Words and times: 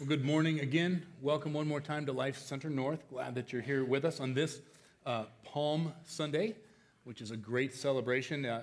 Well, 0.00 0.06
good 0.06 0.24
morning 0.24 0.60
again. 0.60 1.04
Welcome 1.20 1.52
one 1.52 1.66
more 1.66 1.80
time 1.80 2.06
to 2.06 2.12
Life 2.12 2.38
Center 2.38 2.70
North. 2.70 3.08
Glad 3.10 3.34
that 3.34 3.52
you're 3.52 3.60
here 3.60 3.84
with 3.84 4.04
us 4.04 4.20
on 4.20 4.32
this 4.32 4.60
uh, 5.04 5.24
Palm 5.42 5.92
Sunday, 6.04 6.54
which 7.02 7.20
is 7.20 7.32
a 7.32 7.36
great 7.36 7.74
celebration. 7.74 8.46
Uh, 8.46 8.62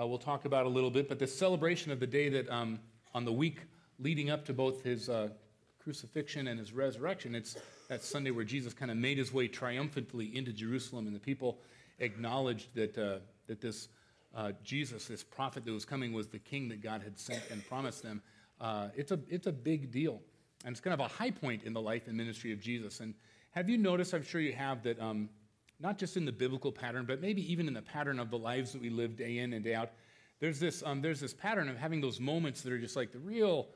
uh, 0.00 0.06
we'll 0.06 0.16
talk 0.16 0.46
about 0.46 0.64
a 0.64 0.70
little 0.70 0.90
bit, 0.90 1.10
but 1.10 1.18
the 1.18 1.26
celebration 1.26 1.92
of 1.92 2.00
the 2.00 2.06
day 2.06 2.30
that 2.30 2.48
um, 2.48 2.80
on 3.12 3.26
the 3.26 3.32
week 3.32 3.58
leading 3.98 4.30
up 4.30 4.46
to 4.46 4.54
both 4.54 4.82
his 4.82 5.10
uh, 5.10 5.28
crucifixion 5.78 6.46
and 6.48 6.58
his 6.58 6.72
resurrection, 6.72 7.34
it's 7.34 7.58
that 7.90 8.02
Sunday 8.02 8.30
where 8.30 8.42
Jesus 8.42 8.72
kind 8.72 8.90
of 8.90 8.96
made 8.96 9.18
his 9.18 9.30
way 9.30 9.48
triumphantly 9.48 10.34
into 10.34 10.54
Jerusalem, 10.54 11.06
and 11.06 11.14
the 11.14 11.20
people 11.20 11.58
acknowledged 11.98 12.74
that, 12.76 12.96
uh, 12.96 13.18
that 13.46 13.60
this 13.60 13.88
Jesus, 14.64 15.04
this 15.04 15.22
prophet 15.22 15.66
that 15.66 15.72
was 15.72 15.84
coming, 15.84 16.14
was 16.14 16.28
the 16.28 16.38
king 16.38 16.70
that 16.70 16.82
God 16.82 17.02
had 17.02 17.18
sent 17.18 17.42
and 17.50 17.62
promised 17.68 18.02
them. 18.02 18.22
it's, 18.96 19.12
a, 19.12 19.20
it's 19.28 19.46
a 19.46 19.52
big 19.52 19.90
deal. 19.90 20.22
And 20.64 20.72
it's 20.72 20.80
kind 20.80 20.94
of 20.94 21.00
a 21.00 21.08
high 21.08 21.30
point 21.30 21.64
in 21.64 21.72
the 21.72 21.80
life 21.80 22.06
and 22.06 22.16
ministry 22.16 22.52
of 22.52 22.60
Jesus. 22.60 23.00
And 23.00 23.14
have 23.50 23.68
you 23.68 23.78
noticed, 23.78 24.14
I'm 24.14 24.22
sure 24.22 24.40
you 24.40 24.52
have, 24.52 24.82
that 24.84 25.00
um, 25.00 25.28
not 25.80 25.98
just 25.98 26.16
in 26.16 26.24
the 26.24 26.32
biblical 26.32 26.72
pattern, 26.72 27.04
but 27.06 27.20
maybe 27.20 27.50
even 27.50 27.66
in 27.68 27.74
the 27.74 27.82
pattern 27.82 28.18
of 28.18 28.30
the 28.30 28.38
lives 28.38 28.72
that 28.72 28.80
we 28.80 28.90
live 28.90 29.16
day 29.16 29.38
in 29.38 29.52
and 29.52 29.64
day 29.64 29.74
out, 29.74 29.90
there's 30.40 30.58
this, 30.58 30.82
um, 30.84 31.02
there's 31.02 31.20
this 31.20 31.34
pattern 31.34 31.68
of 31.68 31.76
having 31.76 32.00
those 32.00 32.20
moments 32.20 32.62
that 32.62 32.72
are 32.72 32.78
just 32.78 32.96
like 32.96 33.12
the 33.12 33.18
real 33.18 33.68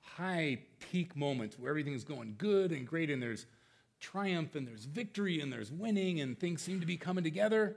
high 0.00 0.58
peak 0.78 1.16
moments 1.16 1.58
where 1.58 1.70
everything's 1.70 2.04
going 2.04 2.34
good 2.38 2.72
and 2.72 2.86
great 2.86 3.10
and 3.10 3.22
there's 3.22 3.46
triumph 4.00 4.54
and 4.54 4.66
there's 4.66 4.86
victory 4.86 5.40
and 5.40 5.52
there's 5.52 5.70
winning 5.70 6.20
and 6.20 6.38
things 6.38 6.62
seem 6.62 6.80
to 6.80 6.86
be 6.86 6.96
coming 6.96 7.22
together. 7.22 7.76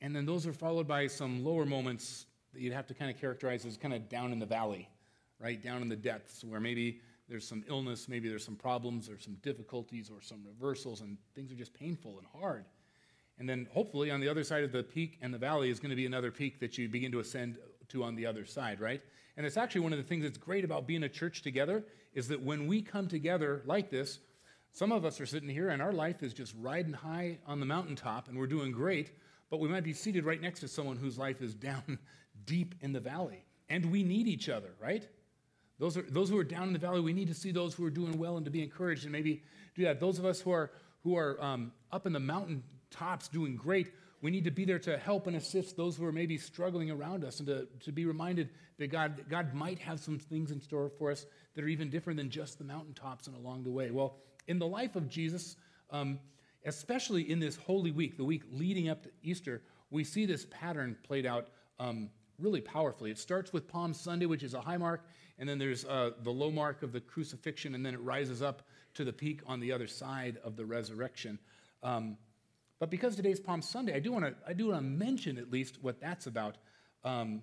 And 0.00 0.14
then 0.14 0.26
those 0.26 0.46
are 0.46 0.52
followed 0.52 0.86
by 0.86 1.06
some 1.06 1.44
lower 1.44 1.66
moments 1.66 2.26
that 2.52 2.60
you'd 2.60 2.72
have 2.72 2.86
to 2.86 2.94
kind 2.94 3.10
of 3.10 3.20
characterize 3.20 3.66
as 3.66 3.76
kind 3.76 3.92
of 3.92 4.08
down 4.08 4.32
in 4.32 4.38
the 4.38 4.46
valley, 4.46 4.88
right? 5.40 5.60
Down 5.62 5.82
in 5.82 5.88
the 5.88 5.96
depths 5.96 6.44
where 6.44 6.60
maybe 6.60 7.00
there's 7.28 7.46
some 7.46 7.64
illness, 7.68 8.08
maybe 8.08 8.28
there's 8.28 8.44
some 8.44 8.56
problems, 8.56 9.08
or 9.08 9.18
some 9.18 9.34
difficulties, 9.42 10.10
or 10.10 10.20
some 10.20 10.44
reversals, 10.46 11.00
and 11.00 11.16
things 11.34 11.50
are 11.50 11.56
just 11.56 11.72
painful 11.72 12.18
and 12.18 12.26
hard. 12.40 12.64
And 13.38 13.48
then 13.48 13.66
hopefully 13.72 14.10
on 14.10 14.20
the 14.20 14.28
other 14.28 14.44
side 14.44 14.62
of 14.62 14.72
the 14.72 14.82
peak 14.82 15.18
and 15.20 15.32
the 15.32 15.38
valley 15.38 15.70
is 15.70 15.80
going 15.80 15.90
to 15.90 15.96
be 15.96 16.06
another 16.06 16.30
peak 16.30 16.60
that 16.60 16.78
you 16.78 16.88
begin 16.88 17.10
to 17.12 17.20
ascend 17.20 17.58
to 17.88 18.04
on 18.04 18.14
the 18.14 18.26
other 18.26 18.44
side, 18.44 18.80
right? 18.80 19.02
And 19.36 19.44
it's 19.44 19.56
actually 19.56 19.80
one 19.80 19.92
of 19.92 19.98
the 19.98 20.04
things 20.04 20.22
that's 20.22 20.38
great 20.38 20.64
about 20.64 20.86
being 20.86 21.02
a 21.02 21.08
church 21.08 21.42
together 21.42 21.84
is 22.14 22.28
that 22.28 22.40
when 22.40 22.66
we 22.66 22.80
come 22.80 23.08
together 23.08 23.62
like 23.66 23.90
this, 23.90 24.20
some 24.70 24.92
of 24.92 25.04
us 25.04 25.20
are 25.20 25.26
sitting 25.26 25.48
here 25.48 25.70
and 25.70 25.82
our 25.82 25.92
life 25.92 26.22
is 26.22 26.32
just 26.32 26.54
riding 26.60 26.92
high 26.92 27.38
on 27.46 27.60
the 27.60 27.66
mountaintop 27.66 28.28
and 28.28 28.38
we're 28.38 28.46
doing 28.46 28.70
great, 28.70 29.12
but 29.50 29.58
we 29.58 29.68
might 29.68 29.84
be 29.84 29.92
seated 29.92 30.24
right 30.24 30.40
next 30.40 30.60
to 30.60 30.68
someone 30.68 30.96
whose 30.96 31.18
life 31.18 31.42
is 31.42 31.54
down 31.54 31.98
deep 32.44 32.74
in 32.80 32.92
the 32.92 33.00
valley. 33.00 33.44
And 33.68 33.90
we 33.90 34.02
need 34.02 34.28
each 34.28 34.48
other, 34.48 34.70
right? 34.80 35.08
Those, 35.78 35.96
are, 35.96 36.02
those 36.02 36.30
who 36.30 36.38
are 36.38 36.44
down 36.44 36.68
in 36.68 36.72
the 36.72 36.78
valley, 36.78 37.00
we 37.00 37.12
need 37.12 37.28
to 37.28 37.34
see 37.34 37.50
those 37.50 37.74
who 37.74 37.84
are 37.84 37.90
doing 37.90 38.18
well 38.18 38.36
and 38.36 38.44
to 38.44 38.50
be 38.50 38.62
encouraged 38.62 39.04
and 39.04 39.12
maybe 39.12 39.42
do 39.74 39.84
that. 39.84 40.00
Those 40.00 40.18
of 40.18 40.24
us 40.24 40.40
who 40.40 40.52
are, 40.52 40.70
who 41.02 41.16
are 41.16 41.42
um, 41.42 41.72
up 41.90 42.06
in 42.06 42.12
the 42.12 42.20
mountain 42.20 42.62
tops 42.90 43.28
doing 43.28 43.56
great, 43.56 43.92
we 44.22 44.30
need 44.30 44.44
to 44.44 44.50
be 44.50 44.64
there 44.64 44.78
to 44.78 44.96
help 44.96 45.26
and 45.26 45.36
assist 45.36 45.76
those 45.76 45.96
who 45.96 46.04
are 46.06 46.12
maybe 46.12 46.38
struggling 46.38 46.90
around 46.90 47.24
us 47.24 47.40
and 47.40 47.46
to, 47.48 47.68
to 47.80 47.92
be 47.92 48.06
reminded 48.06 48.50
that 48.78 48.86
God, 48.86 49.24
God 49.28 49.52
might 49.52 49.78
have 49.80 50.00
some 50.00 50.18
things 50.18 50.50
in 50.50 50.60
store 50.60 50.88
for 50.88 51.10
us 51.10 51.26
that 51.54 51.64
are 51.64 51.68
even 51.68 51.90
different 51.90 52.16
than 52.16 52.30
just 52.30 52.58
the 52.58 52.64
mountaintops 52.64 53.26
and 53.26 53.36
along 53.36 53.64
the 53.64 53.70
way. 53.70 53.90
Well, 53.90 54.16
in 54.46 54.58
the 54.58 54.66
life 54.66 54.96
of 54.96 55.08
Jesus, 55.08 55.56
um, 55.90 56.18
especially 56.64 57.30
in 57.30 57.38
this 57.38 57.56
Holy 57.56 57.90
Week, 57.90 58.16
the 58.16 58.24
week 58.24 58.44
leading 58.50 58.88
up 58.88 59.02
to 59.02 59.10
Easter, 59.22 59.62
we 59.90 60.04
see 60.04 60.24
this 60.24 60.46
pattern 60.50 60.96
played 61.02 61.26
out 61.26 61.48
um, 61.78 62.08
really 62.38 62.60
powerfully. 62.60 63.10
It 63.10 63.18
starts 63.18 63.52
with 63.52 63.68
Palm 63.68 63.92
Sunday, 63.92 64.26
which 64.26 64.42
is 64.42 64.54
a 64.54 64.60
high 64.60 64.76
mark, 64.76 65.06
and 65.38 65.48
then 65.48 65.58
there's 65.58 65.84
uh, 65.84 66.10
the 66.22 66.30
low 66.30 66.50
mark 66.50 66.82
of 66.82 66.92
the 66.92 67.00
crucifixion, 67.00 67.74
and 67.74 67.84
then 67.84 67.94
it 67.94 68.00
rises 68.00 68.42
up 68.42 68.62
to 68.94 69.04
the 69.04 69.12
peak 69.12 69.40
on 69.46 69.60
the 69.60 69.72
other 69.72 69.86
side 69.86 70.38
of 70.44 70.56
the 70.56 70.64
resurrection. 70.64 71.38
Um, 71.82 72.16
but 72.78 72.90
because 72.90 73.16
today's 73.16 73.40
Palm 73.40 73.62
Sunday, 73.62 73.94
I 73.94 74.00
do 74.00 74.12
want 74.12 74.24
to 74.24 74.34
I 74.46 74.52
do 74.52 74.68
want 74.68 74.78
to 74.78 74.84
mention 74.84 75.38
at 75.38 75.50
least 75.50 75.78
what 75.82 76.00
that's 76.00 76.26
about, 76.26 76.56
um, 77.04 77.42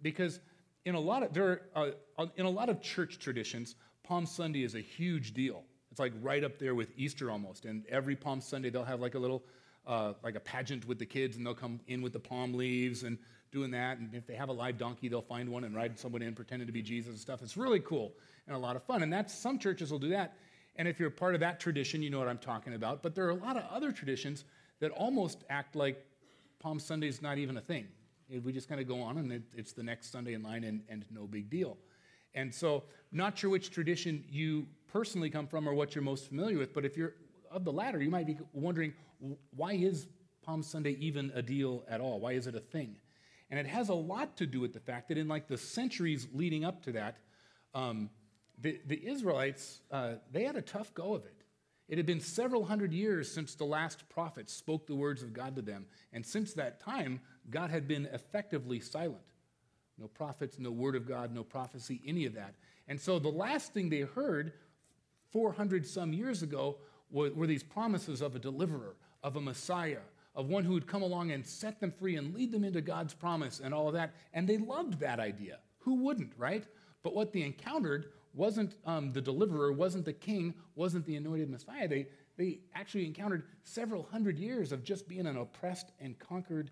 because 0.00 0.40
in 0.84 0.94
a 0.94 1.00
lot 1.00 1.22
of 1.22 1.32
there 1.32 1.62
are, 1.74 1.92
uh, 2.16 2.26
in 2.36 2.46
a 2.46 2.50
lot 2.50 2.68
of 2.68 2.80
church 2.80 3.18
traditions, 3.18 3.74
Palm 4.04 4.26
Sunday 4.26 4.62
is 4.62 4.74
a 4.74 4.80
huge 4.80 5.34
deal. 5.34 5.64
It's 5.90 6.00
like 6.00 6.12
right 6.20 6.44
up 6.44 6.58
there 6.58 6.74
with 6.74 6.92
Easter 6.96 7.30
almost, 7.30 7.64
and 7.64 7.84
every 7.88 8.16
Palm 8.16 8.40
Sunday 8.40 8.70
they'll 8.70 8.84
have 8.84 9.00
like 9.00 9.14
a 9.14 9.18
little 9.18 9.44
uh, 9.86 10.14
like 10.22 10.34
a 10.34 10.40
pageant 10.40 10.86
with 10.86 10.98
the 10.98 11.06
kids, 11.06 11.36
and 11.36 11.46
they'll 11.46 11.54
come 11.54 11.80
in 11.86 12.02
with 12.02 12.12
the 12.12 12.20
palm 12.20 12.54
leaves 12.54 13.02
and 13.02 13.18
doing 13.52 13.70
that. 13.72 13.98
And 13.98 14.14
if 14.14 14.26
they 14.26 14.34
have 14.34 14.48
a 14.48 14.52
live 14.52 14.78
donkey, 14.78 15.08
they'll 15.08 15.22
find 15.22 15.48
one 15.48 15.64
and 15.64 15.74
ride 15.74 15.98
someone 15.98 16.22
in 16.22 16.34
pretending 16.34 16.66
to 16.66 16.72
be 16.72 16.82
Jesus 16.82 17.10
and 17.10 17.18
stuff. 17.18 17.42
It's 17.42 17.56
really 17.56 17.80
cool 17.80 18.12
and 18.46 18.56
a 18.56 18.58
lot 18.58 18.76
of 18.76 18.82
fun. 18.84 19.02
And 19.02 19.12
that's 19.12 19.34
some 19.34 19.58
churches 19.58 19.90
will 19.90 19.98
do 19.98 20.10
that. 20.10 20.36
And 20.76 20.86
if 20.86 21.00
you're 21.00 21.10
part 21.10 21.34
of 21.34 21.40
that 21.40 21.58
tradition, 21.58 22.02
you 22.02 22.10
know 22.10 22.18
what 22.18 22.28
I'm 22.28 22.38
talking 22.38 22.74
about. 22.74 23.02
But 23.02 23.14
there 23.14 23.26
are 23.26 23.30
a 23.30 23.34
lot 23.34 23.56
of 23.56 23.64
other 23.70 23.92
traditions 23.92 24.44
that 24.80 24.90
almost 24.90 25.44
act 25.48 25.74
like 25.74 26.04
Palm 26.58 26.78
Sunday 26.78 27.08
is 27.08 27.22
not 27.22 27.38
even 27.38 27.56
a 27.56 27.60
thing. 27.60 27.86
We 28.44 28.52
just 28.52 28.68
kind 28.68 28.80
of 28.80 28.88
go 28.88 29.00
on, 29.00 29.18
and 29.18 29.42
it's 29.54 29.72
the 29.72 29.84
next 29.84 30.10
Sunday 30.10 30.34
in 30.34 30.42
line, 30.42 30.64
and, 30.64 30.82
and 30.88 31.04
no 31.10 31.26
big 31.26 31.48
deal. 31.48 31.78
And 32.34 32.52
so, 32.52 32.82
not 33.12 33.38
sure 33.38 33.48
which 33.50 33.70
tradition 33.70 34.24
you 34.28 34.66
personally 34.92 35.30
come 35.30 35.46
from 35.46 35.68
or 35.68 35.74
what 35.74 35.94
you're 35.94 36.02
most 36.02 36.26
familiar 36.26 36.58
with, 36.58 36.74
but 36.74 36.84
if 36.84 36.96
you're 36.96 37.14
of 37.50 37.64
the 37.64 37.72
latter, 37.72 38.02
you 38.02 38.10
might 38.10 38.26
be 38.26 38.36
wondering 38.52 38.92
why 39.54 39.72
is 39.72 40.08
Palm 40.42 40.62
Sunday 40.62 40.96
even 41.00 41.32
a 41.34 41.42
deal 41.42 41.84
at 41.88 42.00
all? 42.00 42.20
Why 42.20 42.32
is 42.32 42.46
it 42.46 42.54
a 42.54 42.60
thing? 42.60 42.96
And 43.50 43.60
it 43.60 43.66
has 43.66 43.88
a 43.88 43.94
lot 43.94 44.36
to 44.38 44.46
do 44.46 44.60
with 44.60 44.72
the 44.72 44.80
fact 44.80 45.08
that 45.08 45.18
in 45.18 45.28
like 45.28 45.46
the 45.46 45.58
centuries 45.58 46.26
leading 46.32 46.64
up 46.64 46.82
to 46.84 46.92
that, 46.92 47.18
um, 47.74 48.10
the, 48.58 48.80
the 48.86 49.06
Israelites, 49.06 49.80
uh, 49.90 50.14
they 50.32 50.44
had 50.44 50.56
a 50.56 50.62
tough 50.62 50.92
go 50.94 51.14
of 51.14 51.24
it. 51.24 51.32
It 51.88 51.98
had 51.98 52.06
been 52.06 52.20
several 52.20 52.64
hundred 52.64 52.92
years 52.92 53.30
since 53.30 53.54
the 53.54 53.64
last 53.64 54.08
prophet 54.08 54.50
spoke 54.50 54.86
the 54.86 54.94
words 54.94 55.22
of 55.22 55.32
God 55.32 55.54
to 55.56 55.62
them. 55.62 55.86
And 56.12 56.26
since 56.26 56.52
that 56.54 56.80
time, 56.80 57.20
God 57.48 57.70
had 57.70 57.86
been 57.86 58.06
effectively 58.06 58.80
silent. 58.80 59.22
No 59.98 60.08
prophets, 60.08 60.58
no 60.58 60.70
word 60.70 60.96
of 60.96 61.06
God, 61.06 61.32
no 61.32 61.44
prophecy, 61.44 62.00
any 62.04 62.26
of 62.26 62.34
that. 62.34 62.54
And 62.88 63.00
so 63.00 63.18
the 63.18 63.28
last 63.28 63.72
thing 63.72 63.88
they 63.88 64.00
heard 64.00 64.52
400 65.30 65.86
some 65.86 66.12
years 66.12 66.42
ago 66.42 66.78
were, 67.10 67.30
were 67.30 67.46
these 67.46 67.62
promises 67.62 68.20
of 68.20 68.34
a 68.34 68.38
deliverer, 68.38 68.96
of 69.22 69.36
a 69.36 69.40
Messiah, 69.40 70.00
of 70.36 70.48
one 70.48 70.64
who 70.64 70.74
would 70.74 70.86
come 70.86 71.02
along 71.02 71.32
and 71.32 71.44
set 71.44 71.80
them 71.80 71.90
free 71.90 72.16
and 72.16 72.34
lead 72.34 72.52
them 72.52 72.62
into 72.62 72.82
God's 72.82 73.14
promise 73.14 73.60
and 73.64 73.72
all 73.72 73.88
of 73.88 73.94
that. 73.94 74.14
And 74.34 74.46
they 74.46 74.58
loved 74.58 75.00
that 75.00 75.18
idea. 75.18 75.58
Who 75.78 75.94
wouldn't, 76.04 76.32
right? 76.36 76.64
But 77.02 77.14
what 77.14 77.32
they 77.32 77.42
encountered 77.42 78.10
wasn't 78.34 78.76
um, 78.84 79.12
the 79.12 79.20
deliverer, 79.22 79.72
wasn't 79.72 80.04
the 80.04 80.12
king, 80.12 80.54
wasn't 80.74 81.06
the 81.06 81.16
anointed 81.16 81.48
Messiah. 81.48 81.88
They, 81.88 82.08
they 82.36 82.58
actually 82.74 83.06
encountered 83.06 83.44
several 83.64 84.02
hundred 84.02 84.38
years 84.38 84.72
of 84.72 84.84
just 84.84 85.08
being 85.08 85.26
an 85.26 85.38
oppressed 85.38 85.90
and 86.00 86.18
conquered 86.18 86.70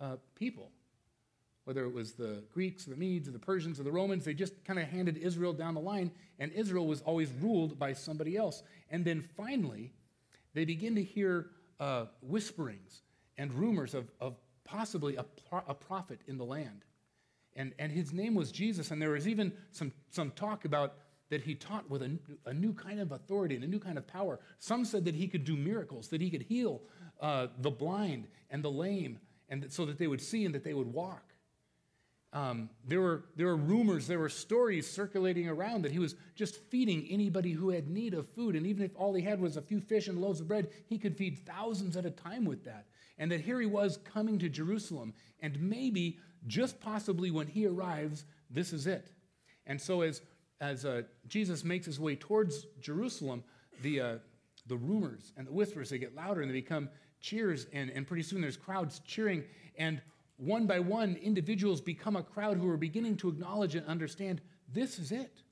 uh, 0.00 0.16
people. 0.34 0.70
Whether 1.64 1.84
it 1.84 1.92
was 1.92 2.12
the 2.12 2.44
Greeks, 2.52 2.84
the 2.84 2.96
Medes, 2.96 3.30
the 3.30 3.38
Persians, 3.38 3.80
or 3.80 3.84
the 3.84 3.92
Romans, 3.92 4.24
they 4.24 4.34
just 4.34 4.64
kind 4.64 4.78
of 4.78 4.86
handed 4.88 5.16
Israel 5.16 5.52
down 5.52 5.74
the 5.74 5.80
line, 5.80 6.10
and 6.38 6.52
Israel 6.52 6.86
was 6.86 7.00
always 7.02 7.30
ruled 7.40 7.78
by 7.78 7.94
somebody 7.94 8.36
else. 8.36 8.62
And 8.90 9.04
then 9.04 9.22
finally, 9.36 9.92
they 10.54 10.64
begin 10.64 10.94
to 10.94 11.02
hear 11.02 11.50
uh, 11.80 12.06
whisperings 12.20 13.02
and 13.36 13.52
rumors 13.52 13.94
of, 13.94 14.10
of 14.20 14.36
possibly 14.64 15.16
a, 15.16 15.24
a 15.66 15.74
prophet 15.74 16.20
in 16.26 16.36
the 16.36 16.44
land. 16.44 16.84
And, 17.56 17.72
and 17.78 17.90
his 17.90 18.12
name 18.12 18.34
was 18.34 18.52
Jesus, 18.52 18.90
and 18.90 19.00
there 19.00 19.10
was 19.10 19.26
even 19.26 19.52
some, 19.72 19.92
some 20.10 20.30
talk 20.32 20.64
about 20.64 20.94
that 21.30 21.42
he 21.42 21.54
taught 21.54 21.88
with 21.90 22.02
a, 22.02 22.18
a 22.46 22.54
new 22.54 22.72
kind 22.72 23.00
of 23.00 23.12
authority 23.12 23.54
and 23.54 23.64
a 23.64 23.66
new 23.66 23.78
kind 23.78 23.98
of 23.98 24.06
power. 24.06 24.40
Some 24.58 24.84
said 24.84 25.04
that 25.04 25.14
he 25.14 25.28
could 25.28 25.44
do 25.44 25.56
miracles, 25.56 26.08
that 26.08 26.20
he 26.20 26.30
could 26.30 26.42
heal 26.42 26.82
uh, 27.20 27.48
the 27.60 27.70
blind 27.70 28.28
and 28.50 28.62
the 28.62 28.70
lame, 28.70 29.18
and 29.48 29.70
so 29.70 29.84
that 29.86 29.98
they 29.98 30.06
would 30.06 30.20
see 30.20 30.44
and 30.44 30.54
that 30.54 30.64
they 30.64 30.74
would 30.74 30.92
walk. 30.92 31.27
Um, 32.32 32.68
there, 32.86 33.00
were, 33.00 33.24
there 33.36 33.46
were 33.46 33.56
rumors, 33.56 34.06
there 34.06 34.18
were 34.18 34.28
stories 34.28 34.90
circulating 34.90 35.48
around 35.48 35.82
that 35.82 35.92
he 35.92 35.98
was 35.98 36.14
just 36.34 36.56
feeding 36.70 37.06
anybody 37.08 37.52
who 37.52 37.70
had 37.70 37.88
need 37.88 38.12
of 38.12 38.28
food. 38.28 38.54
And 38.54 38.66
even 38.66 38.84
if 38.84 38.90
all 38.94 39.14
he 39.14 39.22
had 39.22 39.40
was 39.40 39.56
a 39.56 39.62
few 39.62 39.80
fish 39.80 40.08
and 40.08 40.20
loaves 40.20 40.40
of 40.40 40.48
bread, 40.48 40.68
he 40.86 40.98
could 40.98 41.16
feed 41.16 41.46
thousands 41.46 41.96
at 41.96 42.04
a 42.04 42.10
time 42.10 42.44
with 42.44 42.64
that. 42.64 42.86
And 43.16 43.32
that 43.32 43.40
here 43.40 43.60
he 43.60 43.66
was 43.66 43.98
coming 44.04 44.38
to 44.40 44.48
Jerusalem. 44.48 45.14
And 45.40 45.58
maybe, 45.60 46.18
just 46.46 46.80
possibly 46.80 47.30
when 47.30 47.46
he 47.46 47.66
arrives, 47.66 48.24
this 48.50 48.72
is 48.72 48.86
it. 48.86 49.10
And 49.66 49.80
so 49.80 50.02
as, 50.02 50.20
as 50.60 50.84
uh, 50.84 51.02
Jesus 51.26 51.64
makes 51.64 51.86
his 51.86 51.98
way 51.98 52.14
towards 52.14 52.66
Jerusalem, 52.80 53.42
the, 53.82 54.00
uh, 54.00 54.14
the 54.66 54.76
rumors 54.76 55.32
and 55.36 55.46
the 55.46 55.52
whispers, 55.52 55.88
they 55.88 55.98
get 55.98 56.14
louder 56.14 56.42
and 56.42 56.50
they 56.50 56.54
become 56.54 56.90
cheers. 57.20 57.66
And, 57.72 57.90
and 57.90 58.06
pretty 58.06 58.22
soon 58.22 58.42
there's 58.42 58.56
crowds 58.56 59.00
cheering. 59.06 59.44
And 59.78 60.02
one 60.38 60.66
by 60.66 60.80
one, 60.80 61.16
individuals 61.16 61.80
become 61.80 62.16
a 62.16 62.22
crowd 62.22 62.56
who 62.58 62.68
are 62.70 62.76
beginning 62.76 63.16
to 63.18 63.28
acknowledge 63.28 63.74
and 63.74 63.86
understand 63.86 64.40
this 64.72 64.98
is 64.98 65.12
it. 65.12 65.42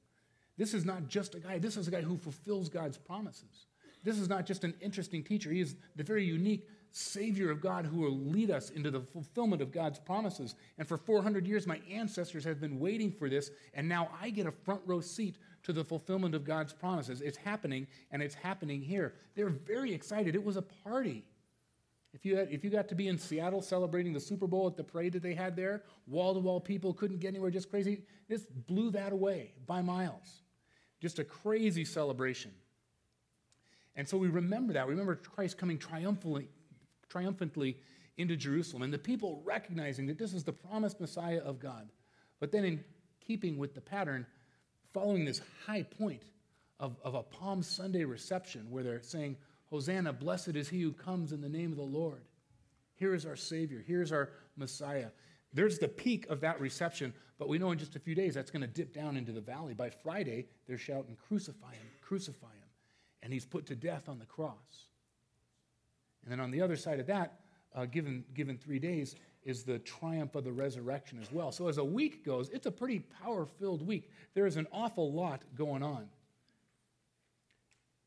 This 0.56 0.72
is 0.72 0.84
not 0.84 1.08
just 1.08 1.34
a 1.34 1.40
guy, 1.40 1.58
this 1.58 1.76
is 1.76 1.88
a 1.88 1.90
guy 1.90 2.00
who 2.00 2.16
fulfills 2.16 2.68
God's 2.68 2.96
promises. 2.96 3.66
This 4.04 4.18
is 4.18 4.28
not 4.28 4.46
just 4.46 4.62
an 4.62 4.74
interesting 4.80 5.24
teacher. 5.24 5.50
He 5.50 5.60
is 5.60 5.74
the 5.96 6.04
very 6.04 6.24
unique 6.24 6.68
Savior 6.92 7.50
of 7.50 7.60
God 7.60 7.84
who 7.84 8.00
will 8.00 8.16
lead 8.16 8.50
us 8.50 8.70
into 8.70 8.90
the 8.90 9.00
fulfillment 9.00 9.60
of 9.60 9.72
God's 9.72 9.98
promises. 9.98 10.54
And 10.78 10.86
for 10.86 10.96
400 10.96 11.46
years, 11.46 11.66
my 11.66 11.80
ancestors 11.90 12.44
have 12.44 12.60
been 12.60 12.78
waiting 12.78 13.10
for 13.10 13.28
this, 13.28 13.50
and 13.74 13.88
now 13.88 14.08
I 14.22 14.30
get 14.30 14.46
a 14.46 14.52
front 14.52 14.80
row 14.86 15.00
seat 15.00 15.36
to 15.64 15.72
the 15.72 15.84
fulfillment 15.84 16.34
of 16.34 16.44
God's 16.44 16.72
promises. 16.72 17.20
It's 17.20 17.36
happening, 17.36 17.88
and 18.12 18.22
it's 18.22 18.36
happening 18.36 18.80
here. 18.80 19.14
They're 19.34 19.48
very 19.48 19.92
excited. 19.92 20.34
It 20.34 20.44
was 20.44 20.56
a 20.56 20.62
party. 20.62 21.24
If 22.16 22.24
you, 22.24 22.38
had, 22.38 22.48
if 22.50 22.64
you 22.64 22.70
got 22.70 22.88
to 22.88 22.94
be 22.94 23.08
in 23.08 23.18
Seattle 23.18 23.60
celebrating 23.60 24.14
the 24.14 24.20
Super 24.20 24.46
Bowl 24.46 24.66
at 24.66 24.74
the 24.74 24.82
parade 24.82 25.12
that 25.12 25.22
they 25.22 25.34
had 25.34 25.54
there, 25.54 25.82
wall 26.06 26.32
to 26.32 26.40
wall 26.40 26.62
people 26.62 26.94
couldn't 26.94 27.20
get 27.20 27.28
anywhere, 27.28 27.50
just 27.50 27.68
crazy. 27.68 28.00
This 28.26 28.46
blew 28.46 28.90
that 28.92 29.12
away 29.12 29.52
by 29.66 29.82
miles. 29.82 30.40
Just 30.98 31.18
a 31.18 31.24
crazy 31.24 31.84
celebration. 31.84 32.52
And 33.96 34.08
so 34.08 34.16
we 34.16 34.28
remember 34.28 34.72
that. 34.72 34.86
We 34.86 34.92
remember 34.92 35.16
Christ 35.16 35.58
coming 35.58 35.76
triumphantly, 35.76 36.48
triumphantly 37.10 37.76
into 38.16 38.34
Jerusalem 38.34 38.82
and 38.82 38.94
the 38.94 38.98
people 38.98 39.42
recognizing 39.44 40.06
that 40.06 40.16
this 40.16 40.32
is 40.32 40.42
the 40.42 40.54
promised 40.54 40.98
Messiah 41.02 41.40
of 41.44 41.60
God. 41.60 41.90
But 42.40 42.50
then, 42.50 42.64
in 42.64 42.82
keeping 43.20 43.58
with 43.58 43.74
the 43.74 43.82
pattern, 43.82 44.24
following 44.94 45.26
this 45.26 45.42
high 45.66 45.82
point 45.82 46.22
of, 46.80 46.96
of 47.04 47.14
a 47.14 47.22
Palm 47.22 47.62
Sunday 47.62 48.04
reception 48.04 48.70
where 48.70 48.82
they're 48.82 49.02
saying, 49.02 49.36
Hosanna, 49.70 50.12
blessed 50.12 50.56
is 50.56 50.68
he 50.68 50.80
who 50.80 50.92
comes 50.92 51.32
in 51.32 51.40
the 51.40 51.48
name 51.48 51.70
of 51.70 51.76
the 51.76 51.82
Lord. 51.82 52.22
Here 52.94 53.14
is 53.14 53.26
our 53.26 53.36
Savior. 53.36 53.82
Here's 53.86 54.12
our 54.12 54.30
Messiah. 54.56 55.08
There's 55.52 55.78
the 55.78 55.88
peak 55.88 56.26
of 56.28 56.40
that 56.40 56.60
reception, 56.60 57.12
but 57.38 57.48
we 57.48 57.58
know 57.58 57.70
in 57.72 57.78
just 57.78 57.96
a 57.96 58.00
few 58.00 58.14
days 58.14 58.34
that's 58.34 58.50
going 58.50 58.62
to 58.62 58.66
dip 58.66 58.94
down 58.94 59.16
into 59.16 59.32
the 59.32 59.40
valley. 59.40 59.74
By 59.74 59.90
Friday, 59.90 60.46
they're 60.66 60.78
shouting, 60.78 61.16
Crucify 61.28 61.72
him, 61.72 61.86
crucify 62.00 62.46
him. 62.46 62.68
And 63.22 63.32
he's 63.32 63.44
put 63.44 63.66
to 63.66 63.76
death 63.76 64.08
on 64.08 64.18
the 64.18 64.24
cross. 64.24 64.88
And 66.22 66.32
then 66.32 66.40
on 66.40 66.50
the 66.50 66.62
other 66.62 66.76
side 66.76 67.00
of 67.00 67.06
that, 67.06 67.40
uh, 67.74 67.86
given, 67.86 68.24
given 68.34 68.56
three 68.56 68.78
days, 68.78 69.16
is 69.44 69.62
the 69.62 69.78
triumph 69.80 70.34
of 70.34 70.44
the 70.44 70.52
resurrection 70.52 71.18
as 71.20 71.30
well. 71.30 71.52
So 71.52 71.68
as 71.68 71.78
a 71.78 71.84
week 71.84 72.24
goes, 72.24 72.48
it's 72.50 72.66
a 72.66 72.70
pretty 72.70 73.00
power 73.22 73.46
filled 73.46 73.86
week. 73.86 74.10
There 74.34 74.46
is 74.46 74.56
an 74.56 74.66
awful 74.72 75.12
lot 75.12 75.42
going 75.54 75.82
on. 75.82 76.08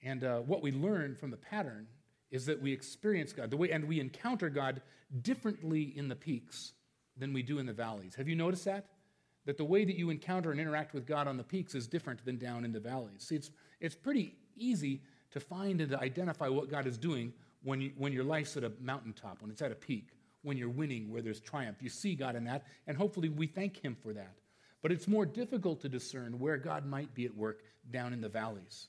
And 0.04 0.24
uh, 0.24 0.40
what 0.40 0.62
we 0.62 0.72
learn 0.72 1.16
from 1.16 1.32
the 1.32 1.38
pattern 1.38 1.88
is 2.32 2.46
that 2.46 2.62
we 2.62 2.72
experience 2.72 3.34
God, 3.34 3.50
the 3.50 3.58
way, 3.58 3.72
and 3.72 3.86
we 3.86 4.00
encounter 4.00 4.50
God 4.50 4.82
differently 5.22 5.94
in 5.96 6.08
the 6.08 6.16
peaks 6.16 6.74
than 7.18 7.34
we 7.34 7.42
do 7.42 7.60
in 7.60 7.66
the 7.66 7.74
valleys. 7.74 8.16
Have 8.16 8.30
you 8.30 8.36
noticed 8.36 8.66
that? 8.66 8.86
That 9.46 9.58
the 9.58 9.66
way 9.66 9.84
that 9.84 9.96
you 9.96 10.10
encounter 10.10 10.52
and 10.52 10.60
interact 10.60 10.94
with 10.94 11.06
God 11.06 11.28
on 11.28 11.38
the 11.38 11.44
peaks 11.44 11.74
is 11.76 11.88
different 11.88 12.24
than 12.24 12.38
down 12.38 12.66
in 12.66 12.72
the 12.72 12.80
valleys. 12.80 13.24
See, 13.24 13.36
it's, 13.36 13.52
it's 13.80 13.96
pretty 13.96 14.36
easy 14.56 15.02
to 15.32 15.40
find 15.40 15.82
and 15.82 15.90
to 15.92 16.00
identify 16.00 16.48
what 16.48 16.70
God 16.70 16.86
is 16.86 16.98
doing 16.98 17.34
when, 17.64 17.82
you, 17.82 17.92
when 17.98 18.14
your 18.14 18.24
life's 18.24 18.56
at 18.58 18.64
a 18.64 18.72
mountaintop, 18.80 19.42
when 19.42 19.52
it's 19.52 19.62
at 19.62 19.72
a 19.72 19.76
peak, 19.76 20.10
when 20.44 20.58
you're 20.58 20.70
winning, 20.70 21.12
where 21.12 21.22
there's 21.22 21.40
triumph. 21.40 21.78
You 21.82 21.90
see 21.90 22.16
God 22.16 22.36
in 22.36 22.44
that, 22.46 22.66
and 22.88 22.96
hopefully 22.96 23.30
we 23.30 23.48
thank 23.48 23.84
Him 23.84 23.98
for 24.02 24.14
that. 24.14 24.36
But 24.82 24.92
it's 24.92 25.08
more 25.08 25.26
difficult 25.26 25.82
to 25.82 25.90
discern 25.90 26.40
where 26.40 26.58
God 26.58 26.86
might 26.86 27.14
be 27.14 27.26
at 27.26 27.36
work 27.36 27.64
down 27.92 28.14
in 28.14 28.22
the 28.22 28.30
valleys. 28.30 28.88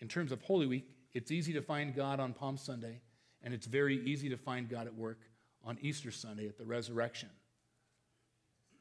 In 0.00 0.08
terms 0.08 0.32
of 0.32 0.40
Holy 0.42 0.66
Week, 0.66 0.88
it's 1.14 1.30
easy 1.30 1.52
to 1.54 1.62
find 1.62 1.94
God 1.94 2.20
on 2.20 2.32
Palm 2.32 2.56
Sunday, 2.56 3.00
and 3.42 3.52
it's 3.52 3.66
very 3.66 3.96
easy 4.04 4.28
to 4.28 4.36
find 4.36 4.68
God 4.68 4.86
at 4.86 4.94
work 4.94 5.20
on 5.64 5.78
Easter 5.80 6.10
Sunday 6.10 6.46
at 6.46 6.58
the 6.58 6.64
resurrection. 6.64 7.30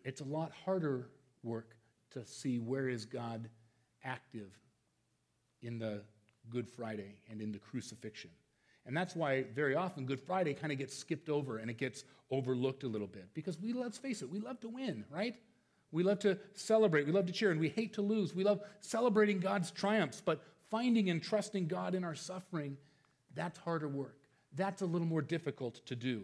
It's 0.03 0.21
a 0.21 0.25
lot 0.25 0.51
harder 0.65 1.09
work 1.43 1.75
to 2.11 2.25
see 2.25 2.59
where 2.59 2.87
is 2.87 3.05
God 3.05 3.49
active 4.03 4.51
in 5.61 5.79
the 5.79 6.01
Good 6.49 6.69
Friday 6.69 7.15
and 7.29 7.41
in 7.41 7.51
the 7.51 7.59
crucifixion. 7.59 8.29
And 8.85 8.95
that's 8.95 9.15
why 9.15 9.43
very 9.53 9.75
often 9.75 10.05
Good 10.05 10.21
Friday 10.21 10.53
kind 10.53 10.71
of 10.71 10.77
gets 10.77 10.95
skipped 10.95 11.27
over 11.27 11.57
and 11.57 11.69
it 11.69 11.77
gets 11.77 12.05
overlooked 12.31 12.83
a 12.83 12.87
little 12.87 13.07
bit 13.07 13.25
because 13.33 13.59
we, 13.59 13.73
let's 13.73 13.97
face 13.97 14.21
it, 14.21 14.29
we 14.29 14.39
love 14.39 14.61
to 14.61 14.69
win, 14.69 15.03
right? 15.11 15.35
We 15.91 16.03
love 16.03 16.19
to 16.19 16.37
celebrate, 16.53 17.05
we 17.05 17.11
love 17.11 17.25
to 17.25 17.33
cheer, 17.33 17.51
and 17.51 17.59
we 17.59 17.69
hate 17.69 17.93
to 17.93 18.01
lose. 18.01 18.33
We 18.33 18.43
love 18.43 18.61
celebrating 18.79 19.39
God's 19.39 19.71
triumphs, 19.71 20.21
but 20.23 20.41
finding 20.69 21.09
and 21.09 21.21
trusting 21.21 21.67
God 21.67 21.95
in 21.95 22.03
our 22.03 22.15
suffering, 22.15 22.77
that's 23.35 23.57
harder 23.59 23.87
work. 23.87 24.17
That's 24.55 24.81
a 24.81 24.85
little 24.85 25.07
more 25.07 25.21
difficult 25.21 25.85
to 25.85 25.95
do. 25.95 26.23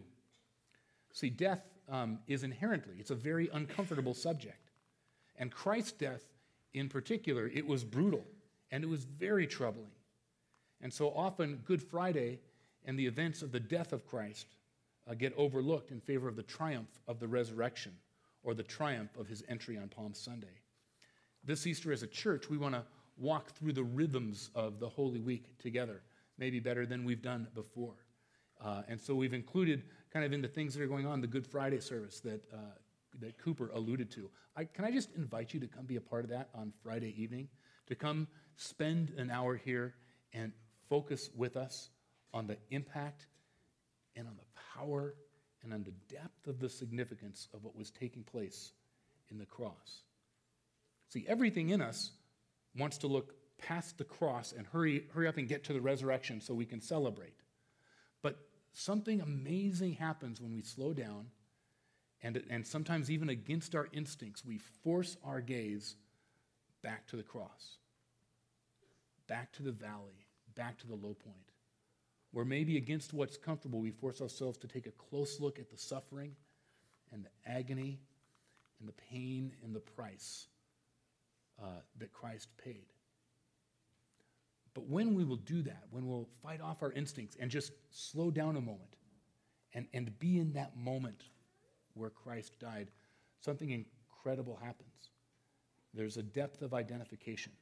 See, 1.12 1.30
death 1.30 1.62
um, 1.90 2.20
is 2.28 2.44
inherently, 2.44 2.96
it's 3.00 3.12
a 3.12 3.16
very 3.16 3.50
uncomfortable 3.54 4.14
subject. 4.14 4.72
And 5.38 5.52
Christ's 5.52 5.92
death 5.94 6.24
in 6.74 6.90
particular, 6.90 7.48
it 7.48 7.66
was 7.66 7.84
brutal 7.84 8.24
and 8.72 8.84
it 8.84 8.88
was 8.90 9.04
very 9.04 9.46
troubling. 9.46 9.92
And 10.82 10.92
so 10.92 11.10
often, 11.10 11.62
Good 11.66 11.82
Friday 11.82 12.40
and 12.86 12.98
the 12.98 13.06
events 13.06 13.42
of 13.42 13.52
the 13.52 13.60
death 13.60 13.94
of 13.94 14.06
Christ 14.06 14.48
uh, 15.10 15.14
get 15.14 15.34
overlooked 15.38 15.92
in 15.92 16.00
favor 16.00 16.28
of 16.28 16.36
the 16.36 16.44
triumph 16.44 16.90
of 17.08 17.20
the 17.20 17.28
resurrection 17.28 17.94
or 18.44 18.54
the 18.54 18.64
triumph 18.64 19.16
of 19.18 19.28
his 19.28 19.44
entry 19.48 19.78
on 19.78 19.88
Palm 19.88 20.14
Sunday. 20.14 20.60
This 21.44 21.68
Easter, 21.68 21.92
as 21.92 22.04
a 22.04 22.08
church, 22.08 22.50
we 22.50 22.58
want 22.58 22.76
to 22.76 22.84
walk 23.18 23.52
through 23.52 23.74
the 23.74 23.84
rhythms 23.84 24.50
of 24.56 24.80
the 24.80 24.90
Holy 24.90 25.20
Week 25.20 25.58
together, 25.60 26.02
maybe 26.38 26.60
better 26.60 26.86
than 26.86 27.04
we've 27.04 27.22
done 27.22 27.48
before. 27.54 27.96
Uh, 28.64 28.84
and 28.88 29.00
so 29.00 29.14
we've 29.14 29.34
included 29.34 29.84
kind 30.12 30.26
of 30.26 30.34
in 30.34 30.42
the 30.42 30.48
things 30.48 30.74
that 30.74 30.82
are 30.82 30.88
going 30.88 31.06
on 31.06 31.22
the 31.22 31.28
Good 31.28 31.46
Friday 31.46 31.80
service 31.80 32.20
that, 32.22 32.42
uh, 32.54 32.58
that 33.20 33.38
Cooper 33.38 33.72
alluded 33.74 34.12
to. 34.12 34.30
I, 34.56 34.66
can 34.66 34.86
I 34.86 34.92
just 34.92 35.10
invite 35.16 35.54
you 35.54 35.60
to 35.60 35.68
come 35.68 35.86
be 35.86 35.98
a 35.98 36.02
part 36.02 36.24
of 36.24 36.30
that 36.30 36.50
on 36.54 36.72
Friday 36.84 37.14
evening? 37.22 37.50
To 37.88 37.96
come 37.96 38.28
spend 38.56 39.12
an 39.18 39.30
hour 39.30 39.56
here 39.56 39.96
and 40.32 40.52
focus 40.90 41.30
with 41.36 41.58
us 41.58 41.90
on 42.34 42.48
the 42.48 42.58
impact 42.70 43.28
and 44.16 44.28
on 44.28 44.36
the 44.36 44.62
power 44.78 45.16
and 45.64 45.74
on 45.74 45.84
the 45.84 45.94
depth 46.14 46.48
of 46.48 46.60
the 46.60 46.70
significance 46.70 47.48
of 47.54 47.64
what 47.64 47.76
was 47.76 47.90
taking 47.92 48.24
place 48.24 48.72
in 49.30 49.38
the 49.38 49.46
cross. 49.46 50.04
See, 51.10 51.26
everything 51.28 51.70
in 51.70 51.82
us 51.82 52.12
wants 52.76 52.98
to 53.00 53.08
look 53.08 53.36
past 53.58 53.98
the 53.98 54.04
cross 54.04 54.54
and 54.56 54.68
hurry, 54.68 55.06
hurry 55.14 55.28
up 55.28 55.38
and 55.38 55.48
get 55.48 55.64
to 55.66 55.74
the 55.74 55.82
resurrection 55.82 56.42
so 56.42 56.54
we 56.54 56.66
can 56.66 56.82
celebrate. 56.82 57.36
But 58.22 58.38
something 58.74 59.22
amazing 59.22 59.94
happens 59.94 60.42
when 60.42 60.56
we 60.56 60.62
slow 60.62 60.94
down, 60.94 61.28
and, 62.22 62.42
and 62.50 62.66
sometimes 62.66 63.12
even 63.12 63.30
against 63.30 63.76
our 63.76 63.88
instincts, 63.94 64.44
we 64.46 64.58
force 64.58 65.18
our 65.24 65.42
gaze 65.42 65.96
back 66.82 67.08
to 67.08 67.16
the 67.16 67.24
cross, 67.24 67.78
back 69.28 69.52
to 69.54 69.64
the 69.64 69.72
valley, 69.72 70.26
back 70.56 70.78
to 70.80 70.88
the 70.88 70.96
low 70.96 71.14
point. 71.14 71.38
Where 72.32 72.46
maybe 72.46 72.78
against 72.78 73.14
what's 73.14 73.38
comfortable, 73.38 73.80
we 73.80 73.92
force 73.92 74.20
ourselves 74.20 74.58
to 74.60 74.68
take 74.68 74.88
a 74.88 74.92
close 74.92 75.40
look 75.40 75.60
at 75.60 75.70
the 75.70 75.78
suffering 75.78 76.36
and 77.12 77.24
the 77.24 77.52
agony 77.52 78.00
and 78.80 78.90
the 78.90 78.94
pain 78.94 79.54
and 79.64 79.76
the 79.76 79.80
price 79.80 80.48
uh, 81.64 81.68
that 81.98 82.12
Christ 82.12 82.50
paid. 82.64 82.86
But 84.74 84.88
when 84.88 85.14
we 85.14 85.24
will 85.24 85.38
do 85.38 85.62
that, 85.64 85.84
when 85.92 86.08
we'll 86.08 86.28
fight 86.42 86.60
off 86.62 86.82
our 86.82 86.92
instincts 86.92 87.38
and 87.40 87.50
just 87.50 87.72
slow 87.92 88.32
down 88.32 88.58
a 88.58 88.62
moment 88.62 88.98
and, 89.74 89.88
and 89.94 90.18
be 90.20 90.40
in 90.40 90.54
that 90.54 90.76
moment 90.76 91.24
where 91.94 92.10
Christ 92.10 92.60
died, 92.60 92.90
something 93.40 93.70
incredible 93.70 94.60
happens. 94.62 94.90
There's 95.94 96.18
a 96.18 96.24
depth 96.24 96.62
of 96.64 96.74
identification, 96.74 97.54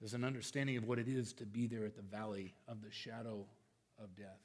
there's 0.00 0.14
an 0.14 0.24
understanding 0.24 0.76
of 0.76 0.84
what 0.84 0.98
it 0.98 1.06
is 1.08 1.32
to 1.34 1.46
be 1.46 1.66
there 1.66 1.84
at 1.84 1.94
the 1.94 2.02
valley 2.02 2.54
of 2.66 2.82
the 2.82 2.90
shadow 2.90 3.46
of 4.02 4.16
death. 4.16 4.40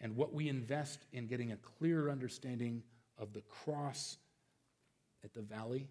And 0.00 0.16
what 0.16 0.34
we 0.34 0.48
invest 0.48 1.06
in 1.12 1.26
getting 1.26 1.52
a 1.52 1.56
clearer 1.56 2.10
understanding 2.10 2.82
of 3.16 3.32
the 3.32 3.40
cross 3.42 4.18
at 5.22 5.32
the 5.32 5.40
valley 5.40 5.88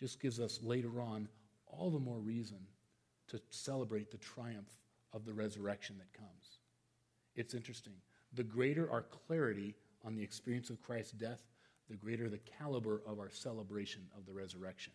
just 0.00 0.20
gives 0.20 0.40
us 0.40 0.58
later 0.62 1.00
on 1.00 1.28
all 1.66 1.90
the 1.90 1.98
more 1.98 2.18
reason 2.18 2.58
to 3.28 3.40
celebrate 3.50 4.10
the 4.10 4.18
triumph 4.18 4.70
of 5.12 5.24
the 5.24 5.32
resurrection 5.32 5.96
that 5.98 6.12
comes. 6.18 6.58
It's 7.36 7.54
interesting. 7.54 7.92
The 8.32 8.42
greater 8.42 8.90
our 8.90 9.02
clarity 9.02 9.74
on 10.04 10.14
the 10.14 10.22
experience 10.22 10.70
of 10.70 10.82
Christ's 10.82 11.12
death, 11.12 11.42
the 11.88 11.96
greater 11.96 12.28
the 12.28 12.40
caliber 12.58 13.02
of 13.06 13.18
our 13.18 13.30
celebration 13.30 14.02
of 14.16 14.26
the 14.26 14.32
resurrection. 14.32 14.92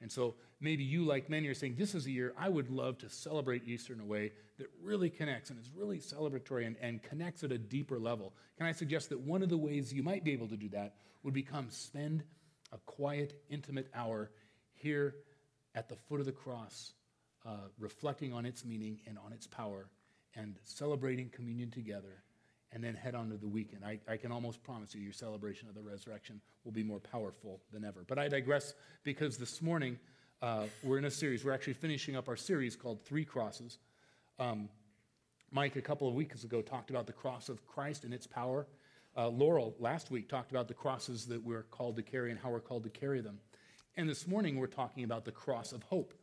And 0.00 0.10
so 0.10 0.34
maybe 0.60 0.82
you, 0.82 1.04
like 1.04 1.30
many, 1.30 1.48
are 1.48 1.54
saying, 1.54 1.76
This 1.78 1.94
is 1.94 2.06
a 2.06 2.10
year 2.10 2.34
I 2.36 2.48
would 2.48 2.70
love 2.70 2.98
to 2.98 3.08
celebrate 3.08 3.66
Easter 3.66 3.92
in 3.92 4.00
a 4.00 4.04
way 4.04 4.32
that 4.58 4.66
really 4.82 5.08
connects 5.08 5.50
and 5.50 5.58
is 5.58 5.70
really 5.74 5.98
celebratory 5.98 6.66
and, 6.66 6.76
and 6.80 7.02
connects 7.02 7.44
at 7.44 7.52
a 7.52 7.58
deeper 7.58 7.98
level. 7.98 8.34
Can 8.58 8.66
I 8.66 8.72
suggest 8.72 9.08
that 9.10 9.20
one 9.20 9.42
of 9.42 9.48
the 9.48 9.56
ways 9.56 9.92
you 9.92 10.02
might 10.02 10.24
be 10.24 10.32
able 10.32 10.48
to 10.48 10.56
do 10.56 10.68
that 10.70 10.96
would 11.22 11.34
become 11.34 11.70
spend 11.70 12.24
a 12.74 12.78
quiet, 12.86 13.40
intimate 13.48 13.88
hour 13.94 14.30
here 14.74 15.14
at 15.74 15.88
the 15.88 15.96
foot 15.96 16.20
of 16.20 16.26
the 16.26 16.32
cross, 16.32 16.92
uh, 17.46 17.68
reflecting 17.78 18.32
on 18.32 18.44
its 18.44 18.64
meaning 18.64 19.00
and 19.06 19.16
on 19.24 19.32
its 19.32 19.46
power, 19.46 19.88
and 20.34 20.56
celebrating 20.64 21.28
communion 21.28 21.70
together, 21.70 22.22
and 22.72 22.82
then 22.82 22.94
head 22.94 23.14
on 23.14 23.30
to 23.30 23.36
the 23.36 23.46
weekend. 23.46 23.84
I, 23.84 24.00
I 24.08 24.16
can 24.16 24.32
almost 24.32 24.62
promise 24.62 24.94
you 24.94 25.00
your 25.00 25.12
celebration 25.12 25.68
of 25.68 25.74
the 25.74 25.82
resurrection 25.82 26.40
will 26.64 26.72
be 26.72 26.82
more 26.82 26.98
powerful 26.98 27.60
than 27.72 27.84
ever. 27.84 28.04
But 28.06 28.18
I 28.18 28.28
digress 28.28 28.74
because 29.04 29.36
this 29.36 29.62
morning 29.62 29.98
uh, 30.42 30.64
we're 30.82 30.98
in 30.98 31.04
a 31.04 31.10
series. 31.10 31.44
We're 31.44 31.52
actually 31.52 31.74
finishing 31.74 32.16
up 32.16 32.28
our 32.28 32.36
series 32.36 32.74
called 32.74 33.04
Three 33.04 33.24
Crosses. 33.24 33.78
Um, 34.38 34.68
Mike, 35.52 35.76
a 35.76 35.80
couple 35.80 36.08
of 36.08 36.14
weeks 36.14 36.42
ago, 36.42 36.60
talked 36.60 36.90
about 36.90 37.06
the 37.06 37.12
cross 37.12 37.48
of 37.48 37.64
Christ 37.64 38.02
and 38.02 38.12
its 38.12 38.26
power. 38.26 38.66
Uh, 39.16 39.28
Laurel 39.28 39.76
last 39.78 40.10
week 40.10 40.28
talked 40.28 40.50
about 40.50 40.66
the 40.66 40.74
crosses 40.74 41.26
that 41.26 41.42
we're 41.42 41.62
called 41.64 41.96
to 41.96 42.02
carry 42.02 42.30
and 42.30 42.40
how 42.40 42.50
we're 42.50 42.60
called 42.60 42.82
to 42.84 42.90
carry 42.90 43.20
them. 43.20 43.38
And 43.96 44.08
this 44.08 44.26
morning 44.26 44.56
we're 44.56 44.66
talking 44.66 45.04
about 45.04 45.24
the 45.24 45.30
cross 45.30 45.72
of 45.72 45.82
hope. 45.84 46.14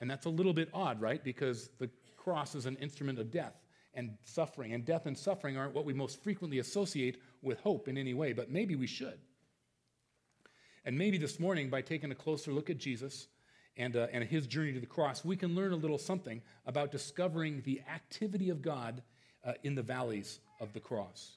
And 0.00 0.10
that's 0.10 0.26
a 0.26 0.30
little 0.30 0.52
bit 0.52 0.70
odd, 0.74 1.00
right? 1.00 1.22
Because 1.22 1.70
the 1.78 1.88
cross 2.16 2.54
is 2.54 2.66
an 2.66 2.76
instrument 2.76 3.18
of 3.18 3.30
death 3.30 3.54
and 3.94 4.16
suffering. 4.24 4.72
And 4.72 4.84
death 4.84 5.06
and 5.06 5.16
suffering 5.16 5.56
aren't 5.56 5.74
what 5.74 5.84
we 5.84 5.92
most 5.92 6.22
frequently 6.22 6.58
associate 6.58 7.20
with 7.42 7.60
hope 7.60 7.86
in 7.86 7.96
any 7.96 8.14
way, 8.14 8.32
but 8.32 8.50
maybe 8.50 8.74
we 8.74 8.86
should. 8.88 9.18
And 10.84 10.98
maybe 10.98 11.18
this 11.18 11.38
morning, 11.38 11.70
by 11.70 11.82
taking 11.82 12.10
a 12.10 12.14
closer 12.14 12.52
look 12.52 12.70
at 12.70 12.78
Jesus 12.78 13.28
and, 13.76 13.96
uh, 13.96 14.08
and 14.12 14.24
his 14.24 14.46
journey 14.46 14.72
to 14.72 14.80
the 14.80 14.86
cross, 14.86 15.24
we 15.24 15.36
can 15.36 15.54
learn 15.54 15.72
a 15.72 15.76
little 15.76 15.98
something 15.98 16.42
about 16.66 16.90
discovering 16.90 17.62
the 17.64 17.82
activity 17.92 18.50
of 18.50 18.62
God 18.62 19.02
uh, 19.44 19.52
in 19.62 19.74
the 19.74 19.82
valleys 19.82 20.40
of 20.58 20.72
the 20.72 20.80
cross. 20.80 21.36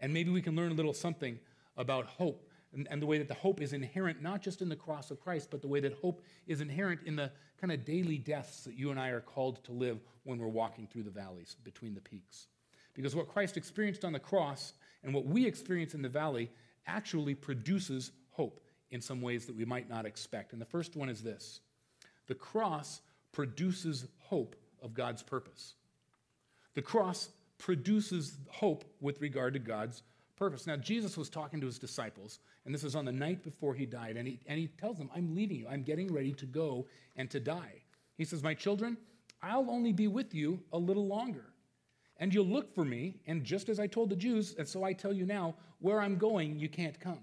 And 0.00 0.12
maybe 0.12 0.30
we 0.30 0.42
can 0.42 0.56
learn 0.56 0.72
a 0.72 0.74
little 0.74 0.92
something 0.92 1.38
about 1.76 2.06
hope 2.06 2.48
and, 2.72 2.86
and, 2.90 3.00
the 3.00 3.06
way 3.06 3.18
that 3.18 3.28
the 3.28 3.34
hope 3.34 3.60
is 3.60 3.72
inherent 3.72 4.22
not 4.22 4.42
just 4.42 4.60
in 4.60 4.68
the 4.68 4.76
cross 4.76 5.10
of 5.10 5.20
Christ, 5.20 5.50
but 5.50 5.62
the 5.62 5.68
way 5.68 5.80
that 5.80 5.94
hope 5.94 6.22
is 6.46 6.60
inherent 6.60 7.00
in 7.06 7.16
the 7.16 7.30
kind 7.60 7.72
of 7.72 7.84
daily 7.84 8.18
deaths 8.18 8.64
that 8.64 8.74
you 8.74 8.90
and 8.90 9.00
I 9.00 9.08
are 9.08 9.20
called 9.20 9.62
to 9.64 9.72
live 9.72 10.00
when 10.24 10.38
we're 10.38 10.48
walking 10.48 10.86
through 10.86 11.04
the 11.04 11.10
valleys 11.10 11.56
between 11.64 11.94
the 11.94 12.00
peaks. 12.00 12.48
Because 12.94 13.14
what 13.14 13.28
Christ 13.28 13.56
experienced 13.56 14.04
on 14.04 14.12
the 14.12 14.18
cross 14.18 14.74
and 15.02 15.14
what 15.14 15.26
we 15.26 15.46
experience 15.46 15.94
in 15.94 16.02
the 16.02 16.08
valley 16.08 16.50
actually 16.86 17.34
produces 17.34 18.12
hope 18.30 18.60
in 18.90 19.00
some 19.00 19.20
ways 19.20 19.46
that 19.46 19.56
we 19.56 19.64
might 19.64 19.88
not 19.88 20.06
expect. 20.06 20.52
And 20.52 20.60
the 20.60 20.66
first 20.66 20.96
one 20.96 21.08
is 21.08 21.22
this 21.22 21.60
the 22.26 22.34
cross 22.34 23.00
produces 23.32 24.06
hope 24.18 24.56
of 24.82 24.94
God's 24.94 25.22
purpose. 25.22 25.74
The 26.74 26.82
cross 26.82 27.28
produces 27.58 28.38
hope 28.48 28.84
with 29.00 29.20
regard 29.20 29.54
to 29.54 29.58
God's 29.58 30.02
purpose. 30.36 30.66
Now, 30.66 30.76
Jesus 30.76 31.16
was 31.16 31.30
talking 31.30 31.60
to 31.60 31.66
his 31.66 31.78
disciples, 31.78 32.38
and 32.64 32.74
this 32.74 32.84
is 32.84 32.94
on 32.94 33.04
the 33.04 33.12
night 33.12 33.42
before 33.42 33.74
he 33.74 33.86
died, 33.86 34.16
and 34.16 34.28
he, 34.28 34.38
and 34.46 34.58
he 34.58 34.68
tells 34.68 34.98
them, 34.98 35.10
I'm 35.14 35.34
leaving 35.34 35.56
you. 35.56 35.66
I'm 35.68 35.82
getting 35.82 36.12
ready 36.12 36.32
to 36.34 36.46
go 36.46 36.86
and 37.16 37.30
to 37.30 37.40
die. 37.40 37.82
He 38.16 38.24
says, 38.24 38.42
My 38.42 38.54
children, 38.54 38.96
I'll 39.42 39.70
only 39.70 39.92
be 39.92 40.08
with 40.08 40.34
you 40.34 40.60
a 40.72 40.78
little 40.78 41.06
longer. 41.06 41.46
And 42.18 42.32
you'll 42.32 42.46
look 42.46 42.74
for 42.74 42.84
me, 42.84 43.16
and 43.26 43.44
just 43.44 43.68
as 43.68 43.78
I 43.78 43.86
told 43.86 44.10
the 44.10 44.16
Jews, 44.16 44.54
and 44.58 44.66
so 44.66 44.84
I 44.84 44.92
tell 44.92 45.12
you 45.12 45.26
now, 45.26 45.54
where 45.80 46.00
I'm 46.00 46.16
going, 46.16 46.58
you 46.58 46.68
can't 46.68 46.98
come. 46.98 47.20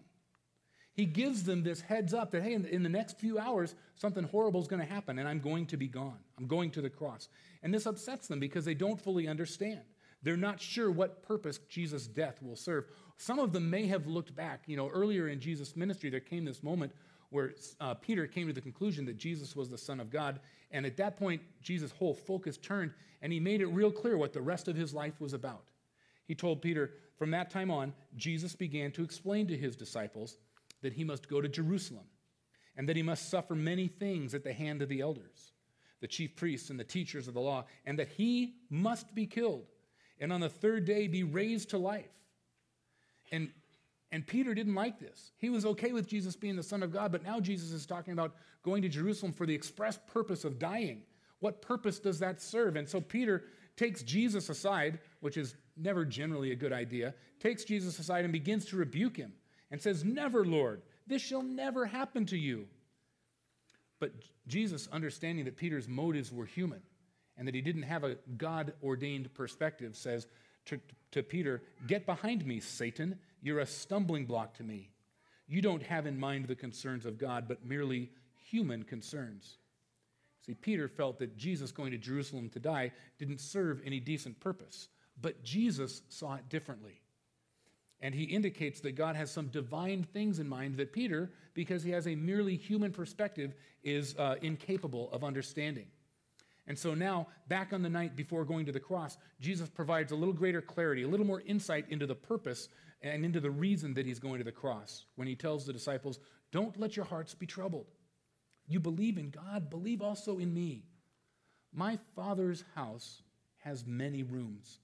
He 0.94 1.06
gives 1.06 1.44
them 1.44 1.63
this 1.63 1.82
heads 1.82 2.13
up 2.13 2.30
that, 2.32 2.44
hey, 2.44 2.54
in 2.54 2.62
the, 2.62 2.74
in 2.74 2.84
the 2.84 2.90
next 2.90 3.20
few 3.20 3.40
hours, 3.40 3.74
something 3.96 4.24
horrible 4.25 4.62
is 4.62 4.68
going 4.68 4.82
to 4.82 4.88
happen, 4.94 5.18
and 5.18 5.28
I'm 5.28 5.40
going 5.40 5.66
to 5.68 5.78
be 5.78 5.88
gone. 5.88 6.20
I'm 6.38 6.46
going 6.46 6.70
to 6.72 6.82
the 6.82 6.90
cross. 6.90 7.30
And 7.63 7.74
this 7.74 7.88
upsets 7.88 8.28
them 8.28 8.40
because 8.40 8.63
they 8.63 8.75
don't 8.75 9.02
fully 9.02 9.28
understand. 9.28 9.82
They're 10.24 10.38
not 10.38 10.60
sure 10.60 10.89
what 10.89 11.22
purpose 11.22 11.60
Jesus' 11.70 12.08
death 12.08 12.42
will 12.42 12.56
serve. 12.56 12.86
Some 13.18 13.39
of 13.39 13.51
them 13.51 13.70
may 13.70 13.86
have 13.88 14.08
looked 14.08 14.34
back. 14.36 14.63
You 14.65 14.77
know, 14.77 14.89
earlier 14.89 15.27
in 15.27 15.39
Jesus' 15.39 15.75
ministry, 15.75 16.10
there 16.10 16.20
came 16.22 16.46
this 16.46 16.63
moment 16.63 16.94
where 17.30 17.53
uh, 17.82 17.96
Peter 17.96 18.25
came 18.25 18.48
to 18.48 18.53
the 18.53 18.62
conclusion 18.62 19.06
that 19.06 19.18
Jesus 19.18 19.56
was 19.56 19.70
the 19.70 19.77
Son 19.77 20.00
of 20.00 20.10
God. 20.10 20.39
And 20.72 20.86
at 20.86 20.98
that 20.98 21.18
point, 21.18 21.42
Jesus' 21.62 21.92
whole 21.92 22.13
focus 22.13 22.58
turned, 22.58 22.94
and 23.22 23.34
he 23.34 23.39
made 23.39 23.62
it 23.62 23.68
real 23.68 23.92
clear 23.92 24.18
what 24.18 24.34
the 24.34 24.42
rest 24.42 24.68
of 24.68 24.75
his 24.75 24.94
life 24.94 25.20
was 25.20 25.34
about. 25.34 25.65
He 26.25 26.36
told 26.36 26.62
Peter, 26.62 26.92
from 27.18 27.32
that 27.32 27.50
time 27.50 27.70
on, 27.70 27.94
Jesus 28.15 28.56
began 28.56 28.92
to 28.94 29.03
explain 29.03 29.48
to 29.48 29.58
his 29.58 29.75
disciples 29.75 30.38
that 30.82 30.94
he 30.94 31.03
must 31.03 31.27
go 31.27 31.42
to 31.42 31.50
Jerusalem 31.50 32.06
and 32.77 32.88
that 32.88 32.96
he 32.96 33.03
must 33.03 33.30
suffer 33.30 33.56
many 33.56 33.88
things 33.88 34.34
at 34.34 34.44
the 34.44 34.53
hand 34.53 34.82
of 34.82 34.89
the 34.89 35.01
elders, 35.01 35.51
the 36.01 36.08
chief 36.08 36.36
priests, 36.36 36.70
and 36.70 36.80
the 36.80 36.84
teachers 36.84 37.27
of 37.27 37.34
the 37.34 37.42
law, 37.42 37.65
and 37.86 38.00
that 38.00 38.08
he 38.08 38.56
must 38.70 39.13
be 39.13 39.25
killed 39.25 39.65
and 40.20 40.32
on 40.32 40.41
the 40.41 40.50
third 40.50 40.86
day 40.86 41.08
be 41.08 41.24
raised 41.24 41.72
to 41.72 41.77
life. 41.77 42.12
And, 43.32 43.50
and 44.12 44.25
Peter 44.25 44.53
didn't 44.53 44.75
like 44.75 45.00
this. 45.00 45.32
He 45.38 45.50
was 45.50 45.65
okay 45.65 45.91
with 45.91 46.08
Jesus 46.08 46.36
being 46.36 46.55
the 46.55 46.63
Son 46.63 46.84
of 46.84 46.93
God, 46.93 47.12
but 47.12 47.24
now 47.24 47.39
Jesus 47.39 47.72
is 47.72 47.86
talking 47.86 48.13
about 48.13 48.36
going 48.63 48.82
to 48.82 48.89
Jerusalem 48.89 49.34
for 49.34 49.46
the 49.46 49.55
express 49.55 50.00
purpose 50.12 50.43
of 50.46 50.60
dying. 50.60 51.01
What 51.39 51.62
purpose 51.62 52.00
does 52.00 52.20
that 52.20 52.41
serve? 52.41 52.75
And 52.75 52.88
so 52.88 53.01
Peter 53.01 53.43
takes 53.75 54.03
Jesus 54.03 54.50
aside, 54.50 55.00
which 55.20 55.36
is 55.36 55.55
never 55.75 56.05
generally 56.05 56.51
a 56.51 56.55
good 56.55 56.72
idea, 56.72 57.13
takes 57.39 57.63
Jesus 57.63 57.98
aside 58.00 58.24
and 58.24 58.32
begins 58.32 58.65
to 58.65 58.77
rebuke 58.77 59.17
him 59.17 59.34
and 59.72 59.82
says, 59.82 60.05
Never, 60.05 60.46
Lord, 60.46 60.84
this 61.08 61.22
shall 61.22 61.41
never 61.41 61.86
happen 61.86 62.25
to 62.27 62.38
you. 62.38 62.67
But 64.00 64.13
Jesus, 64.48 64.88
understanding 64.91 65.46
that 65.46 65.58
Peter's 65.58 65.88
motives 65.88 66.32
were 66.32 66.46
human 66.46 66.82
and 67.38 67.48
that 67.48 67.56
he 67.56 67.62
didn't 67.62 67.84
have 67.84 68.04
a 68.04 68.18
God 68.38 68.74
ordained 68.84 69.34
perspective, 69.34 69.96
says 69.96 70.28
to, 70.66 70.80
to 71.12 71.24
Peter, 71.24 71.62
Get 71.88 72.06
behind 72.06 72.46
me, 72.46 72.60
Satan. 72.60 73.20
You're 73.42 73.60
a 73.60 73.66
stumbling 73.66 74.25
block 74.25 74.54
to 74.56 74.63
me. 74.63 74.90
You 75.48 75.62
don't 75.62 75.84
have 75.84 76.06
in 76.06 76.18
mind 76.18 76.48
the 76.48 76.56
concerns 76.56 77.06
of 77.06 77.18
God, 77.18 77.48
but 77.48 77.66
merely 77.66 78.10
human 78.50 78.84
concerns. 78.84 79.58
See, 80.46 80.54
Peter 80.54 80.88
felt 80.88 81.20
that 81.20 81.38
Jesus 81.38 81.72
going 81.72 81.92
to 81.92 81.98
Jerusalem 81.98 82.50
to 82.50 82.60
die 82.60 82.92
didn't 83.18 83.40
serve 83.40 83.82
any 83.86 84.00
decent 84.00 84.40
purpose, 84.40 84.90
but 85.22 85.44
Jesus 85.44 86.02
saw 86.10 86.36
it 86.36 86.50
differently. 86.50 87.02
And 88.02 88.13
he 88.13 88.24
indicates 88.24 88.82
that 88.82 88.96
God 88.96 89.16
has 89.16 89.32
some 89.32 89.48
divine 89.48 90.04
things 90.04 90.40
in 90.40 90.48
mind 90.48 90.75
that 90.75 90.92
Peter, 90.92 91.32
because 91.54 91.84
he 91.84 91.92
has 91.92 92.06
a 92.06 92.16
merely 92.16 92.58
human 92.58 92.92
perspective, 92.92 93.54
is 93.82 94.16
uh, 94.18 94.36
incapable 94.42 95.10
of 95.13 95.24
understanding. 95.24 95.88
And 96.65 96.77
so 96.77 96.93
now, 96.93 97.27
back 97.50 97.74
on 97.74 97.82
the 97.82 97.89
night 97.89 98.15
before 98.15 98.46
going 98.46 98.65
to 98.65 98.72
the 98.72 98.79
cross, 98.79 99.17
Jesus 99.41 99.70
provides 99.70 100.12
a 100.12 100.15
little 100.15 100.34
greater 100.34 100.62
clarity, 100.62 101.03
a 101.03 101.08
little 101.08 101.25
more 101.25 101.41
insight 101.46 101.86
into 101.89 102.08
the 102.08 102.15
purpose 102.15 102.70
and 103.01 103.25
into 103.25 103.41
the 103.41 103.51
reason 103.51 103.93
that 103.96 104.05
he's 104.05 104.20
going 104.20 104.38
to 104.38 104.46
the 104.46 104.51
cross 104.51 105.05
when 105.15 105.27
he 105.27 105.36
tells 105.36 105.65
the 105.65 105.74
disciples, 105.74 106.20
Don't 106.51 106.79
let 106.79 106.96
your 106.96 107.05
hearts 107.05 107.34
be 107.34 107.46
troubled. 107.46 107.88
You 108.65 108.79
believe 108.79 109.17
in 109.17 109.29
God, 109.29 109.70
believe 109.70 110.01
also 110.01 110.39
in 110.39 110.53
me. 110.53 110.86
My 111.74 112.00
Father's 112.15 112.63
house 112.75 113.24
has 113.58 113.86
many 113.86 114.24
rooms. 114.24 114.79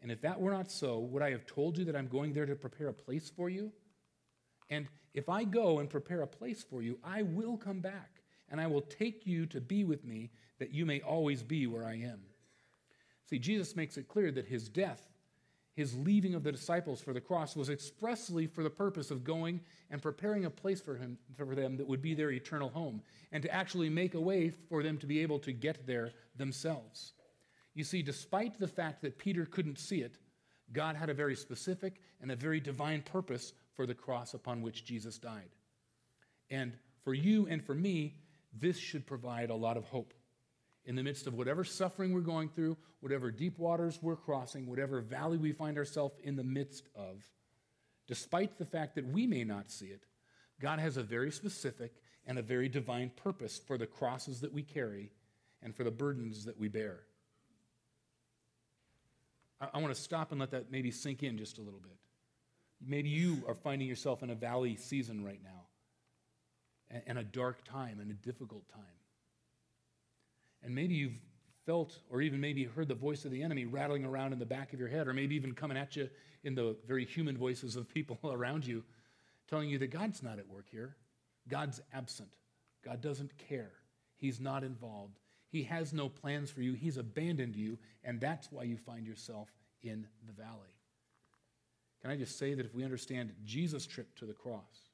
And 0.00 0.10
if 0.10 0.20
that 0.22 0.40
were 0.40 0.50
not 0.50 0.70
so, 0.70 0.98
would 0.98 1.22
I 1.22 1.30
have 1.30 1.46
told 1.46 1.76
you 1.78 1.84
that 1.84 1.96
I'm 1.96 2.08
going 2.08 2.32
there 2.32 2.46
to 2.46 2.54
prepare 2.54 2.88
a 2.88 2.94
place 2.94 3.30
for 3.30 3.50
you? 3.50 3.70
And 4.70 4.88
if 5.14 5.28
I 5.28 5.44
go 5.44 5.78
and 5.78 5.90
prepare 5.90 6.22
a 6.22 6.26
place 6.26 6.64
for 6.68 6.82
you, 6.82 6.98
I 7.04 7.22
will 7.22 7.56
come 7.56 7.80
back, 7.80 8.22
and 8.48 8.60
I 8.60 8.66
will 8.66 8.80
take 8.80 9.26
you 9.26 9.46
to 9.46 9.60
be 9.60 9.84
with 9.84 10.04
me, 10.04 10.30
that 10.62 10.72
you 10.72 10.86
may 10.86 11.00
always 11.00 11.42
be 11.42 11.66
where 11.66 11.84
I 11.84 11.94
am. 11.94 12.20
See, 13.28 13.40
Jesus 13.40 13.74
makes 13.74 13.96
it 13.96 14.06
clear 14.06 14.30
that 14.30 14.46
his 14.46 14.68
death, 14.68 15.02
his 15.74 15.96
leaving 15.96 16.36
of 16.36 16.44
the 16.44 16.52
disciples 16.52 17.00
for 17.00 17.12
the 17.12 17.20
cross, 17.20 17.56
was 17.56 17.68
expressly 17.68 18.46
for 18.46 18.62
the 18.62 18.70
purpose 18.70 19.10
of 19.10 19.24
going 19.24 19.60
and 19.90 20.00
preparing 20.00 20.44
a 20.44 20.50
place 20.50 20.80
for, 20.80 20.94
him, 20.94 21.18
for 21.36 21.56
them 21.56 21.76
that 21.78 21.88
would 21.88 22.00
be 22.00 22.14
their 22.14 22.30
eternal 22.30 22.68
home, 22.68 23.02
and 23.32 23.42
to 23.42 23.52
actually 23.52 23.88
make 23.88 24.14
a 24.14 24.20
way 24.20 24.50
for 24.68 24.84
them 24.84 24.98
to 24.98 25.06
be 25.06 25.18
able 25.18 25.40
to 25.40 25.50
get 25.50 25.84
there 25.84 26.12
themselves. 26.36 27.14
You 27.74 27.82
see, 27.82 28.02
despite 28.02 28.60
the 28.60 28.68
fact 28.68 29.02
that 29.02 29.18
Peter 29.18 29.44
couldn't 29.44 29.80
see 29.80 30.02
it, 30.02 30.16
God 30.72 30.94
had 30.94 31.10
a 31.10 31.14
very 31.14 31.34
specific 31.34 31.94
and 32.20 32.30
a 32.30 32.36
very 32.36 32.60
divine 32.60 33.02
purpose 33.02 33.52
for 33.74 33.84
the 33.84 33.94
cross 33.94 34.34
upon 34.34 34.62
which 34.62 34.84
Jesus 34.84 35.18
died. 35.18 35.50
And 36.50 36.74
for 37.02 37.14
you 37.14 37.48
and 37.48 37.64
for 37.64 37.74
me, 37.74 38.14
this 38.52 38.78
should 38.78 39.06
provide 39.06 39.50
a 39.50 39.56
lot 39.56 39.76
of 39.76 39.86
hope. 39.86 40.14
In 40.84 40.96
the 40.96 41.02
midst 41.02 41.26
of 41.26 41.34
whatever 41.34 41.62
suffering 41.62 42.12
we're 42.12 42.20
going 42.20 42.48
through, 42.48 42.76
whatever 43.00 43.30
deep 43.30 43.58
waters 43.58 44.00
we're 44.02 44.16
crossing, 44.16 44.66
whatever 44.66 45.00
valley 45.00 45.38
we 45.38 45.52
find 45.52 45.78
ourselves 45.78 46.16
in 46.24 46.34
the 46.34 46.42
midst 46.42 46.88
of, 46.96 47.22
despite 48.08 48.58
the 48.58 48.64
fact 48.64 48.96
that 48.96 49.06
we 49.06 49.26
may 49.26 49.44
not 49.44 49.70
see 49.70 49.86
it, 49.86 50.04
God 50.60 50.80
has 50.80 50.96
a 50.96 51.02
very 51.02 51.30
specific 51.30 51.92
and 52.26 52.38
a 52.38 52.42
very 52.42 52.68
divine 52.68 53.10
purpose 53.16 53.60
for 53.64 53.78
the 53.78 53.86
crosses 53.86 54.40
that 54.40 54.52
we 54.52 54.62
carry 54.62 55.12
and 55.62 55.74
for 55.74 55.84
the 55.84 55.90
burdens 55.90 56.44
that 56.44 56.58
we 56.58 56.68
bear. 56.68 57.00
I, 59.60 59.68
I 59.74 59.78
want 59.78 59.94
to 59.94 60.00
stop 60.00 60.32
and 60.32 60.40
let 60.40 60.50
that 60.50 60.70
maybe 60.70 60.90
sink 60.90 61.22
in 61.22 61.38
just 61.38 61.58
a 61.58 61.62
little 61.62 61.80
bit. 61.80 61.96
Maybe 62.84 63.08
you 63.08 63.44
are 63.46 63.54
finding 63.54 63.86
yourself 63.86 64.24
in 64.24 64.30
a 64.30 64.34
valley 64.34 64.74
season 64.74 65.24
right 65.24 65.40
now, 65.42 65.66
and, 66.90 67.02
and 67.06 67.18
a 67.18 67.24
dark 67.24 67.64
time 67.64 68.00
and 68.00 68.10
a 68.10 68.14
difficult 68.14 68.68
time. 68.68 68.82
And 70.62 70.74
maybe 70.74 70.94
you've 70.94 71.20
felt 71.66 71.98
or 72.10 72.20
even 72.20 72.40
maybe 72.40 72.64
heard 72.64 72.88
the 72.88 72.94
voice 72.94 73.24
of 73.24 73.30
the 73.30 73.42
enemy 73.42 73.64
rattling 73.64 74.04
around 74.04 74.32
in 74.32 74.38
the 74.38 74.46
back 74.46 74.72
of 74.72 74.80
your 74.80 74.88
head, 74.88 75.06
or 75.06 75.14
maybe 75.14 75.34
even 75.34 75.54
coming 75.54 75.76
at 75.76 75.96
you 75.96 76.08
in 76.44 76.54
the 76.54 76.76
very 76.86 77.04
human 77.04 77.36
voices 77.36 77.76
of 77.76 77.88
people 77.88 78.18
around 78.24 78.66
you, 78.66 78.82
telling 79.48 79.68
you 79.68 79.78
that 79.78 79.90
God's 79.90 80.22
not 80.22 80.38
at 80.38 80.48
work 80.48 80.66
here. 80.70 80.96
God's 81.48 81.80
absent. 81.92 82.30
God 82.84 83.00
doesn't 83.00 83.36
care. 83.48 83.72
He's 84.16 84.40
not 84.40 84.64
involved. 84.64 85.18
He 85.48 85.64
has 85.64 85.92
no 85.92 86.08
plans 86.08 86.50
for 86.50 86.62
you. 86.62 86.72
He's 86.72 86.96
abandoned 86.96 87.56
you, 87.56 87.78
and 88.04 88.20
that's 88.20 88.50
why 88.50 88.62
you 88.62 88.76
find 88.76 89.06
yourself 89.06 89.48
in 89.82 90.06
the 90.26 90.32
valley. 90.32 90.74
Can 92.00 92.10
I 92.10 92.16
just 92.16 92.38
say 92.38 92.54
that 92.54 92.66
if 92.66 92.74
we 92.74 92.84
understand 92.84 93.32
Jesus' 93.44 93.86
trip 93.86 94.14
to 94.16 94.26
the 94.26 94.32
cross, 94.32 94.90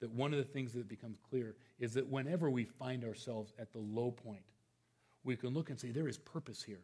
that 0.00 0.10
one 0.10 0.32
of 0.32 0.38
the 0.38 0.44
things 0.44 0.72
that 0.72 0.88
becomes 0.88 1.18
clear 1.30 1.54
is 1.78 1.94
that 1.94 2.08
whenever 2.08 2.50
we 2.50 2.64
find 2.64 3.04
ourselves 3.04 3.52
at 3.58 3.72
the 3.72 3.78
low 3.78 4.10
point, 4.10 4.42
we 5.24 5.36
can 5.36 5.50
look 5.50 5.70
and 5.70 5.78
say, 5.78 5.90
there 5.90 6.08
is 6.08 6.18
purpose 6.18 6.62
here. 6.62 6.82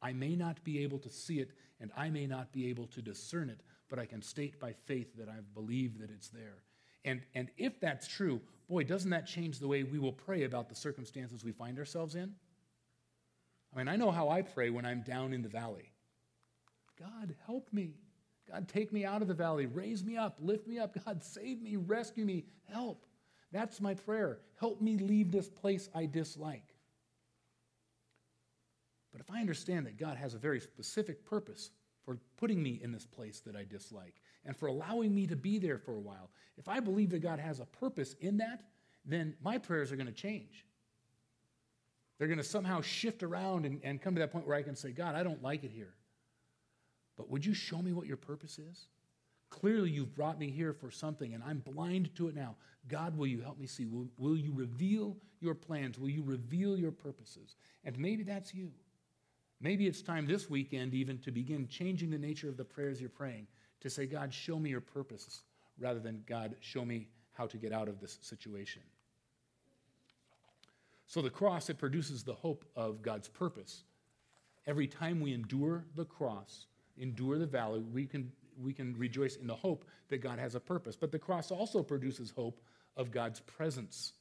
I 0.00 0.12
may 0.12 0.36
not 0.36 0.62
be 0.64 0.82
able 0.82 0.98
to 1.00 1.10
see 1.10 1.40
it, 1.40 1.50
and 1.80 1.90
I 1.96 2.10
may 2.10 2.26
not 2.26 2.52
be 2.52 2.68
able 2.68 2.86
to 2.88 3.02
discern 3.02 3.50
it, 3.50 3.60
but 3.88 3.98
I 3.98 4.06
can 4.06 4.22
state 4.22 4.60
by 4.60 4.72
faith 4.72 5.16
that 5.16 5.28
I 5.28 5.40
believe 5.54 5.98
that 5.98 6.10
it's 6.10 6.28
there. 6.28 6.62
And, 7.04 7.22
and 7.34 7.48
if 7.56 7.80
that's 7.80 8.06
true, 8.06 8.40
boy, 8.68 8.84
doesn't 8.84 9.10
that 9.10 9.26
change 9.26 9.58
the 9.58 9.68
way 9.68 9.82
we 9.82 9.98
will 9.98 10.12
pray 10.12 10.44
about 10.44 10.68
the 10.68 10.74
circumstances 10.74 11.44
we 11.44 11.52
find 11.52 11.78
ourselves 11.78 12.14
in? 12.14 12.34
I 13.72 13.78
mean, 13.78 13.88
I 13.88 13.96
know 13.96 14.10
how 14.10 14.28
I 14.28 14.42
pray 14.42 14.70
when 14.70 14.84
I'm 14.84 15.02
down 15.02 15.32
in 15.32 15.42
the 15.42 15.48
valley. 15.48 15.92
God, 16.98 17.34
help 17.46 17.68
me. 17.72 17.94
God, 18.50 18.68
take 18.68 18.92
me 18.92 19.04
out 19.04 19.22
of 19.22 19.28
the 19.28 19.34
valley. 19.34 19.66
Raise 19.66 20.04
me 20.04 20.16
up. 20.16 20.38
Lift 20.40 20.66
me 20.66 20.78
up. 20.78 20.96
God, 21.04 21.22
save 21.22 21.60
me. 21.60 21.76
Rescue 21.76 22.24
me. 22.24 22.44
Help. 22.64 23.04
That's 23.52 23.80
my 23.80 23.94
prayer. 23.94 24.38
Help 24.58 24.80
me 24.80 24.98
leave 24.98 25.30
this 25.30 25.48
place 25.48 25.88
I 25.94 26.06
dislike. 26.06 26.67
But 29.18 29.26
if 29.28 29.34
I 29.34 29.40
understand 29.40 29.86
that 29.86 29.98
God 29.98 30.16
has 30.16 30.34
a 30.34 30.38
very 30.38 30.60
specific 30.60 31.24
purpose 31.24 31.70
for 32.04 32.18
putting 32.36 32.62
me 32.62 32.80
in 32.82 32.92
this 32.92 33.04
place 33.04 33.40
that 33.40 33.56
I 33.56 33.64
dislike 33.68 34.14
and 34.44 34.56
for 34.56 34.66
allowing 34.66 35.14
me 35.14 35.26
to 35.26 35.36
be 35.36 35.58
there 35.58 35.78
for 35.78 35.96
a 35.96 36.00
while, 36.00 36.30
if 36.56 36.68
I 36.68 36.80
believe 36.80 37.10
that 37.10 37.18
God 37.20 37.38
has 37.40 37.60
a 37.60 37.64
purpose 37.64 38.14
in 38.20 38.38
that, 38.38 38.62
then 39.04 39.34
my 39.42 39.58
prayers 39.58 39.90
are 39.90 39.96
going 39.96 40.06
to 40.06 40.12
change. 40.12 40.64
They're 42.18 42.28
going 42.28 42.38
to 42.38 42.44
somehow 42.44 42.80
shift 42.80 43.22
around 43.22 43.66
and, 43.66 43.80
and 43.82 44.00
come 44.00 44.14
to 44.14 44.20
that 44.20 44.32
point 44.32 44.46
where 44.46 44.56
I 44.56 44.62
can 44.62 44.76
say, 44.76 44.90
God, 44.90 45.14
I 45.14 45.22
don't 45.22 45.42
like 45.42 45.64
it 45.64 45.70
here. 45.70 45.94
But 47.16 47.28
would 47.30 47.44
you 47.44 47.54
show 47.54 47.82
me 47.82 47.92
what 47.92 48.06
your 48.06 48.16
purpose 48.16 48.58
is? 48.58 48.88
Clearly, 49.50 49.90
you've 49.90 50.14
brought 50.14 50.38
me 50.38 50.50
here 50.50 50.72
for 50.72 50.90
something, 50.90 51.32
and 51.32 51.42
I'm 51.42 51.60
blind 51.60 52.14
to 52.16 52.28
it 52.28 52.34
now. 52.34 52.56
God, 52.86 53.16
will 53.16 53.26
you 53.26 53.40
help 53.40 53.58
me 53.58 53.66
see? 53.66 53.86
Will, 53.86 54.06
will 54.18 54.36
you 54.36 54.52
reveal 54.52 55.16
your 55.40 55.54
plans? 55.54 55.98
Will 55.98 56.10
you 56.10 56.22
reveal 56.22 56.76
your 56.76 56.92
purposes? 56.92 57.56
And 57.84 57.98
maybe 57.98 58.22
that's 58.22 58.54
you. 58.54 58.70
Maybe 59.60 59.86
it's 59.86 60.02
time 60.02 60.26
this 60.26 60.48
weekend 60.48 60.94
even 60.94 61.18
to 61.18 61.32
begin 61.32 61.66
changing 61.68 62.10
the 62.10 62.18
nature 62.18 62.48
of 62.48 62.56
the 62.56 62.64
prayers 62.64 63.00
you're 63.00 63.10
praying 63.10 63.46
to 63.80 63.90
say, 63.90 64.06
God, 64.06 64.32
show 64.32 64.58
me 64.58 64.70
your 64.70 64.80
purpose, 64.80 65.42
rather 65.78 66.00
than, 66.00 66.22
God, 66.26 66.56
show 66.60 66.84
me 66.84 67.08
how 67.32 67.46
to 67.46 67.56
get 67.56 67.72
out 67.72 67.88
of 67.88 68.00
this 68.00 68.18
situation. 68.22 68.82
So 71.06 71.22
the 71.22 71.30
cross, 71.30 71.70
it 71.70 71.78
produces 71.78 72.22
the 72.22 72.34
hope 72.34 72.64
of 72.76 73.02
God's 73.02 73.28
purpose. 73.28 73.82
Every 74.66 74.86
time 74.86 75.20
we 75.20 75.32
endure 75.32 75.84
the 75.96 76.04
cross, 76.04 76.66
endure 76.98 77.38
the 77.38 77.46
valley, 77.46 77.80
we 77.80 78.06
can, 78.06 78.30
we 78.60 78.72
can 78.72 78.96
rejoice 78.98 79.36
in 79.36 79.46
the 79.46 79.54
hope 79.54 79.84
that 80.08 80.18
God 80.18 80.38
has 80.38 80.54
a 80.54 80.60
purpose. 80.60 80.96
But 80.96 81.12
the 81.12 81.18
cross 81.18 81.50
also 81.50 81.82
produces 81.82 82.30
hope 82.30 82.60
of 82.96 83.10
God's 83.10 83.40
presence. 83.40 84.12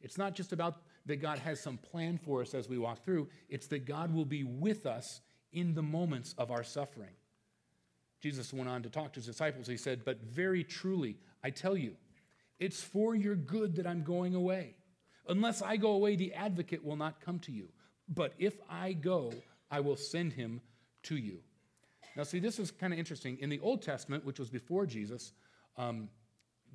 It's 0.00 0.16
not 0.16 0.34
just 0.34 0.52
about 0.52 0.82
that 1.06 1.16
God 1.16 1.38
has 1.38 1.60
some 1.60 1.78
plan 1.78 2.18
for 2.18 2.42
us 2.42 2.54
as 2.54 2.68
we 2.68 2.78
walk 2.78 3.04
through, 3.04 3.28
it's 3.48 3.68
that 3.68 3.86
God 3.86 4.12
will 4.12 4.24
be 4.24 4.44
with 4.44 4.86
us 4.86 5.20
in 5.52 5.74
the 5.74 5.82
moments 5.82 6.34
of 6.36 6.50
our 6.50 6.64
suffering. 6.64 7.14
Jesus 8.20 8.52
went 8.52 8.68
on 8.68 8.82
to 8.82 8.90
talk 8.90 9.12
to 9.12 9.20
his 9.20 9.26
disciples. 9.26 9.66
He 9.66 9.76
said, 9.76 10.04
But 10.04 10.22
very 10.22 10.64
truly, 10.64 11.16
I 11.44 11.50
tell 11.50 11.76
you, 11.76 11.94
it's 12.58 12.82
for 12.82 13.14
your 13.14 13.36
good 13.36 13.76
that 13.76 13.86
I'm 13.86 14.02
going 14.02 14.34
away. 14.34 14.76
Unless 15.28 15.62
I 15.62 15.76
go 15.76 15.92
away, 15.92 16.16
the 16.16 16.34
advocate 16.34 16.84
will 16.84 16.96
not 16.96 17.20
come 17.20 17.38
to 17.40 17.52
you. 17.52 17.68
But 18.08 18.34
if 18.38 18.54
I 18.70 18.92
go, 18.92 19.32
I 19.70 19.80
will 19.80 19.96
send 19.96 20.32
him 20.32 20.60
to 21.04 21.16
you. 21.16 21.40
Now, 22.16 22.22
see, 22.22 22.38
this 22.38 22.58
is 22.58 22.70
kind 22.70 22.92
of 22.92 22.98
interesting. 22.98 23.36
In 23.40 23.50
the 23.50 23.60
Old 23.60 23.82
Testament, 23.82 24.24
which 24.24 24.38
was 24.38 24.48
before 24.48 24.86
Jesus, 24.86 25.32
um, 25.76 26.08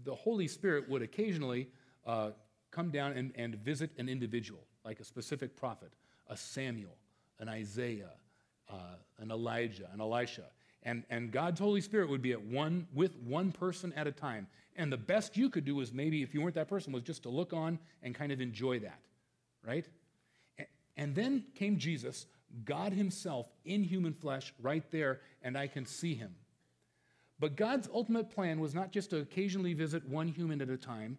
the 0.03 0.13
Holy 0.13 0.47
Spirit 0.47 0.87
would 0.89 1.01
occasionally 1.01 1.69
uh, 2.05 2.31
come 2.71 2.89
down 2.89 3.13
and, 3.13 3.31
and 3.35 3.55
visit 3.55 3.91
an 3.97 4.09
individual, 4.09 4.61
like 4.83 4.99
a 4.99 5.03
specific 5.03 5.55
prophet, 5.55 5.91
a 6.27 6.37
Samuel, 6.37 6.95
an 7.39 7.49
Isaiah, 7.49 8.11
uh, 8.69 8.95
an 9.19 9.31
Elijah, 9.31 9.89
an 9.93 10.01
Elisha. 10.01 10.45
And, 10.83 11.03
and 11.09 11.31
God's 11.31 11.59
Holy 11.59 11.81
Spirit 11.81 12.09
would 12.09 12.21
be 12.21 12.31
at 12.31 12.41
one 12.41 12.87
with 12.93 13.15
one 13.17 13.51
person 13.51 13.93
at 13.95 14.07
a 14.07 14.11
time. 14.11 14.47
And 14.75 14.91
the 14.91 14.97
best 14.97 15.37
you 15.37 15.49
could 15.49 15.65
do 15.65 15.75
was 15.75 15.93
maybe, 15.93 16.23
if 16.23 16.33
you 16.33 16.41
weren't 16.41 16.55
that 16.55 16.69
person, 16.69 16.93
was 16.93 17.03
just 17.03 17.23
to 17.23 17.29
look 17.29 17.53
on 17.53 17.77
and 18.01 18.15
kind 18.15 18.31
of 18.31 18.41
enjoy 18.41 18.79
that, 18.79 18.99
right? 19.65 19.85
And 20.97 21.13
then 21.13 21.43
came 21.55 21.77
Jesus, 21.77 22.25
God 22.65 22.93
Himself 22.93 23.47
in 23.65 23.83
human 23.83 24.13
flesh, 24.13 24.53
right 24.61 24.83
there, 24.91 25.21
and 25.41 25.57
I 25.57 25.67
can 25.67 25.85
see 25.85 26.15
Him. 26.15 26.35
But 27.39 27.55
God's 27.55 27.89
ultimate 27.93 28.29
plan 28.29 28.59
was 28.59 28.73
not 28.73 28.91
just 28.91 29.09
to 29.09 29.17
occasionally 29.17 29.73
visit 29.73 30.07
one 30.07 30.27
human 30.27 30.61
at 30.61 30.69
a 30.69 30.77
time 30.77 31.17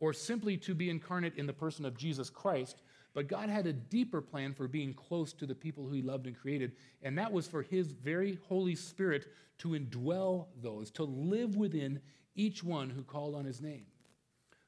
or 0.00 0.12
simply 0.12 0.56
to 0.58 0.74
be 0.74 0.90
incarnate 0.90 1.36
in 1.36 1.46
the 1.46 1.52
person 1.52 1.84
of 1.84 1.96
Jesus 1.96 2.30
Christ, 2.30 2.82
but 3.14 3.28
God 3.28 3.48
had 3.48 3.66
a 3.66 3.72
deeper 3.72 4.20
plan 4.20 4.52
for 4.52 4.66
being 4.66 4.92
close 4.92 5.32
to 5.34 5.46
the 5.46 5.54
people 5.54 5.86
who 5.86 5.94
He 5.94 6.02
loved 6.02 6.26
and 6.26 6.36
created, 6.36 6.72
and 7.02 7.16
that 7.16 7.32
was 7.32 7.46
for 7.46 7.62
His 7.62 7.92
very 7.92 8.38
Holy 8.48 8.74
Spirit 8.74 9.28
to 9.58 9.70
indwell 9.70 10.46
those, 10.60 10.90
to 10.92 11.04
live 11.04 11.56
within 11.56 12.00
each 12.34 12.64
one 12.64 12.90
who 12.90 13.02
called 13.02 13.36
on 13.36 13.44
His 13.44 13.60
name. 13.60 13.86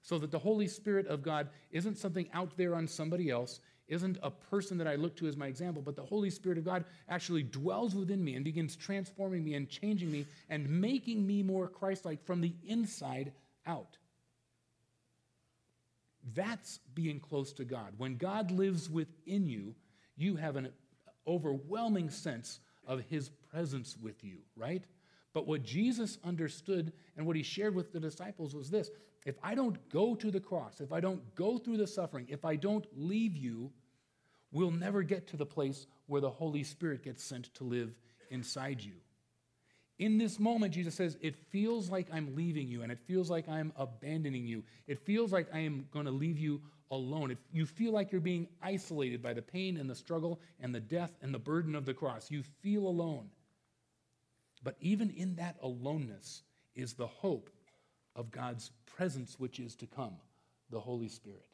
So 0.02 0.18
that 0.18 0.30
the 0.30 0.38
Holy 0.38 0.68
Spirit 0.68 1.08
of 1.08 1.22
God 1.22 1.48
isn't 1.72 1.98
something 1.98 2.28
out 2.32 2.56
there 2.56 2.76
on 2.76 2.86
somebody 2.86 3.30
else, 3.30 3.58
isn't 3.88 4.18
a 4.22 4.30
person 4.30 4.78
that 4.78 4.86
I 4.86 4.94
look 4.94 5.16
to 5.16 5.26
as 5.26 5.36
my 5.36 5.48
example, 5.48 5.82
but 5.82 5.96
the 5.96 6.02
Holy 6.02 6.30
Spirit 6.30 6.58
of 6.58 6.64
God 6.64 6.84
actually 7.08 7.42
dwells 7.42 7.96
within 7.96 8.22
me 8.22 8.36
and 8.36 8.44
begins 8.44 8.76
transforming 8.76 9.44
me 9.44 9.54
and 9.54 9.68
changing 9.68 10.10
me 10.10 10.26
and 10.48 10.68
making 10.68 11.26
me 11.26 11.42
more 11.42 11.68
Christ 11.68 12.04
like 12.04 12.24
from 12.24 12.40
the 12.40 12.54
inside 12.64 13.32
out. 13.66 13.96
That's 16.34 16.78
being 16.94 17.20
close 17.20 17.52
to 17.54 17.64
God. 17.64 17.92
When 17.98 18.16
God 18.16 18.50
lives 18.50 18.90
within 18.90 19.46
you, 19.46 19.74
you 20.16 20.36
have 20.36 20.56
an 20.56 20.70
overwhelming 21.26 22.10
sense 22.10 22.60
of 22.86 23.00
his 23.00 23.28
presence 23.50 23.96
with 24.00 24.24
you, 24.24 24.38
right? 24.56 24.84
But 25.32 25.46
what 25.46 25.62
Jesus 25.62 26.18
understood 26.24 26.92
and 27.16 27.26
what 27.26 27.36
he 27.36 27.42
shared 27.42 27.74
with 27.74 27.92
the 27.92 28.00
disciples 28.00 28.54
was 28.54 28.70
this 28.70 28.90
if 29.24 29.36
I 29.42 29.54
don't 29.54 29.88
go 29.90 30.14
to 30.14 30.30
the 30.30 30.40
cross, 30.40 30.80
if 30.80 30.92
I 30.92 31.00
don't 31.00 31.34
go 31.34 31.58
through 31.58 31.78
the 31.78 31.86
suffering, 31.86 32.26
if 32.28 32.44
I 32.44 32.54
don't 32.54 32.86
leave 32.96 33.36
you, 33.36 33.72
we'll 34.52 34.70
never 34.70 35.02
get 35.02 35.26
to 35.28 35.36
the 35.36 35.44
place 35.44 35.86
where 36.06 36.20
the 36.20 36.30
Holy 36.30 36.62
Spirit 36.62 37.02
gets 37.02 37.24
sent 37.24 37.52
to 37.54 37.64
live 37.64 37.90
inside 38.30 38.82
you. 38.82 38.92
In 39.98 40.18
this 40.18 40.38
moment, 40.38 40.74
Jesus 40.74 40.94
says, 40.94 41.16
It 41.20 41.36
feels 41.50 41.90
like 41.90 42.08
I'm 42.12 42.34
leaving 42.34 42.68
you 42.68 42.82
and 42.82 42.92
it 42.92 42.98
feels 43.06 43.30
like 43.30 43.48
I'm 43.48 43.72
abandoning 43.76 44.46
you. 44.46 44.62
It 44.86 44.98
feels 44.98 45.32
like 45.32 45.48
I 45.52 45.60
am 45.60 45.86
going 45.90 46.04
to 46.04 46.10
leave 46.10 46.38
you 46.38 46.60
alone. 46.90 47.30
If 47.30 47.38
you 47.52 47.66
feel 47.66 47.92
like 47.92 48.12
you're 48.12 48.20
being 48.20 48.48
isolated 48.62 49.22
by 49.22 49.32
the 49.32 49.42
pain 49.42 49.76
and 49.76 49.88
the 49.88 49.94
struggle 49.94 50.40
and 50.60 50.74
the 50.74 50.80
death 50.80 51.12
and 51.22 51.32
the 51.32 51.38
burden 51.38 51.74
of 51.74 51.86
the 51.86 51.94
cross. 51.94 52.30
You 52.30 52.42
feel 52.42 52.86
alone. 52.86 53.30
But 54.62 54.76
even 54.80 55.10
in 55.10 55.36
that 55.36 55.56
aloneness 55.62 56.42
is 56.74 56.92
the 56.92 57.06
hope 57.06 57.50
of 58.14 58.30
God's 58.30 58.70
presence, 58.86 59.38
which 59.38 59.60
is 59.60 59.74
to 59.76 59.86
come, 59.86 60.16
the 60.70 60.80
Holy 60.80 61.08
Spirit. 61.08 61.46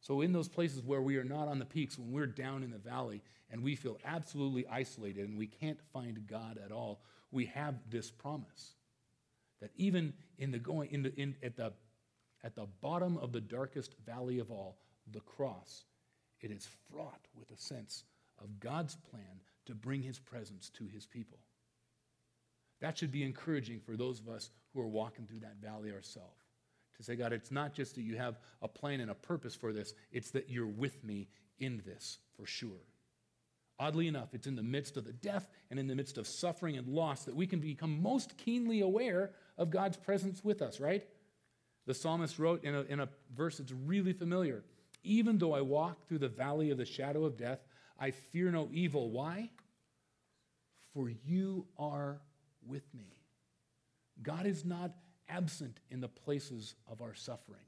So, 0.00 0.22
in 0.22 0.32
those 0.32 0.48
places 0.48 0.82
where 0.82 1.02
we 1.02 1.16
are 1.18 1.24
not 1.24 1.48
on 1.48 1.58
the 1.58 1.66
peaks, 1.66 1.98
when 1.98 2.10
we're 2.10 2.26
down 2.26 2.62
in 2.62 2.70
the 2.70 2.78
valley 2.78 3.22
and 3.50 3.62
we 3.62 3.76
feel 3.76 3.98
absolutely 4.04 4.66
isolated 4.66 5.28
and 5.28 5.36
we 5.36 5.46
can't 5.46 5.80
find 5.92 6.26
God 6.26 6.58
at 6.64 6.72
all, 6.72 7.02
we 7.30 7.46
have 7.46 7.74
this 7.90 8.10
promise 8.10 8.72
that 9.60 9.70
even 9.76 10.14
in 10.38 10.50
the 10.50 10.58
going 10.58 10.90
in 10.90 11.02
the, 11.02 11.14
in, 11.16 11.36
at 11.42 11.56
the 11.56 11.72
at 12.42 12.54
the 12.54 12.66
bottom 12.80 13.18
of 13.18 13.32
the 13.32 13.40
darkest 13.40 13.94
valley 14.06 14.38
of 14.38 14.50
all, 14.50 14.78
the 15.12 15.20
cross, 15.20 15.84
it 16.40 16.50
is 16.50 16.66
fraught 16.90 17.26
with 17.34 17.50
a 17.50 17.60
sense 17.60 18.04
of 18.42 18.58
God's 18.58 18.96
plan 19.10 19.42
to 19.66 19.74
bring 19.74 20.02
his 20.02 20.18
presence 20.18 20.70
to 20.70 20.86
his 20.86 21.04
people. 21.04 21.38
That 22.80 22.96
should 22.96 23.12
be 23.12 23.22
encouraging 23.22 23.80
for 23.80 23.98
those 23.98 24.20
of 24.20 24.30
us 24.30 24.48
who 24.72 24.80
are 24.80 24.88
walking 24.88 25.26
through 25.26 25.40
that 25.40 25.60
valley 25.62 25.92
ourselves 25.92 26.49
to 27.00 27.04
say, 27.06 27.16
God, 27.16 27.32
it's 27.32 27.50
not 27.50 27.72
just 27.72 27.94
that 27.94 28.02
you 28.02 28.16
have 28.16 28.38
a 28.60 28.68
plan 28.68 29.00
and 29.00 29.10
a 29.10 29.14
purpose 29.14 29.54
for 29.54 29.72
this, 29.72 29.94
it's 30.12 30.30
that 30.32 30.50
you're 30.50 30.66
with 30.66 31.02
me 31.02 31.28
in 31.58 31.82
this 31.86 32.18
for 32.36 32.44
sure. 32.44 32.84
Oddly 33.78 34.06
enough, 34.06 34.34
it's 34.34 34.46
in 34.46 34.54
the 34.54 34.62
midst 34.62 34.98
of 34.98 35.06
the 35.06 35.12
death 35.14 35.48
and 35.70 35.80
in 35.80 35.86
the 35.86 35.94
midst 35.94 36.18
of 36.18 36.26
suffering 36.26 36.76
and 36.76 36.86
loss 36.88 37.24
that 37.24 37.34
we 37.34 37.46
can 37.46 37.58
become 37.58 38.02
most 38.02 38.36
keenly 38.36 38.82
aware 38.82 39.30
of 39.56 39.70
God's 39.70 39.96
presence 39.96 40.44
with 40.44 40.60
us, 40.60 40.78
right? 40.78 41.02
The 41.86 41.94
psalmist 41.94 42.38
wrote 42.38 42.64
in 42.64 42.74
a, 42.74 42.82
in 42.82 43.00
a 43.00 43.08
verse 43.34 43.56
that's 43.56 43.72
really 43.72 44.12
familiar 44.12 44.62
Even 45.02 45.38
though 45.38 45.54
I 45.54 45.62
walk 45.62 46.06
through 46.06 46.18
the 46.18 46.28
valley 46.28 46.70
of 46.70 46.76
the 46.76 46.84
shadow 46.84 47.24
of 47.24 47.38
death, 47.38 47.60
I 47.98 48.10
fear 48.10 48.50
no 48.50 48.68
evil. 48.70 49.10
Why? 49.10 49.48
For 50.92 51.08
you 51.08 51.64
are 51.78 52.20
with 52.66 52.84
me. 52.92 53.16
God 54.22 54.44
is 54.44 54.66
not 54.66 54.92
absent 55.30 55.80
in 55.90 56.00
the 56.00 56.08
places 56.08 56.74
of 56.90 57.00
our 57.00 57.14
suffering. 57.14 57.60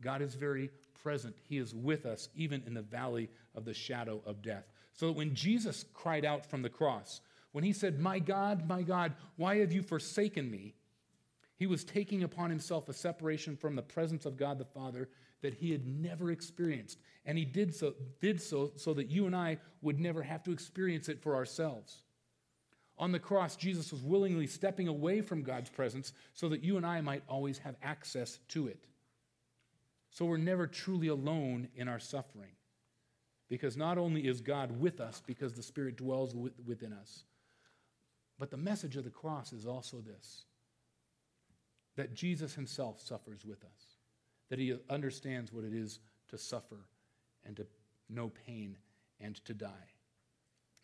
God 0.00 0.22
is 0.22 0.34
very 0.34 0.70
present. 1.02 1.36
He 1.48 1.58
is 1.58 1.74
with 1.74 2.06
us 2.06 2.28
even 2.34 2.62
in 2.66 2.74
the 2.74 2.82
valley 2.82 3.30
of 3.54 3.64
the 3.64 3.74
shadow 3.74 4.22
of 4.26 4.42
death. 4.42 4.64
So 4.92 5.06
that 5.06 5.12
when 5.12 5.34
Jesus 5.34 5.84
cried 5.94 6.24
out 6.24 6.46
from 6.46 6.62
the 6.62 6.68
cross, 6.68 7.20
when 7.52 7.64
he 7.64 7.72
said, 7.72 8.00
My 8.00 8.18
God, 8.18 8.68
my 8.68 8.82
God, 8.82 9.12
why 9.36 9.58
have 9.58 9.72
you 9.72 9.82
forsaken 9.82 10.50
me? 10.50 10.74
He 11.56 11.66
was 11.66 11.84
taking 11.84 12.24
upon 12.24 12.50
himself 12.50 12.88
a 12.88 12.92
separation 12.92 13.56
from 13.56 13.76
the 13.76 13.82
presence 13.82 14.26
of 14.26 14.36
God 14.36 14.58
the 14.58 14.64
Father 14.64 15.08
that 15.42 15.54
he 15.54 15.70
had 15.70 15.86
never 15.86 16.30
experienced. 16.30 16.98
And 17.26 17.38
he 17.38 17.44
did 17.44 17.74
so, 17.74 17.94
did 18.20 18.40
so 18.40 18.72
so 18.76 18.94
that 18.94 19.10
you 19.10 19.26
and 19.26 19.36
I 19.36 19.58
would 19.82 20.00
never 20.00 20.22
have 20.22 20.42
to 20.44 20.52
experience 20.52 21.08
it 21.08 21.22
for 21.22 21.36
ourselves. 21.36 22.03
On 22.96 23.10
the 23.10 23.18
cross, 23.18 23.56
Jesus 23.56 23.90
was 23.90 24.02
willingly 24.02 24.46
stepping 24.46 24.86
away 24.86 25.20
from 25.20 25.42
God's 25.42 25.70
presence 25.70 26.12
so 26.32 26.48
that 26.48 26.62
you 26.62 26.76
and 26.76 26.86
I 26.86 27.00
might 27.00 27.24
always 27.28 27.58
have 27.58 27.74
access 27.82 28.38
to 28.48 28.68
it. 28.68 28.84
So 30.10 30.24
we're 30.24 30.36
never 30.36 30.68
truly 30.68 31.08
alone 31.08 31.68
in 31.74 31.88
our 31.88 31.98
suffering. 31.98 32.52
Because 33.48 33.76
not 33.76 33.98
only 33.98 34.26
is 34.26 34.40
God 34.40 34.80
with 34.80 35.00
us 35.00 35.22
because 35.26 35.54
the 35.54 35.62
Spirit 35.62 35.96
dwells 35.96 36.34
within 36.64 36.92
us, 36.92 37.24
but 38.38 38.50
the 38.50 38.56
message 38.56 38.96
of 38.96 39.04
the 39.04 39.10
cross 39.10 39.52
is 39.52 39.66
also 39.66 39.98
this 40.00 40.44
that 41.96 42.14
Jesus 42.14 42.54
himself 42.54 43.00
suffers 43.00 43.44
with 43.44 43.62
us, 43.62 43.98
that 44.50 44.58
he 44.58 44.74
understands 44.90 45.52
what 45.52 45.62
it 45.62 45.72
is 45.72 46.00
to 46.28 46.36
suffer 46.36 46.88
and 47.44 47.56
to 47.56 47.66
know 48.08 48.32
pain 48.46 48.76
and 49.20 49.36
to 49.44 49.54
die. 49.54 49.93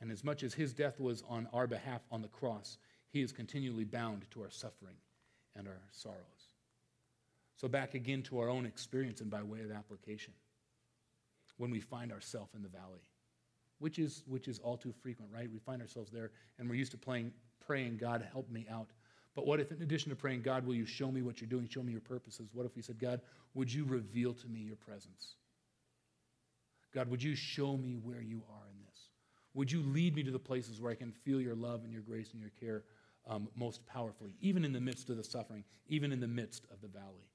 And 0.00 0.10
as 0.10 0.24
much 0.24 0.42
as 0.42 0.54
his 0.54 0.72
death 0.72 0.98
was 0.98 1.22
on 1.28 1.48
our 1.52 1.66
behalf 1.66 2.00
on 2.10 2.22
the 2.22 2.28
cross, 2.28 2.78
he 3.10 3.20
is 3.20 3.32
continually 3.32 3.84
bound 3.84 4.24
to 4.30 4.42
our 4.42 4.50
suffering 4.50 4.96
and 5.56 5.68
our 5.68 5.80
sorrows. 5.90 6.54
So, 7.56 7.68
back 7.68 7.94
again 7.94 8.22
to 8.22 8.38
our 8.38 8.48
own 8.48 8.64
experience 8.64 9.20
and 9.20 9.30
by 9.30 9.42
way 9.42 9.60
of 9.60 9.70
application 9.70 10.32
when 11.58 11.70
we 11.70 11.80
find 11.80 12.10
ourselves 12.10 12.54
in 12.54 12.62
the 12.62 12.68
valley, 12.68 13.02
which 13.78 13.98
is, 13.98 14.22
which 14.26 14.48
is 14.48 14.58
all 14.60 14.78
too 14.78 14.94
frequent, 15.02 15.30
right? 15.30 15.50
We 15.52 15.58
find 15.58 15.82
ourselves 15.82 16.10
there 16.10 16.30
and 16.58 16.68
we're 16.68 16.76
used 16.76 16.92
to 16.92 16.98
playing, 16.98 17.32
praying, 17.66 17.98
God, 17.98 18.26
help 18.32 18.48
me 18.50 18.66
out. 18.70 18.88
But 19.34 19.46
what 19.46 19.60
if, 19.60 19.70
in 19.70 19.82
addition 19.82 20.08
to 20.08 20.16
praying, 20.16 20.40
God, 20.40 20.66
will 20.66 20.74
you 20.74 20.86
show 20.86 21.12
me 21.12 21.20
what 21.20 21.40
you're 21.40 21.50
doing, 21.50 21.68
show 21.68 21.82
me 21.82 21.92
your 21.92 22.00
purposes? 22.00 22.48
What 22.54 22.64
if 22.64 22.74
we 22.74 22.82
said, 22.82 22.98
God, 22.98 23.20
would 23.52 23.72
you 23.72 23.84
reveal 23.84 24.32
to 24.32 24.48
me 24.48 24.60
your 24.60 24.76
presence? 24.76 25.34
God, 26.94 27.08
would 27.08 27.22
you 27.22 27.34
show 27.34 27.76
me 27.76 27.98
where 28.02 28.22
you 28.22 28.42
are 28.50 28.68
in 28.70 28.80
this? 28.86 29.09
Would 29.54 29.72
you 29.72 29.82
lead 29.82 30.14
me 30.14 30.22
to 30.22 30.30
the 30.30 30.38
places 30.38 30.80
where 30.80 30.92
I 30.92 30.94
can 30.94 31.12
feel 31.12 31.40
your 31.40 31.54
love 31.54 31.82
and 31.84 31.92
your 31.92 32.02
grace 32.02 32.32
and 32.32 32.40
your 32.40 32.52
care 32.60 32.84
um, 33.26 33.48
most 33.56 33.84
powerfully, 33.86 34.34
even 34.40 34.64
in 34.64 34.72
the 34.72 34.80
midst 34.80 35.10
of 35.10 35.16
the 35.16 35.24
suffering, 35.24 35.64
even 35.88 36.12
in 36.12 36.20
the 36.20 36.28
midst 36.28 36.66
of 36.72 36.80
the 36.80 36.88
valley? 36.88 37.28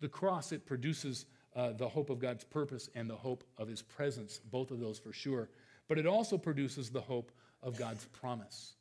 The 0.00 0.08
cross, 0.08 0.52
it 0.52 0.66
produces 0.66 1.26
uh, 1.54 1.72
the 1.72 1.88
hope 1.88 2.10
of 2.10 2.18
God's 2.18 2.44
purpose 2.44 2.90
and 2.94 3.08
the 3.08 3.16
hope 3.16 3.44
of 3.56 3.68
his 3.68 3.80
presence, 3.80 4.40
both 4.50 4.70
of 4.70 4.80
those 4.80 4.98
for 4.98 5.12
sure. 5.12 5.48
But 5.88 5.98
it 5.98 6.06
also 6.06 6.36
produces 6.36 6.90
the 6.90 7.00
hope 7.00 7.32
of 7.62 7.78
God's 7.78 8.04
promise. 8.06 8.74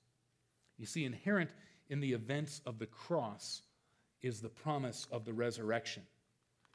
You 0.77 0.85
see, 0.85 1.05
inherent 1.05 1.51
in 1.89 1.99
the 1.99 2.13
events 2.13 2.61
of 2.65 2.79
the 2.79 2.87
cross 2.87 3.61
is 4.21 4.41
the 4.41 4.49
promise 4.49 5.07
of 5.11 5.23
the 5.23 5.33
resurrection, 5.33 6.03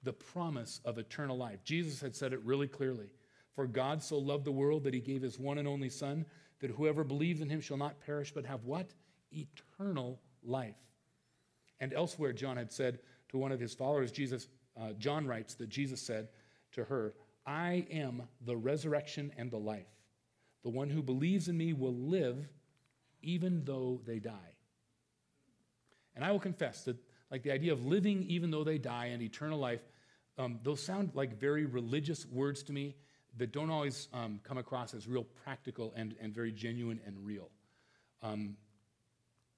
the 0.04 0.12
promise 0.12 0.80
of 0.84 0.98
eternal 0.98 1.36
life. 1.36 1.64
Jesus 1.64 2.00
had 2.00 2.14
said 2.14 2.32
it 2.32 2.40
really 2.44 2.68
clearly 2.68 3.10
For 3.54 3.66
God 3.66 4.02
so 4.02 4.18
loved 4.18 4.44
the 4.44 4.52
world 4.52 4.84
that 4.84 4.94
he 4.94 5.00
gave 5.00 5.22
his 5.22 5.38
one 5.38 5.58
and 5.58 5.66
only 5.66 5.88
Son, 5.88 6.24
that 6.60 6.70
whoever 6.70 7.04
believes 7.04 7.40
in 7.40 7.48
him 7.48 7.60
shall 7.60 7.76
not 7.76 8.00
perish, 8.00 8.32
but 8.32 8.44
have 8.46 8.64
what? 8.64 8.90
Eternal 9.32 10.20
life. 10.42 10.76
And 11.80 11.92
elsewhere, 11.92 12.32
John 12.32 12.56
had 12.56 12.72
said 12.72 13.00
to 13.30 13.38
one 13.38 13.52
of 13.52 13.60
his 13.60 13.74
followers, 13.74 14.12
Jesus, 14.12 14.48
uh, 14.80 14.92
John 14.98 15.26
writes 15.26 15.54
that 15.54 15.68
Jesus 15.68 16.00
said 16.00 16.28
to 16.72 16.84
her, 16.84 17.14
I 17.46 17.86
am 17.90 18.22
the 18.44 18.56
resurrection 18.56 19.32
and 19.36 19.50
the 19.50 19.58
life. 19.58 19.88
The 20.62 20.70
one 20.70 20.90
who 20.90 21.02
believes 21.02 21.48
in 21.48 21.56
me 21.56 21.72
will 21.72 21.94
live 21.94 22.48
even 23.22 23.64
though 23.64 24.00
they 24.04 24.18
die. 24.18 24.54
And 26.14 26.24
I 26.24 26.32
will 26.32 26.40
confess 26.40 26.84
that, 26.84 26.96
like 27.30 27.42
the 27.42 27.52
idea 27.52 27.72
of 27.72 27.86
living 27.86 28.24
even 28.28 28.50
though 28.50 28.64
they 28.64 28.78
die 28.78 29.06
and 29.06 29.22
eternal 29.22 29.58
life, 29.58 29.80
um, 30.36 30.58
those 30.62 30.82
sound 30.82 31.12
like 31.14 31.38
very 31.38 31.64
religious 31.64 32.26
words 32.26 32.62
to 32.64 32.72
me 32.72 32.96
that 33.38 33.52
don't 33.52 33.70
always 33.70 34.08
um, 34.12 34.40
come 34.42 34.58
across 34.58 34.94
as 34.94 35.06
real 35.06 35.24
practical 35.44 35.92
and, 35.96 36.14
and 36.20 36.34
very 36.34 36.52
genuine 36.52 37.00
and 37.06 37.16
real. 37.24 37.48
Um, 38.22 38.56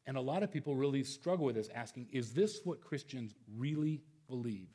and 0.06 0.16
a 0.16 0.20
lot 0.20 0.42
of 0.42 0.50
people 0.50 0.74
really 0.74 1.04
struggle 1.04 1.46
with 1.46 1.54
this, 1.54 1.68
asking, 1.74 2.08
is 2.12 2.32
this 2.32 2.60
what 2.64 2.80
Christians 2.80 3.34
really 3.56 4.02
believe? 4.28 4.68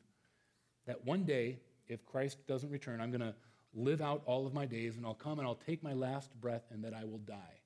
that 0.88 1.04
one 1.04 1.22
day, 1.22 1.60
if 1.86 2.04
Christ 2.06 2.38
doesn't 2.48 2.70
return, 2.70 3.00
I'm 3.00 3.10
going 3.10 3.20
to 3.20 3.34
live 3.74 4.00
out 4.00 4.22
all 4.24 4.46
of 4.46 4.54
my 4.54 4.64
days 4.64 4.96
and 4.96 5.04
I'll 5.06 5.14
come 5.14 5.38
and 5.38 5.46
I'll 5.46 5.54
take 5.54 5.82
my 5.82 5.92
last 5.92 6.34
breath 6.40 6.64
and 6.70 6.82
that 6.82 6.94
I 6.94 7.04
will 7.04 7.18
die. 7.18 7.60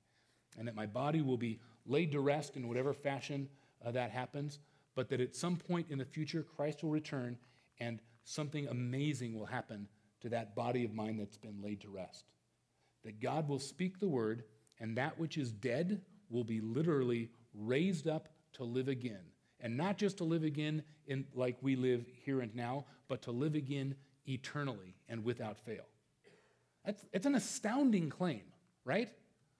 And 0.59 0.67
that 0.67 0.75
my 0.75 0.85
body 0.85 1.21
will 1.21 1.37
be 1.37 1.59
laid 1.87 2.11
to 2.11 2.19
rest 2.19 2.57
in 2.57 2.67
whatever 2.67 2.93
fashion 2.93 3.47
uh, 3.83 3.91
that 3.91 4.11
happens, 4.11 4.59
but 4.93 5.09
that 5.09 5.21
at 5.21 5.35
some 5.35 5.55
point 5.55 5.87
in 5.89 5.97
the 5.97 6.05
future, 6.05 6.43
Christ 6.43 6.83
will 6.83 6.91
return 6.91 7.37
and 7.79 8.01
something 8.25 8.67
amazing 8.67 9.39
will 9.39 9.45
happen 9.45 9.87
to 10.23 10.29
that 10.29 10.55
body 10.55 10.83
of 10.83 10.93
mine 10.93 11.17
that's 11.17 11.37
been 11.37 11.61
laid 11.61 11.81
to 11.81 11.89
rest. 11.89 12.25
That 13.03 13.21
God 13.21 13.47
will 13.47 13.59
speak 13.59 13.99
the 13.99 14.07
word 14.07 14.43
and 14.79 14.97
that 14.97 15.19
which 15.19 15.37
is 15.37 15.51
dead 15.51 16.01
will 16.29 16.43
be 16.43 16.61
literally 16.61 17.29
raised 17.53 18.07
up 18.07 18.29
to 18.53 18.63
live 18.63 18.87
again 18.87 19.21
and 19.59 19.77
not 19.77 19.97
just 19.97 20.17
to 20.17 20.23
live 20.23 20.43
again 20.43 20.83
in 21.07 21.25
like 21.35 21.57
we 21.61 21.75
live 21.75 22.05
here 22.25 22.41
and 22.41 22.55
now, 22.55 22.85
but 23.07 23.21
to 23.23 23.31
live 23.31 23.55
again 23.55 23.95
eternally 24.25 24.95
and 25.09 25.23
without 25.23 25.57
fail. 25.57 25.85
That's, 26.85 27.05
it's 27.13 27.25
an 27.25 27.35
astounding 27.35 28.09
claim, 28.09 28.41
right? 28.85 29.09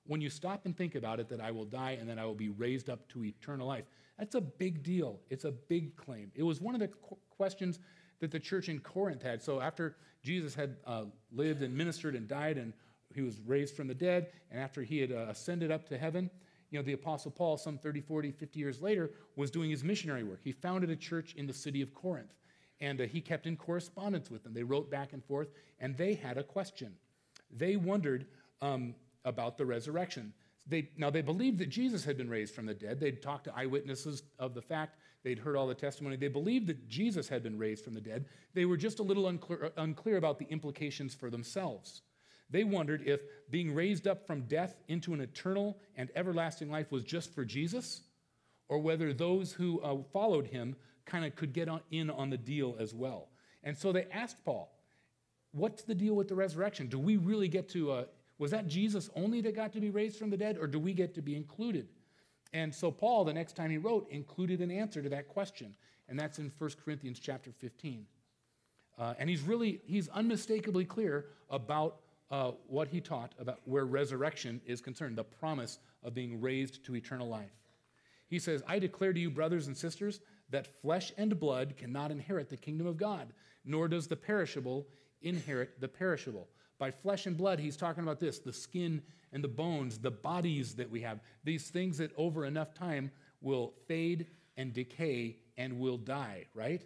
When 0.06 0.20
you 0.20 0.30
stop 0.30 0.66
and 0.66 0.76
think 0.76 0.96
about 0.96 1.20
it, 1.20 1.30
that 1.30 1.40
I 1.40 1.52
will 1.52 1.66
die 1.66 1.98
and 2.00 2.10
then 2.10 2.20
I 2.20 2.26
will 2.26 2.34
be 2.34 2.50
raised 2.50 2.90
up 2.90 3.08
to 3.10 3.24
eternal 3.24 3.68
life. 3.68 3.86
That's 4.20 4.36
a 4.36 4.42
big 4.42 4.84
deal. 4.84 5.20
It's 5.30 5.46
a 5.46 5.52
big 5.52 5.96
claim. 5.96 6.32
It 6.36 6.44
was 6.44 6.62
one 6.62 6.76
of 6.76 6.82
the 6.82 6.90
qu- 6.90 7.18
questions 7.30 7.80
that 8.24 8.32
the 8.32 8.40
church 8.40 8.70
in 8.70 8.80
Corinth 8.80 9.22
had. 9.22 9.44
So 9.44 9.60
after 9.60 9.98
Jesus 10.24 10.56
had 10.56 10.78
uh, 10.88 11.04
lived 11.34 11.62
and 11.62 11.76
ministered 11.76 12.16
and 12.16 12.26
died 12.26 12.58
and 12.58 12.72
he 13.14 13.22
was 13.22 13.42
raised 13.46 13.76
from 13.76 13.88
the 13.88 13.94
dead, 13.94 14.32
and 14.50 14.62
after 14.62 14.82
he 14.82 15.00
had 15.00 15.12
uh, 15.12 15.26
ascended 15.28 15.72
up 15.72 15.88
to 15.90 15.98
heaven, 15.98 16.30
you 16.72 16.80
know, 16.80 16.84
the 16.84 16.94
Apostle 16.94 17.32
Paul, 17.32 17.58
some 17.58 17.78
30, 17.78 18.00
40, 18.00 18.32
50 18.32 18.60
years 18.60 18.82
later, 18.82 19.12
was 19.36 19.52
doing 19.52 19.70
his 19.70 19.84
missionary 19.84 20.24
work. 20.24 20.40
He 20.42 20.54
founded 20.54 20.90
a 20.90 20.96
church 20.96 21.34
in 21.36 21.46
the 21.46 21.54
city 21.54 21.82
of 21.82 21.94
Corinth, 21.94 22.34
and 22.80 23.02
uh, 23.02 23.04
he 23.04 23.20
kept 23.20 23.46
in 23.46 23.58
correspondence 23.58 24.32
with 24.32 24.42
them. 24.42 24.54
They 24.54 24.64
wrote 24.64 24.90
back 24.90 25.12
and 25.12 25.24
forth, 25.24 25.50
and 25.82 25.98
they 25.98 26.14
had 26.14 26.38
a 26.38 26.44
question. 26.44 26.96
They 27.52 27.76
wondered 27.76 28.26
um, 28.62 28.96
about 29.26 29.58
the 29.58 29.66
resurrection. 29.66 30.34
They, 30.66 30.90
now, 30.98 31.10
they 31.10 31.22
believed 31.22 31.60
that 31.60 31.70
Jesus 31.70 32.06
had 32.06 32.18
been 32.18 32.30
raised 32.30 32.56
from 32.56 32.66
the 32.66 32.74
dead. 32.74 33.00
They'd 33.00 33.22
talked 33.22 33.46
to 33.46 33.56
eyewitnesses 33.56 34.24
of 34.40 34.54
the 34.54 34.62
fact. 34.62 34.98
They'd 35.24 35.40
heard 35.40 35.56
all 35.56 35.68
the 35.68 35.76
testimony. 35.76 36.16
They 36.16 36.30
believed 36.30 36.68
that 36.68 36.88
Jesus 36.88 37.28
had 37.28 37.44
been 37.44 37.58
raised 37.58 37.84
from 37.84 37.94
the 37.94 38.02
dead. 38.02 38.26
They 38.54 38.66
were 38.66 38.78
just 38.78 39.00
a 39.00 39.04
little 39.04 39.28
unclear, 39.28 39.72
unclear 39.78 40.18
about 40.18 40.40
the 40.40 40.48
implications 40.50 41.14
for 41.14 41.30
themselves. 41.30 42.02
They 42.50 42.64
wondered 42.64 43.04
if 43.06 43.22
being 43.50 43.74
raised 43.74 44.08
up 44.08 44.28
from 44.28 44.42
death 44.44 44.76
into 44.88 45.14
an 45.14 45.22
eternal 45.22 45.78
and 45.96 46.12
everlasting 46.16 46.70
life 46.70 46.92
was 46.92 47.04
just 47.04 47.34
for 47.34 47.44
Jesus, 47.44 48.02
or 48.70 48.80
whether 48.80 49.14
those 49.14 49.54
who 49.54 49.82
uh, 49.82 49.98
followed 50.12 50.48
him 50.48 50.76
kind 51.06 51.26
of 51.26 51.36
could 51.36 51.54
get 51.54 51.68
on, 51.68 51.82
in 51.92 52.10
on 52.10 52.30
the 52.30 52.38
deal 52.38 52.76
as 52.80 52.94
well. 52.94 53.30
And 53.64 53.78
so 53.78 53.92
they 53.92 54.06
asked 54.12 54.44
Paul, 54.46 54.70
What's 55.52 55.84
the 55.84 55.94
deal 55.94 56.16
with 56.16 56.28
the 56.28 56.36
resurrection? 56.36 56.88
Do 56.88 56.98
we 56.98 57.18
really 57.18 57.48
get 57.48 57.70
to, 57.70 57.92
uh, 57.92 58.06
was 58.38 58.52
that 58.52 58.68
Jesus 58.68 59.10
only 59.16 59.42
that 59.42 59.56
got 59.56 59.74
to 59.74 59.80
be 59.80 59.90
raised 59.90 60.18
from 60.18 60.30
the 60.30 60.38
dead, 60.38 60.58
or 60.58 60.68
do 60.68 60.80
we 60.80 60.94
get 60.94 61.14
to 61.16 61.22
be 61.22 61.36
included? 61.36 61.88
And 62.54 62.74
so 62.74 62.92
Paul, 62.92 63.26
the 63.26 63.34
next 63.34 63.56
time 63.56 63.72
he 63.72 63.78
wrote, 63.78 64.08
included 64.10 64.62
an 64.62 64.72
answer 64.72 65.02
to 65.02 65.10
that 65.10 65.28
question, 65.28 65.74
and 66.08 66.20
that's 66.20 66.40
in 66.40 66.52
1 66.58 66.70
Corinthians 66.84 67.20
chapter 67.20 67.52
15. 67.52 68.06
Uh, 68.98 69.14
and 69.18 69.30
he's 69.30 69.42
really, 69.42 69.82
he's 69.86 70.08
unmistakably 70.10 70.86
clear 70.86 71.26
about 71.50 71.98
uh, 72.30 72.52
what 72.68 72.88
he 72.88 73.00
taught 73.00 73.34
about 73.40 73.60
where 73.66 73.86
resurrection 73.86 74.62
is 74.66 74.82
concerned, 74.82 75.18
the 75.18 75.24
promise 75.24 75.80
of 76.04 76.14
being 76.14 76.42
raised 76.42 76.84
to 76.86 76.96
eternal 76.96 77.28
life. 77.28 77.52
He 78.28 78.40
says, 78.40 78.64
I 78.68 78.80
declare 78.80 79.14
to 79.14 79.20
you, 79.20 79.30
brothers 79.30 79.68
and 79.68 79.78
sisters, 79.78 80.20
that 80.50 80.82
flesh 80.82 81.12
and 81.18 81.40
blood 81.40 81.76
cannot 81.78 82.12
inherit 82.12 82.50
the 82.50 82.58
kingdom 82.58 82.88
of 82.88 82.98
God, 82.98 83.34
nor 83.66 83.88
does 83.88 84.08
the 84.08 84.16
perishable 84.16 84.88
inherit 85.22 85.80
the 85.80 85.88
perishable. 85.88 86.48
By 86.84 86.92
flesh 86.92 87.28
and 87.28 87.38
blood, 87.38 87.62
he's 87.62 87.78
talking 87.78 88.04
about 88.04 88.20
this 88.20 88.40
the 88.40 88.52
skin 88.52 89.02
and 89.32 89.42
the 89.42 89.48
bones, 89.48 89.98
the 89.98 90.12
bodies 90.12 90.76
that 90.76 90.92
we 90.92 91.00
have, 91.00 91.22
these 91.46 91.70
things 91.70 91.98
that 92.00 92.12
over 92.18 92.44
enough 92.44 92.74
time 92.74 93.10
will 93.40 93.72
fade 93.88 94.28
and 94.58 94.74
decay 94.74 95.38
and 95.58 95.80
will 95.80 95.96
die, 95.96 96.44
right? 96.54 96.86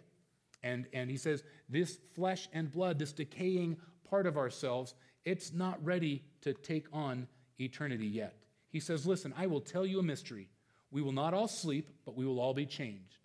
And, 0.62 0.86
and 0.92 1.10
he 1.10 1.16
says, 1.16 1.42
this 1.68 1.98
flesh 2.14 2.48
and 2.52 2.70
blood, 2.70 3.00
this 3.00 3.12
decaying 3.12 3.76
part 4.08 4.26
of 4.26 4.36
ourselves, 4.36 4.94
it's 5.24 5.52
not 5.52 5.84
ready 5.84 6.22
to 6.42 6.54
take 6.54 6.86
on 6.92 7.26
eternity 7.58 8.06
yet. 8.06 8.36
He 8.70 8.78
says, 8.78 9.04
Listen, 9.04 9.34
I 9.36 9.48
will 9.48 9.60
tell 9.60 9.84
you 9.84 9.98
a 9.98 10.04
mystery. 10.04 10.48
We 10.92 11.02
will 11.02 11.10
not 11.10 11.34
all 11.34 11.48
sleep, 11.48 11.90
but 12.06 12.14
we 12.14 12.24
will 12.24 12.38
all 12.38 12.54
be 12.54 12.66
changed. 12.66 13.18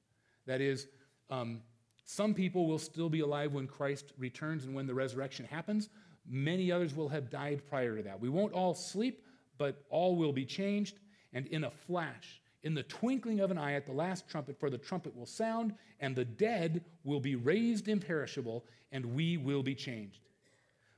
That 0.48 0.60
is, 0.60 0.88
um, 1.30 1.62
some 2.04 2.34
people 2.34 2.66
will 2.66 2.80
still 2.80 3.10
be 3.10 3.20
alive 3.20 3.54
when 3.54 3.68
Christ 3.68 4.14
returns 4.18 4.66
and 4.66 4.74
when 4.74 4.88
the 4.88 4.96
resurrection 4.96 5.46
happens. 5.46 5.90
Many 6.28 6.72
others 6.72 6.96
will 6.96 7.10
have 7.10 7.30
died 7.30 7.62
prior 7.70 7.98
to 7.98 8.04
that. 8.04 8.20
We 8.20 8.30
won't 8.30 8.54
all 8.54 8.74
sleep, 8.74 9.24
but 9.58 9.84
all 9.90 10.16
will 10.16 10.34
be 10.34 10.46
changed. 10.46 11.00
And 11.34 11.48
in 11.48 11.64
a 11.64 11.72
flash, 11.72 12.42
in 12.64 12.74
the 12.74 12.84
twinkling 12.84 13.40
of 13.40 13.52
an 13.52 13.58
eye 13.58 13.74
at 13.74 13.86
the 13.86 13.92
last 13.92 14.30
trumpet, 14.30 14.60
for 14.60 14.70
the 14.70 14.78
trumpet 14.78 15.16
will 15.16 15.26
sound, 15.26 15.74
and 16.00 16.16
the 16.16 16.26
dead 16.26 16.84
will 17.04 17.20
be 17.20 17.36
raised 17.36 17.88
imperishable, 17.88 18.66
and 18.92 19.06
we 19.06 19.38
will 19.38 19.64
be 19.64 19.76
changed. 19.76 20.20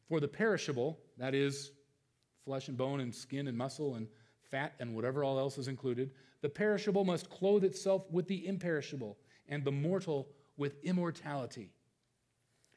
For 0.07 0.19
the 0.19 0.27
perishable, 0.27 0.99
that 1.17 1.33
is, 1.33 1.71
flesh 2.43 2.67
and 2.67 2.77
bone 2.77 2.99
and 2.99 3.13
skin 3.13 3.47
and 3.47 3.57
muscle 3.57 3.95
and 3.95 4.07
fat 4.51 4.73
and 4.79 4.93
whatever 4.93 5.23
all 5.23 5.39
else 5.39 5.57
is 5.57 5.67
included. 5.67 6.11
The 6.41 6.49
perishable 6.49 7.03
must 7.03 7.29
clothe 7.29 7.63
itself 7.63 8.03
with 8.11 8.27
the 8.27 8.45
imperishable, 8.45 9.17
and 9.49 9.63
the 9.63 9.71
mortal 9.71 10.27
with 10.57 10.83
immortality. 10.83 11.71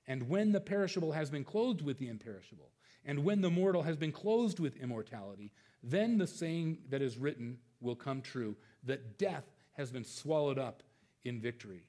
And 0.08 0.28
when 0.28 0.52
the 0.52 0.60
perishable 0.60 1.12
has 1.12 1.30
been 1.30 1.44
clothed 1.44 1.82
with 1.82 1.98
the 1.98 2.08
imperishable, 2.08 2.72
and 3.04 3.24
when 3.24 3.42
the 3.42 3.50
mortal 3.50 3.82
has 3.82 3.96
been 3.96 4.10
clothed 4.10 4.58
with 4.58 4.76
immortality, 4.78 5.52
then 5.82 6.16
the 6.16 6.26
saying 6.26 6.78
that 6.88 7.02
is 7.02 7.18
written 7.18 7.58
will 7.80 7.94
come 7.94 8.22
true 8.22 8.56
that 8.84 9.18
death 9.18 9.44
has 9.72 9.92
been 9.92 10.04
swallowed 10.04 10.58
up 10.58 10.82
in 11.24 11.40
victory. 11.40 11.84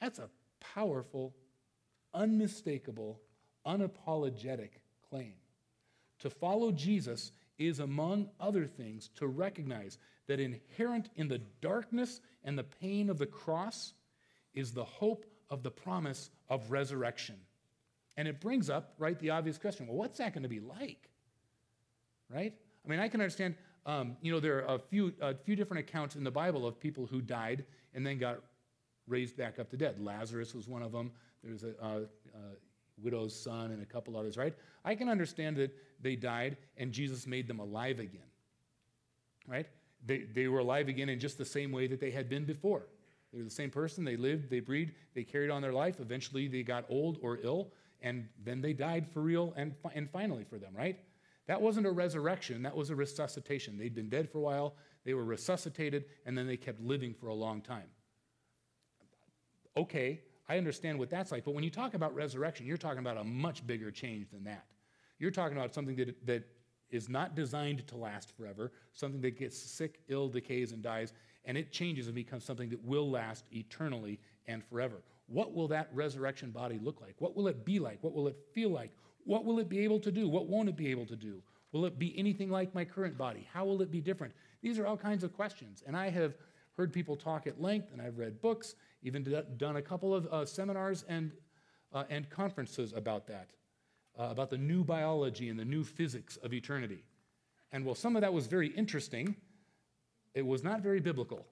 That's 0.00 0.18
a 0.18 0.30
powerful, 0.74 1.34
unmistakable, 2.14 3.20
unapologetic 3.66 4.70
claim. 5.10 5.34
To 6.20 6.30
follow 6.30 6.72
Jesus 6.72 7.30
is, 7.58 7.78
among 7.78 8.30
other 8.40 8.66
things, 8.66 9.10
to 9.16 9.26
recognize 9.26 9.98
that 10.28 10.40
inherent 10.40 11.10
in 11.14 11.28
the 11.28 11.42
darkness 11.60 12.20
and 12.42 12.58
the 12.58 12.64
pain 12.64 13.10
of 13.10 13.18
the 13.18 13.26
cross 13.26 13.92
is 14.54 14.72
the 14.72 14.84
hope 14.84 15.26
of 15.50 15.62
the 15.62 15.70
promise 15.70 16.30
of 16.48 16.70
resurrection. 16.70 17.36
And 18.16 18.26
it 18.26 18.40
brings 18.40 18.70
up, 18.70 18.94
right, 18.98 19.18
the 19.18 19.30
obvious 19.30 19.58
question 19.58 19.86
well, 19.86 19.96
what's 19.96 20.18
that 20.18 20.32
going 20.32 20.42
to 20.42 20.48
be 20.48 20.60
like? 20.60 21.10
Right? 22.32 22.54
I 22.84 22.88
mean, 22.88 22.98
I 22.98 23.08
can 23.08 23.20
understand, 23.20 23.54
um, 23.84 24.16
you 24.20 24.32
know, 24.32 24.40
there 24.40 24.68
are 24.68 24.76
a 24.76 24.78
few, 24.78 25.12
a 25.20 25.34
few 25.34 25.56
different 25.56 25.88
accounts 25.88 26.16
in 26.16 26.24
the 26.24 26.30
Bible 26.30 26.66
of 26.66 26.80
people 26.80 27.06
who 27.06 27.20
died 27.20 27.64
and 27.94 28.06
then 28.06 28.18
got 28.18 28.40
raised 29.06 29.36
back 29.36 29.58
up 29.58 29.70
to 29.70 29.76
dead. 29.76 30.00
Lazarus 30.00 30.54
was 30.54 30.68
one 30.68 30.82
of 30.82 30.92
them. 30.92 31.12
There's 31.44 31.62
a, 31.62 31.74
a, 31.80 32.02
a 32.02 32.56
widow's 33.02 33.38
son 33.38 33.70
and 33.70 33.82
a 33.82 33.86
couple 33.86 34.16
others, 34.16 34.36
right? 34.36 34.54
I 34.84 34.94
can 34.94 35.08
understand 35.08 35.56
that 35.56 35.74
they 36.00 36.16
died 36.16 36.56
and 36.76 36.92
Jesus 36.92 37.26
made 37.26 37.46
them 37.46 37.60
alive 37.60 38.00
again, 38.00 38.28
right? 39.46 39.66
They, 40.04 40.24
they 40.34 40.48
were 40.48 40.60
alive 40.60 40.88
again 40.88 41.08
in 41.08 41.20
just 41.20 41.38
the 41.38 41.44
same 41.44 41.72
way 41.72 41.86
that 41.86 42.00
they 42.00 42.10
had 42.10 42.28
been 42.28 42.44
before. 42.44 42.86
They 43.32 43.38
were 43.38 43.44
the 43.44 43.50
same 43.50 43.70
person. 43.70 44.04
They 44.04 44.16
lived, 44.16 44.50
they 44.50 44.60
breathed, 44.60 44.92
they 45.14 45.24
carried 45.24 45.50
on 45.50 45.62
their 45.62 45.72
life. 45.72 46.00
Eventually, 46.00 46.48
they 46.48 46.62
got 46.62 46.84
old 46.88 47.18
or 47.22 47.38
ill, 47.42 47.72
and 48.00 48.28
then 48.44 48.60
they 48.60 48.72
died 48.72 49.06
for 49.12 49.20
real 49.20 49.52
and, 49.56 49.74
and 49.94 50.10
finally 50.10 50.44
for 50.44 50.58
them, 50.58 50.72
right? 50.76 50.98
That 51.46 51.60
wasn't 51.60 51.86
a 51.86 51.90
resurrection, 51.90 52.62
that 52.62 52.76
was 52.76 52.90
a 52.90 52.96
resuscitation. 52.96 53.78
They'd 53.78 53.94
been 53.94 54.08
dead 54.08 54.30
for 54.30 54.38
a 54.38 54.40
while, 54.40 54.74
they 55.04 55.14
were 55.14 55.24
resuscitated, 55.24 56.06
and 56.24 56.36
then 56.36 56.46
they 56.46 56.56
kept 56.56 56.80
living 56.80 57.14
for 57.14 57.28
a 57.28 57.34
long 57.34 57.60
time. 57.60 57.88
Okay, 59.76 60.22
I 60.48 60.58
understand 60.58 60.98
what 60.98 61.10
that's 61.10 61.30
like, 61.30 61.44
but 61.44 61.54
when 61.54 61.62
you 61.62 61.70
talk 61.70 61.94
about 61.94 62.14
resurrection, 62.14 62.66
you're 62.66 62.76
talking 62.76 62.98
about 62.98 63.16
a 63.16 63.24
much 63.24 63.66
bigger 63.66 63.90
change 63.90 64.30
than 64.30 64.44
that. 64.44 64.64
You're 65.18 65.30
talking 65.30 65.56
about 65.56 65.74
something 65.74 65.96
that, 65.96 66.26
that 66.26 66.44
is 66.90 67.08
not 67.08 67.34
designed 67.34 67.86
to 67.88 67.96
last 67.96 68.36
forever, 68.36 68.72
something 68.92 69.20
that 69.20 69.38
gets 69.38 69.58
sick, 69.58 70.00
ill, 70.08 70.28
decays, 70.28 70.72
and 70.72 70.82
dies, 70.82 71.12
and 71.46 71.56
it 71.56 71.72
changes 71.72 72.06
and 72.06 72.14
becomes 72.14 72.44
something 72.44 72.68
that 72.70 72.84
will 72.84 73.10
last 73.10 73.44
eternally 73.52 74.18
and 74.46 74.64
forever. 74.64 74.96
What 75.28 75.54
will 75.54 75.68
that 75.68 75.88
resurrection 75.92 76.50
body 76.50 76.78
look 76.82 77.00
like? 77.00 77.14
What 77.18 77.36
will 77.36 77.48
it 77.48 77.64
be 77.64 77.78
like? 77.78 77.98
What 78.02 78.14
will 78.14 78.28
it 78.28 78.36
feel 78.52 78.70
like? 78.70 78.90
What 79.24 79.44
will 79.44 79.58
it 79.58 79.68
be 79.68 79.80
able 79.80 79.98
to 80.00 80.12
do? 80.12 80.28
What 80.28 80.48
won't 80.48 80.68
it 80.68 80.76
be 80.76 80.90
able 80.90 81.06
to 81.06 81.16
do? 81.16 81.42
Will 81.72 81.84
it 81.84 81.98
be 81.98 82.16
anything 82.16 82.50
like 82.50 82.74
my 82.74 82.84
current 82.84 83.18
body? 83.18 83.46
How 83.52 83.64
will 83.64 83.82
it 83.82 83.90
be 83.90 84.00
different? 84.00 84.32
These 84.62 84.78
are 84.78 84.86
all 84.86 84.96
kinds 84.96 85.24
of 85.24 85.32
questions. 85.32 85.82
And 85.86 85.96
I 85.96 86.10
have 86.10 86.34
heard 86.76 86.92
people 86.92 87.16
talk 87.16 87.46
at 87.46 87.60
length, 87.60 87.92
and 87.92 88.00
I've 88.00 88.18
read 88.18 88.40
books, 88.40 88.74
even 89.02 89.24
done 89.56 89.76
a 89.76 89.82
couple 89.82 90.14
of 90.14 90.26
uh, 90.26 90.44
seminars 90.44 91.04
and, 91.08 91.32
uh, 91.92 92.04
and 92.08 92.28
conferences 92.30 92.92
about 92.92 93.26
that, 93.26 93.50
uh, 94.18 94.24
about 94.24 94.50
the 94.50 94.58
new 94.58 94.84
biology 94.84 95.48
and 95.48 95.58
the 95.58 95.64
new 95.64 95.84
physics 95.84 96.36
of 96.36 96.52
eternity. 96.52 97.02
And 97.72 97.84
while 97.84 97.94
some 97.94 98.14
of 98.14 98.22
that 98.22 98.32
was 98.32 98.46
very 98.46 98.68
interesting, 98.68 99.34
it 100.36 100.46
was 100.46 100.62
not 100.62 100.82
very 100.82 101.00
biblical. 101.00 101.46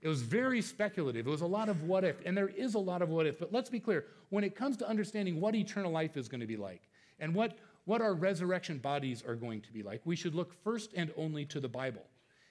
It 0.00 0.08
was 0.08 0.22
very 0.22 0.62
speculative. 0.62 1.26
It 1.26 1.30
was 1.30 1.40
a 1.40 1.46
lot 1.46 1.68
of 1.68 1.82
what 1.82 2.04
if, 2.04 2.24
and 2.24 2.38
there 2.38 2.48
is 2.48 2.74
a 2.74 2.78
lot 2.78 3.02
of 3.02 3.10
what 3.10 3.26
if. 3.26 3.38
But 3.38 3.52
let's 3.52 3.68
be 3.68 3.80
clear 3.80 4.06
when 4.30 4.44
it 4.44 4.54
comes 4.54 4.76
to 4.78 4.88
understanding 4.88 5.40
what 5.40 5.56
eternal 5.56 5.90
life 5.90 6.16
is 6.16 6.28
going 6.28 6.40
to 6.40 6.46
be 6.46 6.56
like 6.56 6.88
and 7.18 7.34
what, 7.34 7.58
what 7.84 8.00
our 8.00 8.14
resurrection 8.14 8.78
bodies 8.78 9.24
are 9.26 9.34
going 9.34 9.60
to 9.62 9.72
be 9.72 9.82
like, 9.82 10.00
we 10.04 10.14
should 10.14 10.36
look 10.36 10.54
first 10.62 10.92
and 10.94 11.12
only 11.16 11.44
to 11.46 11.58
the 11.58 11.68
Bible. 11.68 12.04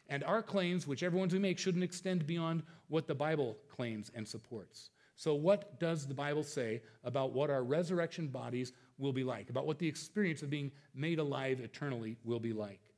And 0.09 0.25
our 0.25 0.43
claims, 0.43 0.85
whichever 0.85 1.17
ones 1.17 1.31
we 1.31 1.39
make, 1.39 1.57
shouldn't 1.57 1.85
extend 1.85 2.27
beyond 2.27 2.61
what 2.89 3.07
the 3.07 3.15
Bible 3.15 3.57
claims 3.73 4.11
and 4.13 4.27
supports. 4.27 4.89
So, 5.15 5.35
what 5.35 5.79
does 5.79 6.05
the 6.05 6.13
Bible 6.13 6.43
say 6.43 6.81
about 7.03 7.31
what 7.31 7.49
our 7.49 7.63
resurrection 7.63 8.27
bodies 8.27 8.73
will 8.97 9.13
be 9.13 9.23
like, 9.23 9.49
about 9.49 9.65
what 9.65 9.79
the 9.79 9.87
experience 9.87 10.41
of 10.41 10.49
being 10.49 10.71
made 10.93 11.19
alive 11.19 11.61
eternally 11.61 12.17
will 12.23 12.39
be 12.39 12.53
like? 12.53 12.88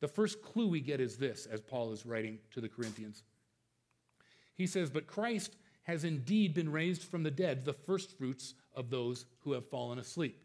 The 0.00 0.08
first 0.08 0.42
clue 0.42 0.68
we 0.68 0.80
get 0.80 1.00
is 1.00 1.16
this, 1.16 1.46
as 1.46 1.60
Paul 1.60 1.92
is 1.92 2.06
writing 2.06 2.38
to 2.52 2.60
the 2.60 2.68
Corinthians. 2.68 3.24
He 4.54 4.66
says, 4.66 4.90
But 4.90 5.06
Christ 5.06 5.56
has 5.84 6.04
indeed 6.04 6.54
been 6.54 6.70
raised 6.70 7.02
from 7.02 7.22
the 7.22 7.30
dead, 7.30 7.64
the 7.64 7.72
firstfruits 7.72 8.54
of 8.74 8.90
those 8.90 9.26
who 9.40 9.52
have 9.52 9.68
fallen 9.68 9.98
asleep. 9.98 10.40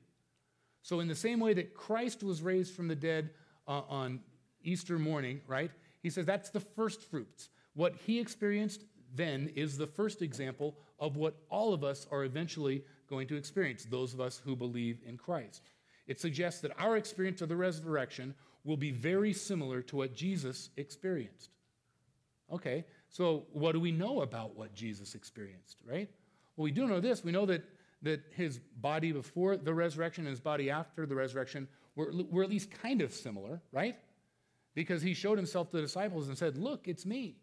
So, 0.82 1.00
in 1.00 1.08
the 1.08 1.16
same 1.16 1.40
way 1.40 1.54
that 1.54 1.74
Christ 1.74 2.24
was 2.24 2.42
raised 2.42 2.74
from 2.74 2.88
the 2.88 2.96
dead 2.96 3.32
uh, 3.68 3.82
on 3.90 4.20
Easter 4.64 4.98
morning, 4.98 5.42
right? 5.48 5.72
He 6.02 6.10
says 6.10 6.26
that's 6.26 6.50
the 6.50 6.60
first 6.60 7.10
fruits. 7.10 7.50
What 7.74 7.96
he 8.06 8.20
experienced 8.20 8.84
then 9.16 9.52
is 9.56 9.78
the 9.78 9.88
first 9.88 10.22
example 10.22 10.76
of 11.00 11.16
what 11.16 11.36
all 11.50 11.74
of 11.74 11.84
us 11.84 12.08
are 12.12 12.24
eventually 12.24 12.84
going 13.10 13.28
to 13.28 13.36
experience, 13.36 13.86
those 13.86 14.14
of 14.14 14.22
us 14.22 14.42
who 14.44 14.56
believe 14.56 15.00
in 15.06 15.18
Christ. 15.18 15.62
It 16.08 16.20
suggests 16.20 16.62
that 16.62 16.72
our 16.78 16.98
experience 16.98 17.42
of 17.42 17.50
the 17.50 17.56
resurrection 17.56 18.34
will 18.64 18.78
be 18.78 18.92
very 18.92 19.34
similar 19.34 19.82
to 19.84 19.96
what 19.96 20.14
Jesus 20.14 20.70
experienced. 20.78 21.50
Okay, 22.52 22.86
so, 23.10 23.46
what 23.52 23.74
do 23.74 23.80
we 23.80 23.92
know 23.92 24.22
about 24.22 24.56
what 24.56 24.74
Jesus 24.74 25.16
experienced, 25.16 25.78
right? 25.88 26.10
Well, 26.56 26.64
we 26.64 26.72
do 26.72 26.88
know 26.88 27.00
this. 27.00 27.24
We 27.24 27.32
know 27.32 27.46
that, 27.46 27.64
that 28.02 28.22
his 28.32 28.60
body 28.78 29.12
before 29.12 29.56
the 29.58 29.74
resurrection 29.74 30.26
and 30.26 30.32
his 30.32 30.40
body 30.40 30.70
after 30.70 31.06
the 31.06 31.16
resurrection 31.16 31.68
were, 31.96 32.12
were 32.30 32.44
at 32.44 32.50
least 32.50 32.72
kind 32.72 33.02
of 33.02 33.14
similar, 33.14 33.62
right? 33.72 33.98
Because 34.74 35.02
he 35.02 35.14
showed 35.14 35.38
himself 35.38 35.70
to 35.72 35.78
the 35.78 35.84
disciples 35.84 36.28
and 36.28 36.38
said, 36.38 36.58
Look, 36.58 36.88
it's 36.88 37.06
me. 37.06 37.38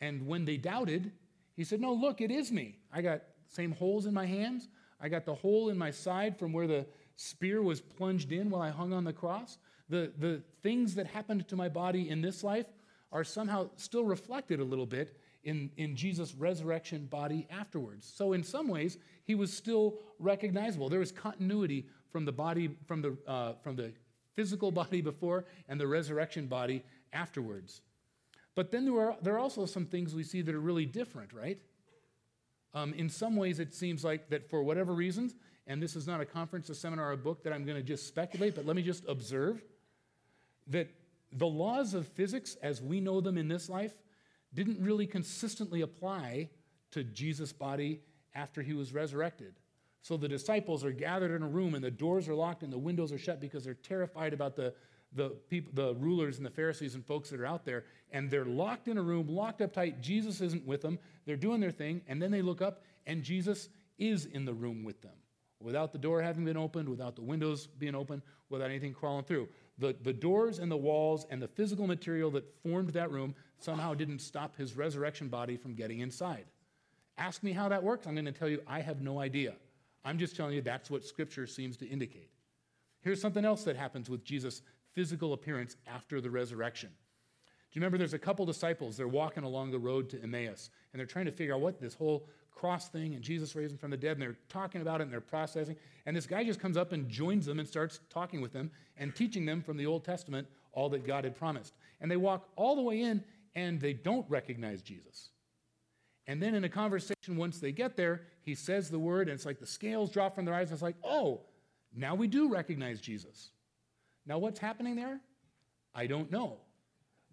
And 0.00 0.26
when 0.26 0.44
they 0.44 0.56
doubted, 0.56 1.12
he 1.56 1.64
said, 1.64 1.80
No, 1.80 1.92
look, 1.92 2.20
it 2.20 2.30
is 2.30 2.50
me. 2.50 2.78
I 2.92 3.02
got 3.02 3.22
same 3.48 3.72
holes 3.72 4.06
in 4.06 4.14
my 4.14 4.26
hands. 4.26 4.68
I 5.00 5.08
got 5.08 5.26
the 5.26 5.34
hole 5.34 5.68
in 5.68 5.76
my 5.76 5.90
side 5.90 6.38
from 6.38 6.52
where 6.52 6.66
the 6.66 6.86
spear 7.16 7.62
was 7.62 7.80
plunged 7.80 8.32
in 8.32 8.50
while 8.50 8.62
I 8.62 8.70
hung 8.70 8.92
on 8.92 9.04
the 9.04 9.12
cross. 9.12 9.58
The, 9.88 10.12
the 10.18 10.42
things 10.62 10.94
that 10.94 11.06
happened 11.06 11.46
to 11.48 11.56
my 11.56 11.68
body 11.68 12.08
in 12.08 12.22
this 12.22 12.42
life 12.42 12.66
are 13.12 13.24
somehow 13.24 13.70
still 13.76 14.04
reflected 14.04 14.60
a 14.60 14.64
little 14.64 14.86
bit 14.86 15.16
in, 15.44 15.70
in 15.76 15.94
Jesus' 15.94 16.34
resurrection 16.34 17.06
body 17.06 17.46
afterwards. 17.50 18.10
So, 18.12 18.32
in 18.32 18.42
some 18.42 18.68
ways, 18.68 18.98
he 19.24 19.34
was 19.34 19.52
still 19.52 19.98
recognizable. 20.18 20.88
There 20.88 21.00
was 21.00 21.12
continuity 21.12 21.86
from 22.10 22.24
the 22.24 22.32
body, 22.32 22.76
from 22.86 23.02
the, 23.02 23.16
uh, 23.26 23.52
from 23.62 23.76
the 23.76 23.92
physical 24.34 24.70
body 24.82 25.00
before 25.00 25.44
and 25.68 25.80
the 25.80 25.86
resurrection 25.86 26.46
body 26.46 26.82
afterwards. 27.12 27.82
But 28.54 28.70
then 28.70 28.84
there 28.84 29.00
are, 29.00 29.16
there 29.20 29.34
are 29.34 29.38
also 29.38 29.66
some 29.66 29.86
things 29.86 30.14
we 30.14 30.22
see 30.22 30.42
that 30.42 30.54
are 30.54 30.60
really 30.60 30.86
different, 30.86 31.32
right? 31.32 31.58
Um, 32.72 32.92
in 32.94 33.08
some 33.08 33.36
ways, 33.36 33.60
it 33.60 33.74
seems 33.74 34.04
like 34.04 34.30
that 34.30 34.48
for 34.48 34.62
whatever 34.62 34.92
reasons, 34.92 35.34
and 35.66 35.82
this 35.82 35.96
is 35.96 36.06
not 36.06 36.20
a 36.20 36.24
conference, 36.24 36.68
a 36.70 36.74
seminar, 36.74 37.12
a 37.12 37.16
book 37.16 37.42
that 37.44 37.52
I'm 37.52 37.64
going 37.64 37.76
to 37.76 37.82
just 37.82 38.06
speculate, 38.06 38.54
but 38.54 38.66
let 38.66 38.76
me 38.76 38.82
just 38.82 39.04
observe 39.08 39.62
that 40.68 40.88
the 41.32 41.46
laws 41.46 41.94
of 41.94 42.06
physics 42.08 42.56
as 42.62 42.80
we 42.80 43.00
know 43.00 43.20
them 43.20 43.36
in 43.38 43.48
this 43.48 43.68
life 43.68 43.94
didn't 44.52 44.80
really 44.80 45.06
consistently 45.06 45.80
apply 45.80 46.48
to 46.92 47.02
Jesus' 47.02 47.52
body 47.52 48.00
after 48.34 48.62
he 48.62 48.72
was 48.72 48.92
resurrected. 48.92 49.54
So 50.00 50.16
the 50.16 50.28
disciples 50.28 50.84
are 50.84 50.92
gathered 50.92 51.34
in 51.34 51.42
a 51.42 51.48
room 51.48 51.74
and 51.74 51.82
the 51.82 51.90
doors 51.90 52.28
are 52.28 52.34
locked 52.34 52.62
and 52.62 52.72
the 52.72 52.78
windows 52.78 53.12
are 53.12 53.18
shut 53.18 53.40
because 53.40 53.64
they're 53.64 53.74
terrified 53.74 54.32
about 54.32 54.54
the, 54.54 54.74
the, 55.12 55.34
the 55.72 55.94
rulers 55.94 56.36
and 56.36 56.46
the 56.46 56.50
Pharisees 56.50 56.94
and 56.94 57.04
folks 57.04 57.30
that 57.30 57.40
are 57.40 57.46
out 57.46 57.64
there. 57.64 57.84
And 58.12 58.30
they're 58.30 58.44
locked 58.44 58.86
in 58.86 58.98
a 58.98 59.02
room, 59.02 59.28
locked 59.28 59.60
up 59.60 59.72
tight. 59.72 60.00
Jesus 60.00 60.40
isn't 60.40 60.66
with 60.66 60.82
them. 60.82 60.98
They're 61.24 61.36
doing 61.36 61.60
their 61.60 61.70
thing. 61.70 62.02
And 62.06 62.20
then 62.20 62.30
they 62.30 62.42
look 62.42 62.62
up 62.62 62.82
and 63.06 63.22
Jesus 63.22 63.70
is 63.98 64.26
in 64.26 64.44
the 64.44 64.54
room 64.54 64.84
with 64.84 65.00
them 65.02 65.14
without 65.64 65.92
the 65.92 65.98
door 65.98 66.20
having 66.20 66.44
been 66.44 66.56
opened, 66.56 66.88
without 66.88 67.16
the 67.16 67.22
windows 67.22 67.66
being 67.66 67.94
open, 67.94 68.22
without 68.50 68.68
anything 68.68 68.92
crawling 68.92 69.24
through. 69.24 69.48
The, 69.78 69.96
the 70.02 70.12
doors 70.12 70.58
and 70.58 70.70
the 70.70 70.76
walls 70.76 71.26
and 71.30 71.42
the 71.42 71.48
physical 71.48 71.86
material 71.86 72.30
that 72.32 72.44
formed 72.62 72.90
that 72.90 73.10
room 73.10 73.34
somehow 73.58 73.94
didn't 73.94 74.20
stop 74.20 74.56
his 74.56 74.76
resurrection 74.76 75.28
body 75.28 75.56
from 75.56 75.74
getting 75.74 76.00
inside. 76.00 76.44
Ask 77.18 77.42
me 77.42 77.52
how 77.52 77.68
that 77.68 77.82
works. 77.82 78.06
I'm 78.06 78.14
going 78.14 78.24
to 78.24 78.32
tell 78.32 78.48
you, 78.48 78.60
I 78.66 78.80
have 78.80 79.00
no 79.00 79.18
idea. 79.18 79.54
I'm 80.04 80.18
just 80.18 80.36
telling 80.36 80.54
you 80.54 80.62
that's 80.62 80.90
what 80.90 81.04
Scripture 81.04 81.46
seems 81.46 81.76
to 81.78 81.88
indicate. 81.88 82.30
Here's 83.00 83.20
something 83.20 83.44
else 83.44 83.64
that 83.64 83.76
happens 83.76 84.08
with 84.08 84.24
Jesus' 84.24 84.62
physical 84.92 85.32
appearance 85.32 85.76
after 85.86 86.20
the 86.20 86.30
resurrection. 86.30 86.90
Do 86.90 87.78
you 87.78 87.80
remember 87.80 87.98
there's 87.98 88.14
a 88.14 88.18
couple 88.18 88.46
disciples, 88.46 88.96
they're 88.96 89.08
walking 89.08 89.42
along 89.42 89.72
the 89.72 89.78
road 89.78 90.08
to 90.10 90.22
Emmaus, 90.22 90.70
and 90.92 91.00
they're 91.00 91.06
trying 91.06 91.24
to 91.24 91.32
figure 91.32 91.54
out 91.54 91.60
what 91.60 91.80
this 91.80 91.94
whole 91.94 92.28
cross 92.54 92.88
thing 92.88 93.14
and 93.14 93.22
Jesus 93.22 93.54
raised 93.54 93.78
from 93.78 93.90
the 93.90 93.96
dead, 93.96 94.12
and 94.12 94.22
they're 94.22 94.36
talking 94.48 94.80
about 94.80 95.00
it 95.00 95.04
and 95.04 95.12
they're 95.12 95.20
processing. 95.20 95.76
And 96.06 96.16
this 96.16 96.26
guy 96.26 96.44
just 96.44 96.60
comes 96.60 96.76
up 96.76 96.92
and 96.92 97.08
joins 97.08 97.46
them 97.46 97.58
and 97.58 97.68
starts 97.68 98.00
talking 98.10 98.40
with 98.40 98.52
them 98.52 98.70
and 98.96 99.14
teaching 99.14 99.44
them 99.44 99.62
from 99.62 99.76
the 99.76 99.86
Old 99.86 100.04
Testament 100.04 100.46
all 100.72 100.88
that 100.90 101.06
God 101.06 101.24
had 101.24 101.36
promised. 101.36 101.74
And 102.00 102.10
they 102.10 102.16
walk 102.16 102.48
all 102.56 102.76
the 102.76 102.82
way 102.82 103.00
in 103.00 103.22
and 103.54 103.80
they 103.80 103.92
don't 103.92 104.28
recognize 104.28 104.82
Jesus. 104.82 105.30
And 106.26 106.42
then 106.42 106.54
in 106.54 106.64
a 106.64 106.68
conversation, 106.68 107.36
once 107.36 107.58
they 107.58 107.72
get 107.72 107.96
there, 107.96 108.22
he 108.42 108.54
says 108.54 108.88
the 108.88 108.98
word, 108.98 109.28
and 109.28 109.34
it's 109.34 109.46
like 109.46 109.60
the 109.60 109.66
scales 109.66 110.10
drop 110.10 110.34
from 110.34 110.44
their 110.44 110.54
eyes. 110.54 110.68
And 110.68 110.72
it's 110.72 110.82
like, 110.82 110.96
oh, 111.04 111.42
now 111.94 112.14
we 112.14 112.26
do 112.26 112.48
recognize 112.48 113.00
Jesus. 113.00 113.50
Now, 114.26 114.38
what's 114.38 114.58
happening 114.58 114.96
there? 114.96 115.20
I 115.94 116.06
don't 116.06 116.30
know. 116.30 116.58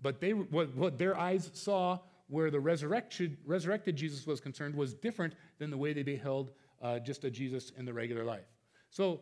But 0.01 0.19
they, 0.19 0.33
what, 0.33 0.75
what 0.75 0.97
their 0.97 1.17
eyes 1.17 1.49
saw 1.53 1.99
where 2.31 2.49
the 2.49 2.59
resurrection, 2.59 3.37
resurrected 3.45 3.97
Jesus 3.97 4.25
was 4.25 4.39
concerned 4.39 4.73
was 4.73 4.93
different 4.93 5.33
than 5.59 5.69
the 5.69 5.77
way 5.77 5.91
they 5.91 6.01
beheld 6.01 6.51
uh, 6.81 6.97
just 6.97 7.25
a 7.25 7.29
Jesus 7.29 7.73
in 7.77 7.83
the 7.83 7.93
regular 7.93 8.23
life. 8.23 8.47
So, 8.89 9.19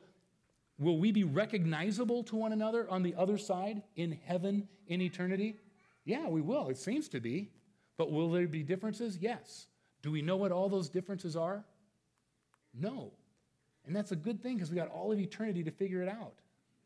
will 0.77 0.99
we 0.99 1.11
be 1.11 1.23
recognizable 1.23 2.23
to 2.25 2.35
one 2.35 2.53
another 2.53 2.87
on 2.87 3.01
the 3.01 3.15
other 3.15 3.39
side 3.39 3.81
in 3.95 4.17
heaven 4.25 4.67
in 4.87 5.01
eternity? 5.01 5.55
Yeah, 6.05 6.27
we 6.27 6.39
will. 6.41 6.69
It 6.69 6.77
seems 6.77 7.09
to 7.09 7.19
be. 7.19 7.49
But 7.97 8.11
will 8.11 8.29
there 8.29 8.47
be 8.47 8.61
differences? 8.61 9.17
Yes. 9.19 9.65
Do 10.03 10.11
we 10.11 10.21
know 10.21 10.37
what 10.37 10.51
all 10.51 10.69
those 10.69 10.87
differences 10.87 11.35
are? 11.35 11.65
No. 12.73 13.11
And 13.87 13.95
that's 13.95 14.11
a 14.11 14.15
good 14.15 14.41
thing 14.41 14.55
because 14.55 14.69
we 14.69 14.77
got 14.77 14.87
all 14.87 15.11
of 15.11 15.19
eternity 15.19 15.63
to 15.63 15.71
figure 15.71 16.03
it 16.03 16.09
out. 16.09 16.35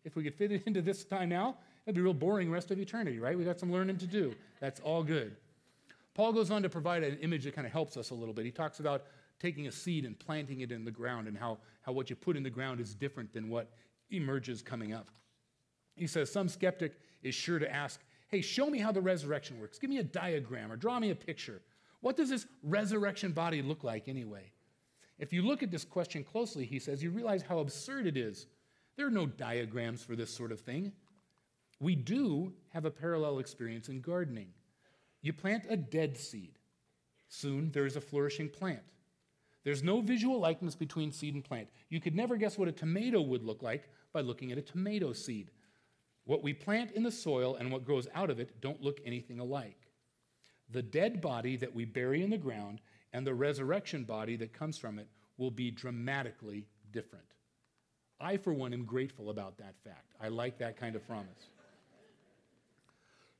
If 0.05 0.15
we 0.15 0.23
could 0.23 0.35
fit 0.35 0.53
it 0.53 0.63
into 0.67 0.81
this 0.81 1.03
time 1.03 1.27
now, 1.27 1.57
it'd 1.85 1.95
be 1.95 2.01
real 2.01 2.13
boring 2.13 2.49
rest 2.49 2.71
of 2.71 2.79
eternity, 2.79 3.19
right? 3.19 3.37
We 3.37 3.43
got 3.43 3.59
some 3.59 3.73
learning 3.73 3.97
to 3.97 4.07
do. 4.07 4.33
That's 4.61 4.79
all 4.79 5.03
good. 5.03 5.35
Paul 6.13 6.33
goes 6.33 6.51
on 6.51 6.61
to 6.63 6.69
provide 6.69 7.03
an 7.03 7.17
image 7.21 7.43
that 7.45 7.55
kind 7.55 7.65
of 7.65 7.73
helps 7.73 7.97
us 7.97 8.11
a 8.11 8.13
little 8.15 8.33
bit. 8.33 8.45
He 8.45 8.51
talks 8.51 8.79
about 8.79 9.05
taking 9.39 9.67
a 9.67 9.71
seed 9.71 10.05
and 10.05 10.17
planting 10.17 10.61
it 10.61 10.71
in 10.71 10.85
the 10.85 10.91
ground 10.91 11.27
and 11.27 11.37
how, 11.37 11.57
how 11.81 11.91
what 11.91 12.09
you 12.09 12.15
put 12.15 12.37
in 12.37 12.43
the 12.43 12.49
ground 12.49 12.79
is 12.79 12.93
different 12.93 13.33
than 13.33 13.49
what 13.49 13.71
emerges 14.11 14.61
coming 14.61 14.93
up. 14.93 15.09
He 15.95 16.07
says, 16.07 16.31
Some 16.31 16.47
skeptic 16.47 16.93
is 17.23 17.33
sure 17.33 17.59
to 17.59 17.73
ask, 17.73 17.99
hey, 18.33 18.41
show 18.41 18.67
me 18.67 18.79
how 18.79 18.91
the 18.91 19.01
resurrection 19.01 19.59
works. 19.59 19.77
Give 19.77 19.89
me 19.89 19.99
a 19.99 20.03
diagram 20.03 20.71
or 20.71 20.75
draw 20.75 20.99
me 20.99 21.11
a 21.11 21.15
picture. 21.15 21.61
What 22.01 22.17
does 22.17 22.29
this 22.29 22.47
resurrection 22.63 23.31
body 23.31 23.61
look 23.61 23.83
like 23.83 24.07
anyway? 24.07 24.51
If 25.19 25.31
you 25.31 25.43
look 25.43 25.61
at 25.61 25.71
this 25.71 25.85
question 25.85 26.23
closely, 26.23 26.65
he 26.65 26.79
says, 26.79 27.03
you 27.03 27.11
realize 27.11 27.43
how 27.43 27.59
absurd 27.59 28.07
it 28.07 28.17
is. 28.17 28.47
There 28.97 29.05
are 29.07 29.11
no 29.11 29.27
diagrams 29.27 30.03
for 30.03 30.15
this 30.15 30.33
sort 30.33 30.51
of 30.51 30.59
thing. 30.59 30.91
We 31.79 31.95
do 31.95 32.53
have 32.69 32.85
a 32.85 32.91
parallel 32.91 33.39
experience 33.39 33.87
in 33.87 34.01
gardening. 34.01 34.47
You 35.23 35.33
plant 35.33 35.65
a 35.69 35.77
dead 35.77 36.17
seed. 36.17 36.59
Soon 37.29 37.71
there 37.71 37.87
is 37.87 37.95
a 37.95 38.01
flourishing 38.01 38.49
plant. 38.49 38.83
There's 39.63 39.81
no 39.81 40.01
visual 40.01 40.39
likeness 40.39 40.75
between 40.75 41.11
seed 41.11 41.33
and 41.33 41.43
plant. 41.43 41.69
You 41.89 42.01
could 42.01 42.15
never 42.15 42.35
guess 42.35 42.57
what 42.57 42.67
a 42.67 42.73
tomato 42.73 43.21
would 43.21 43.43
look 43.43 43.63
like 43.63 43.89
by 44.11 44.19
looking 44.19 44.51
at 44.51 44.57
a 44.57 44.61
tomato 44.61 45.13
seed. 45.13 45.49
What 46.25 46.43
we 46.43 46.53
plant 46.53 46.91
in 46.91 47.03
the 47.03 47.11
soil 47.11 47.55
and 47.55 47.71
what 47.71 47.85
grows 47.85 48.07
out 48.13 48.29
of 48.29 48.39
it 48.39 48.61
don't 48.61 48.83
look 48.83 48.99
anything 49.05 49.39
alike. 49.39 49.87
The 50.69 50.81
dead 50.81 51.21
body 51.21 51.55
that 51.57 51.73
we 51.73 51.85
bury 51.85 52.21
in 52.21 52.29
the 52.29 52.37
ground 52.37 52.81
and 53.13 53.25
the 53.25 53.33
resurrection 53.33 54.03
body 54.03 54.35
that 54.37 54.53
comes 54.53 54.77
from 54.77 54.99
it 54.99 55.07
will 55.37 55.51
be 55.51 55.71
dramatically 55.71 56.67
different. 56.91 57.25
I, 58.19 58.37
for 58.37 58.53
one, 58.53 58.73
am 58.73 58.85
grateful 58.85 59.29
about 59.29 59.57
that 59.57 59.75
fact. 59.83 60.13
I 60.21 60.27
like 60.27 60.57
that 60.59 60.77
kind 60.77 60.95
of 60.95 61.07
promise. 61.07 61.49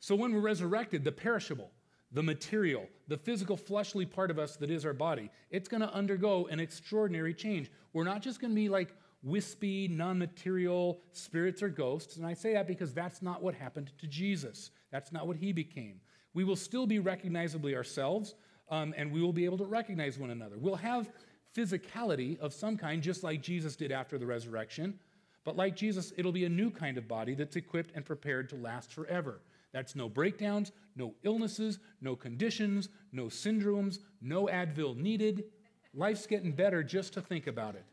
So, 0.04 0.16
when 0.16 0.34
we're 0.34 0.42
resurrected, 0.42 1.06
the 1.06 1.14
perishable, 1.14 1.72
the 2.12 2.22
material, 2.22 2.90
the 3.08 3.16
physical 3.16 3.56
fleshly 3.56 4.06
part 4.06 4.32
of 4.32 4.38
us 4.38 4.58
that 4.58 4.70
is 4.70 4.86
our 4.86 4.92
body, 4.92 5.32
it's 5.50 5.70
going 5.70 5.80
to 5.80 5.90
undergo 5.94 6.46
an 6.48 6.60
extraordinary 6.60 7.34
change. 7.34 7.72
We're 7.94 8.04
not 8.04 8.22
just 8.22 8.42
going 8.42 8.52
to 8.52 8.56
be 8.56 8.68
like 8.68 8.94
wispy, 9.24 9.88
non 9.88 10.20
material 10.20 11.00
spirits 11.14 11.64
or 11.64 11.70
ghosts. 11.70 12.18
And 12.18 12.26
I 12.26 12.34
say 12.34 12.52
that 12.52 12.68
because 12.68 12.94
that's 12.94 13.22
not 13.22 13.42
what 13.42 13.56
happened 13.56 13.94
to 14.00 14.06
Jesus. 14.06 14.72
That's 14.92 15.14
not 15.14 15.26
what 15.26 15.38
he 15.38 15.54
became. 15.54 16.02
We 16.34 16.44
will 16.44 16.58
still 16.58 16.86
be 16.86 17.00
recognizably 17.00 17.74
ourselves, 17.74 18.36
um, 18.70 18.94
and 18.98 19.10
we 19.10 19.22
will 19.22 19.32
be 19.32 19.46
able 19.46 19.60
to 19.60 19.66
recognize 19.66 20.20
one 20.20 20.32
another. 20.32 20.58
We'll 20.58 20.76
have 20.76 21.14
physicality 21.56 22.38
of 22.40 22.54
some 22.54 22.76
kind, 22.76 23.02
just 23.02 23.24
like 23.24 23.42
Jesus 23.42 23.78
did 23.78 23.94
after 23.94 24.18
the 24.18 24.26
resurrection. 24.26 25.00
But 25.46 25.56
like 25.56 25.78
Jesus, 25.78 26.12
it'll 26.18 26.34
be 26.34 26.44
a 26.44 26.50
new 26.50 26.72
kind 26.72 26.98
of 26.98 27.08
body 27.08 27.36
that's 27.36 27.56
equipped 27.56 27.92
and 27.96 28.04
prepared 28.04 28.50
to 28.50 28.58
last 28.58 28.92
forever. 28.92 29.40
That's 29.74 29.96
no 29.96 30.08
breakdowns, 30.08 30.72
no 30.96 31.16
illnesses, 31.24 31.80
no 32.00 32.16
conditions, 32.16 32.90
no 33.12 33.26
syndromes, 33.26 33.98
no 34.22 34.46
Advil 34.46 34.96
needed. 34.96 35.46
Life's 35.94 36.28
getting 36.28 36.52
better 36.52 36.84
just 36.84 37.14
to 37.14 37.22
think 37.22 37.48
about 37.48 37.76
it. 37.76 37.84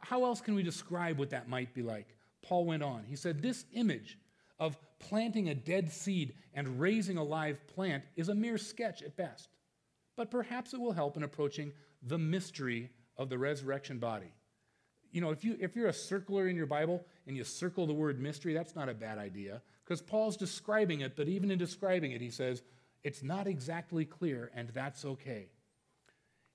How 0.00 0.24
else 0.24 0.40
can 0.40 0.54
we 0.54 0.62
describe 0.62 1.18
what 1.18 1.30
that 1.30 1.48
might 1.48 1.74
be 1.74 1.82
like? 1.82 2.16
Paul 2.42 2.64
went 2.64 2.82
on. 2.82 3.04
He 3.06 3.16
said, 3.16 3.42
This 3.42 3.64
image 3.72 4.18
of 4.58 4.76
planting 4.98 5.48
a 5.48 5.54
dead 5.54 5.90
seed 5.90 6.34
and 6.54 6.80
raising 6.80 7.16
a 7.16 7.24
live 7.24 7.66
plant 7.66 8.04
is 8.16 8.28
a 8.28 8.34
mere 8.34 8.58
sketch 8.58 9.02
at 9.02 9.16
best, 9.16 9.48
but 10.16 10.30
perhaps 10.30 10.72
it 10.74 10.80
will 10.80 10.92
help 10.92 11.16
in 11.16 11.22
approaching 11.22 11.72
the 12.02 12.18
mystery 12.18 12.90
of 13.16 13.28
the 13.28 13.38
resurrection 13.38 13.98
body. 13.98 14.32
You 15.12 15.20
know, 15.20 15.30
if, 15.30 15.44
you, 15.44 15.56
if 15.60 15.76
you're 15.76 15.88
a 15.88 15.92
circler 15.92 16.48
in 16.48 16.56
your 16.56 16.66
Bible 16.66 17.04
and 17.26 17.36
you 17.36 17.44
circle 17.44 17.86
the 17.86 17.92
word 17.92 18.20
mystery, 18.20 18.54
that's 18.54 18.76
not 18.76 18.88
a 18.88 18.94
bad 18.94 19.18
idea 19.18 19.60
because 19.90 20.02
Paul's 20.02 20.36
describing 20.36 21.00
it, 21.00 21.16
but 21.16 21.26
even 21.26 21.50
in 21.50 21.58
describing 21.58 22.12
it, 22.12 22.20
he 22.20 22.30
says, 22.30 22.62
it's 23.02 23.24
not 23.24 23.48
exactly 23.48 24.04
clear, 24.04 24.52
and 24.54 24.68
that's 24.68 25.04
okay. 25.04 25.48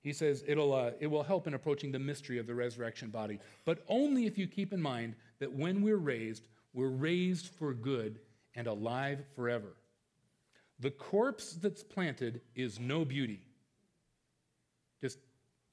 He 0.00 0.14
says 0.14 0.42
it'll, 0.46 0.72
uh, 0.72 0.92
it 1.00 1.08
will 1.08 1.22
help 1.22 1.46
in 1.46 1.52
approaching 1.52 1.92
the 1.92 1.98
mystery 1.98 2.38
of 2.38 2.46
the 2.46 2.54
resurrection 2.54 3.10
body, 3.10 3.38
but 3.66 3.84
only 3.88 4.24
if 4.24 4.38
you 4.38 4.46
keep 4.46 4.72
in 4.72 4.80
mind 4.80 5.16
that 5.38 5.52
when 5.52 5.82
we're 5.82 5.98
raised, 5.98 6.48
we're 6.72 6.88
raised 6.88 7.48
for 7.48 7.74
good 7.74 8.20
and 8.54 8.66
alive 8.66 9.22
forever. 9.34 9.76
The 10.80 10.92
corpse 10.92 11.58
that's 11.60 11.82
planted 11.82 12.40
is 12.54 12.80
no 12.80 13.04
beauty. 13.04 13.42
Just 15.02 15.18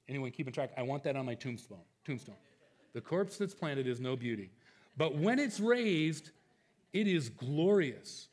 anyone 0.06 0.32
keeping 0.32 0.52
track, 0.52 0.72
I 0.76 0.82
want 0.82 1.02
that 1.04 1.16
on 1.16 1.24
my 1.24 1.34
tombstone. 1.34 1.78
Tombstone. 2.04 2.36
The 2.92 3.00
corpse 3.00 3.38
that's 3.38 3.54
planted 3.54 3.86
is 3.86 4.00
no 4.00 4.16
beauty. 4.16 4.50
But 4.98 5.16
when 5.16 5.38
it's 5.38 5.60
raised, 5.60 6.30
it 6.94 7.06
is 7.06 7.28
glorious. 7.28 8.28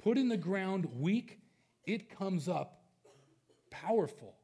Put 0.00 0.16
in 0.16 0.28
the 0.28 0.36
ground 0.36 0.86
weak, 1.00 1.40
it 1.86 2.08
comes 2.16 2.48
up 2.48 2.84
powerful. 3.70 4.36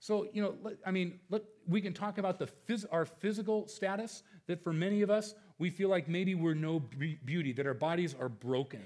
So, 0.00 0.28
you 0.32 0.42
know, 0.42 0.54
I 0.84 0.90
mean, 0.90 1.20
we 1.66 1.80
can 1.80 1.92
talk 1.92 2.18
about 2.18 2.38
the 2.38 2.48
phys- 2.68 2.86
our 2.90 3.04
physical 3.04 3.68
status, 3.68 4.22
that 4.46 4.62
for 4.62 4.72
many 4.72 5.02
of 5.02 5.10
us, 5.10 5.34
we 5.58 5.70
feel 5.70 5.88
like 5.88 6.08
maybe 6.08 6.34
we're 6.34 6.54
no 6.54 6.80
beauty, 6.80 7.52
that 7.52 7.66
our 7.66 7.74
bodies 7.74 8.14
are 8.18 8.28
broken. 8.28 8.82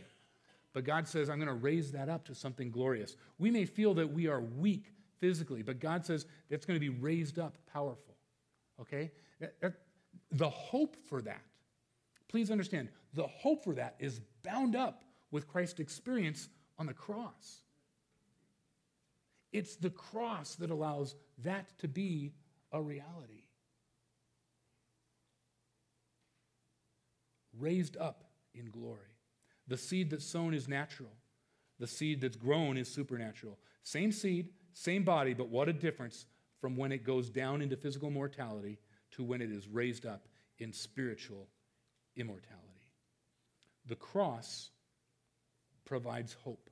But 0.72 0.84
God 0.84 1.06
says, 1.06 1.30
I'm 1.30 1.38
going 1.38 1.46
to 1.46 1.54
raise 1.54 1.92
that 1.92 2.08
up 2.08 2.24
to 2.26 2.34
something 2.34 2.70
glorious. 2.70 3.16
We 3.38 3.50
may 3.50 3.64
feel 3.64 3.94
that 3.94 4.12
we 4.12 4.26
are 4.26 4.40
weak 4.40 4.92
physically, 5.20 5.62
but 5.62 5.78
God 5.78 6.04
says 6.04 6.26
that's 6.50 6.66
going 6.66 6.76
to 6.76 6.80
be 6.80 6.88
raised 6.88 7.38
up 7.38 7.56
powerful. 7.72 8.16
Okay? 8.80 9.12
The 10.32 10.50
hope 10.50 10.96
for 11.08 11.22
that, 11.22 11.42
please 12.34 12.50
understand, 12.50 12.88
the 13.12 13.28
hope 13.28 13.62
for 13.62 13.74
that 13.76 13.94
is 14.00 14.20
bound 14.42 14.74
up 14.74 15.04
with 15.30 15.46
Christ's 15.46 15.78
experience 15.78 16.48
on 16.80 16.86
the 16.86 16.92
cross. 16.92 17.60
It's 19.52 19.76
the 19.76 19.90
cross 19.90 20.56
that 20.56 20.72
allows 20.72 21.14
that 21.44 21.78
to 21.78 21.86
be 21.86 22.32
a 22.72 22.82
reality. 22.82 23.44
Raised 27.56 27.96
up 27.98 28.24
in 28.52 28.68
glory. 28.72 29.14
The 29.68 29.78
seed 29.78 30.10
that's 30.10 30.26
sown 30.26 30.54
is 30.54 30.66
natural, 30.66 31.12
the 31.78 31.86
seed 31.86 32.20
that's 32.20 32.36
grown 32.36 32.76
is 32.76 32.88
supernatural. 32.88 33.60
Same 33.84 34.10
seed, 34.10 34.48
same 34.72 35.04
body, 35.04 35.34
but 35.34 35.50
what 35.50 35.68
a 35.68 35.72
difference 35.72 36.26
from 36.60 36.74
when 36.74 36.90
it 36.90 37.04
goes 37.04 37.30
down 37.30 37.62
into 37.62 37.76
physical 37.76 38.10
mortality 38.10 38.80
to 39.12 39.22
when 39.22 39.40
it 39.40 39.52
is 39.52 39.68
raised 39.68 40.04
up 40.04 40.26
in 40.58 40.72
spiritual 40.72 41.46
immortality. 42.16 42.64
The 43.86 43.96
cross 43.96 44.70
provides 45.84 46.34
hope. 46.44 46.70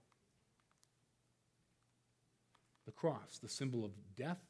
The 2.87 2.93
cross, 2.93 3.39
the 3.43 3.49
symbol 3.49 3.85
of 3.85 3.93
death 4.17 4.41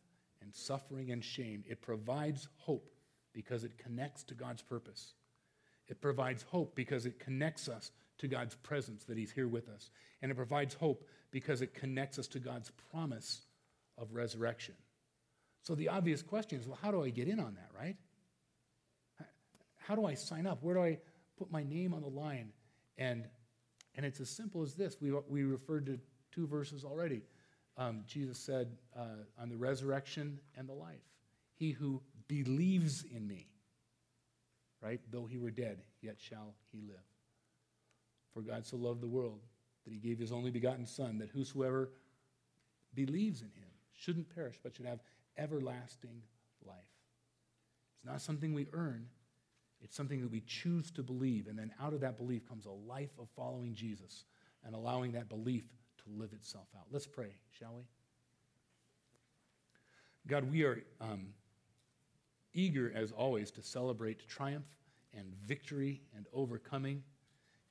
and 0.41 0.55
suffering 0.55 1.11
and 1.11 1.25
shame, 1.25 1.65
it 1.69 1.83
provides 1.83 2.49
hope 2.59 2.91
because 3.33 3.65
it 3.65 3.79
connects 3.79 4.23
to 4.25 4.35
God's 4.35 4.63
purpose. 4.63 5.15
It 5.89 6.01
provides 6.01 6.43
hope 6.45 6.75
because 6.75 7.07
it 7.07 7.19
connects 7.19 7.69
us 7.69 7.91
to 8.19 8.29
God's 8.29 8.55
presence, 8.55 9.05
that 9.05 9.19
He's 9.19 9.33
here 9.33 9.49
with 9.49 9.69
us. 9.69 9.91
And 10.23 10.31
it 10.31 10.37
provides 10.37 10.75
hope 10.75 11.07
because 11.31 11.61
it 11.61 11.75
connects 11.75 12.19
us 12.19 12.29
to 12.29 12.39
God's 12.39 12.71
promise 12.91 13.43
of 13.99 14.15
resurrection. 14.15 14.75
So 15.63 15.75
the 15.75 15.89
obvious 15.89 16.23
question 16.23 16.61
is 16.61 16.67
well, 16.67 16.79
how 16.81 16.91
do 16.91 17.03
I 17.03 17.11
get 17.11 17.29
in 17.29 17.41
on 17.41 17.55
that, 17.55 17.71
right? 17.77 17.97
How 19.87 19.95
do 19.95 20.07
I 20.07 20.15
sign 20.15 20.47
up? 20.47 20.63
Where 20.63 20.75
do 20.75 20.83
I 20.83 20.99
put 21.39 21.51
my 21.51 21.63
name 21.63 21.95
on 21.95 22.03
the 22.03 22.09
line? 22.09 22.53
And, 22.99 23.25
and 23.95 24.07
it's 24.07 24.21
as 24.21 24.31
simple 24.31 24.63
as 24.63 24.75
this. 24.75 24.97
We, 25.01 25.13
we 25.29 25.45
referred 25.45 25.87
to 25.87 25.99
two 26.33 26.47
verses 26.47 26.85
already 26.85 27.23
um, 27.77 28.05
Jesus 28.07 28.39
said 28.39 28.77
uh, 28.97 29.25
on 29.41 29.49
the 29.49 29.57
resurrection 29.57 30.39
and 30.57 30.69
the 30.69 30.75
life. 30.75 31.01
He 31.55 31.71
who 31.71 32.03
believes 32.29 33.05
in 33.05 33.27
me, 33.27 33.49
right? 34.81 35.01
Though 35.11 35.27
he 35.27 35.39
were 35.39 35.51
dead, 35.51 35.83
yet 36.01 36.17
shall 36.19 36.55
he 36.71 36.81
live. 36.81 36.97
For 38.35 38.43
God 38.43 38.67
so 38.67 38.77
loved 38.77 39.01
the 39.01 39.09
world 39.09 39.41
that 39.85 39.93
he 39.93 39.99
gave 39.99 40.19
his 40.19 40.33
only 40.33 40.51
begotten 40.51 40.87
Son, 40.87 41.19
that 41.19 41.31
whosoever 41.31 41.91
believes 42.95 43.41
in 43.41 43.49
him 43.49 43.69
shouldn't 43.93 44.35
perish, 44.35 44.59
but 44.63 44.75
should 44.77 44.87
have 44.87 45.01
everlasting 45.37 46.23
life. 46.67 46.77
It's 47.97 48.05
not 48.05 48.21
something 48.21 48.53
we 48.53 48.69
earn, 48.73 49.07
it's 49.83 49.97
something 49.97 50.21
that 50.21 50.31
we 50.31 50.43
choose 50.47 50.91
to 50.93 51.03
believe. 51.03 51.49
And 51.49 51.59
then 51.59 51.73
out 51.81 51.93
of 51.93 52.01
that 52.01 52.17
belief 52.17 52.49
comes 52.49 52.67
a 52.67 52.71
life 52.71 53.11
of 53.19 53.29
following 53.37 53.75
Jesus 53.75 54.25
and 54.65 54.75
allowing 54.75 55.13
that 55.13 55.29
belief 55.29 55.65
to 55.99 56.05
live 56.21 56.33
itself 56.33 56.67
out. 56.77 56.87
Let's 56.91 57.07
pray, 57.07 57.35
shall 57.51 57.75
we? 57.77 57.83
God, 60.27 60.51
we 60.53 60.63
are 60.63 60.83
um, 61.01 61.29
eager, 62.55 62.93
as 62.95 63.11
always, 63.13 63.51
to 63.53 63.63
celebrate 63.63 64.29
triumph 64.29 64.67
and 65.17 65.27
victory 65.47 66.03
and 66.17 66.27
overcoming. 66.33 67.03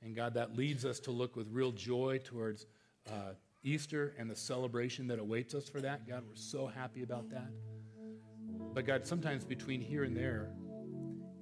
And 0.02 0.14
God, 0.14 0.34
that 0.34 0.56
leads 0.56 0.84
us 0.84 1.00
to 1.00 1.10
look 1.10 1.34
with 1.34 1.48
real 1.50 1.72
joy 1.72 2.20
towards 2.22 2.66
uh, 3.08 3.32
Easter 3.62 4.14
and 4.18 4.30
the 4.30 4.36
celebration 4.36 5.06
that 5.06 5.18
awaits 5.18 5.54
us 5.54 5.68
for 5.68 5.80
that. 5.80 6.06
God, 6.06 6.24
we're 6.28 6.34
so 6.34 6.66
happy 6.66 7.02
about 7.02 7.30
that. 7.30 7.48
But 8.74 8.86
God, 8.86 9.06
sometimes 9.06 9.44
between 9.44 9.80
here 9.80 10.04
and 10.04 10.16
there 10.16 10.50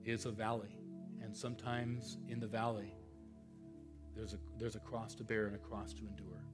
is 0.04 0.26
a 0.26 0.30
valley. 0.30 0.76
And 1.22 1.36
sometimes 1.36 2.18
in 2.28 2.40
the 2.40 2.46
valley, 2.46 2.94
there's 4.16 4.34
a, 4.34 4.38
there's 4.58 4.76
a 4.76 4.80
cross 4.80 5.14
to 5.16 5.24
bear 5.24 5.46
and 5.46 5.54
a 5.54 5.58
cross 5.58 5.92
to 5.94 6.00
endure. 6.06 6.44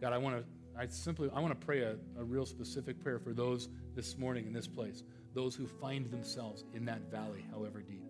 God, 0.00 0.12
I 0.12 0.18
want 0.18 0.38
to 0.38 0.44
I 0.78 0.86
simply 0.88 1.30
I 1.34 1.40
want 1.40 1.58
to 1.58 1.66
pray 1.66 1.80
a, 1.80 1.96
a 2.18 2.24
real 2.24 2.44
specific 2.44 3.00
prayer 3.00 3.18
for 3.18 3.32
those 3.32 3.70
this 3.94 4.18
morning 4.18 4.46
in 4.46 4.52
this 4.52 4.66
place, 4.66 5.02
those 5.34 5.54
who 5.54 5.66
find 5.66 6.06
themselves 6.06 6.64
in 6.74 6.84
that 6.84 7.10
valley, 7.10 7.46
however 7.50 7.80
deep. 7.80 8.04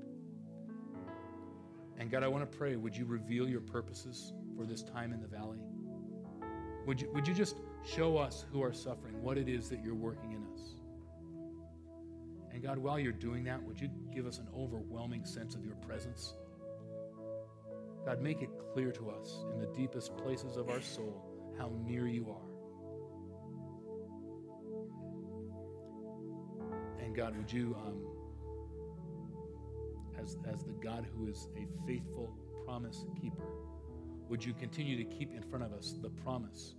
And 1.98 2.10
God, 2.10 2.22
I 2.22 2.28
want 2.28 2.50
to 2.50 2.58
pray, 2.58 2.76
would 2.76 2.96
you 2.96 3.04
reveal 3.06 3.48
your 3.48 3.60
purposes 3.60 4.32
for 4.56 4.66
this 4.66 4.82
time 4.82 5.12
in 5.12 5.20
the 5.20 5.28
valley? 5.28 5.60
Would 6.86 7.00
you, 7.00 7.10
would 7.12 7.26
you 7.26 7.34
just 7.34 7.56
show 7.84 8.18
us 8.18 8.44
who 8.52 8.62
are 8.62 8.72
suffering 8.72 9.22
what 9.22 9.38
it 9.38 9.48
is 9.48 9.68
that 9.70 9.82
you're 9.82 9.94
working 9.94 10.32
in 10.32 10.44
us? 10.52 10.75
And 12.56 12.64
God, 12.64 12.78
while 12.78 12.98
you're 12.98 13.12
doing 13.12 13.44
that, 13.44 13.62
would 13.62 13.78
you 13.78 13.90
give 14.14 14.26
us 14.26 14.38
an 14.38 14.48
overwhelming 14.56 15.26
sense 15.26 15.54
of 15.54 15.62
your 15.62 15.74
presence? 15.74 16.32
God, 18.06 18.22
make 18.22 18.40
it 18.40 18.48
clear 18.72 18.90
to 18.92 19.10
us 19.10 19.44
in 19.52 19.60
the 19.60 19.66
deepest 19.76 20.16
places 20.16 20.56
of 20.56 20.70
our 20.70 20.80
soul 20.80 21.22
how 21.58 21.70
near 21.84 22.06
you 22.06 22.30
are. 22.30 22.48
And 27.04 27.14
God, 27.14 27.36
would 27.36 27.52
you, 27.52 27.76
um, 27.78 28.00
as, 30.18 30.38
as 30.50 30.62
the 30.64 30.72
God 30.82 31.06
who 31.14 31.28
is 31.28 31.48
a 31.58 31.66
faithful 31.86 32.38
promise 32.64 33.04
keeper, 33.20 33.50
would 34.30 34.42
you 34.42 34.54
continue 34.54 34.96
to 34.96 35.04
keep 35.04 35.34
in 35.34 35.42
front 35.42 35.62
of 35.62 35.74
us 35.74 35.92
the 36.00 36.08
promise 36.08 36.74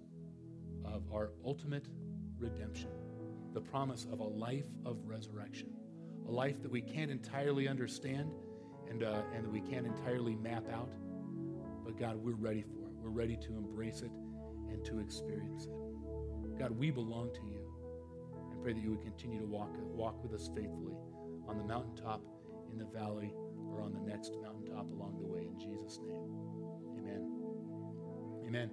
of 0.83 1.03
our 1.13 1.33
ultimate 1.45 1.85
redemption, 2.39 2.89
the 3.57 3.71
promise 3.71 4.05
of 4.11 4.19
a 4.19 4.23
life 4.23 4.67
of 4.85 4.97
resurrection, 5.03 5.67
a 6.27 6.31
life 6.31 6.61
that 6.61 6.69
we 6.69 6.79
can't 6.79 7.09
entirely 7.09 7.67
understand 7.67 8.29
and, 8.87 9.01
uh, 9.01 9.23
and 9.33 9.43
that 9.43 9.51
we 9.51 9.61
can't 9.61 9.87
entirely 9.87 10.35
map 10.35 10.63
out. 10.71 10.91
But 11.83 11.97
God, 11.97 12.17
we're 12.17 12.35
ready 12.35 12.61
for 12.61 12.85
it. 12.85 12.93
We're 13.01 13.09
ready 13.09 13.35
to 13.35 13.57
embrace 13.57 14.03
it 14.03 14.11
and 14.69 14.85
to 14.85 14.99
experience 14.99 15.65
it. 15.65 16.59
God, 16.59 16.69
we 16.69 16.91
belong 16.91 17.33
to 17.33 17.41
you 17.47 17.59
and 18.51 18.61
pray 18.61 18.73
that 18.73 18.83
you 18.83 18.91
would 18.91 19.01
continue 19.01 19.39
to 19.39 19.47
walk, 19.47 19.71
walk 19.95 20.21
with 20.21 20.39
us 20.39 20.51
faithfully 20.55 20.93
on 21.47 21.57
the 21.57 21.63
mountaintop, 21.63 22.21
in 22.71 22.77
the 22.77 22.85
valley, 22.85 23.33
or 23.71 23.81
on 23.81 23.91
the 23.91 24.01
next 24.01 24.33
mountaintop 24.39 24.85
along 24.91 25.17
the 25.19 25.25
way. 25.25 25.47
In 25.47 25.57
Jesus' 25.57 25.99
name, 26.05 26.29
amen. 26.99 27.25
Amen. 28.45 28.69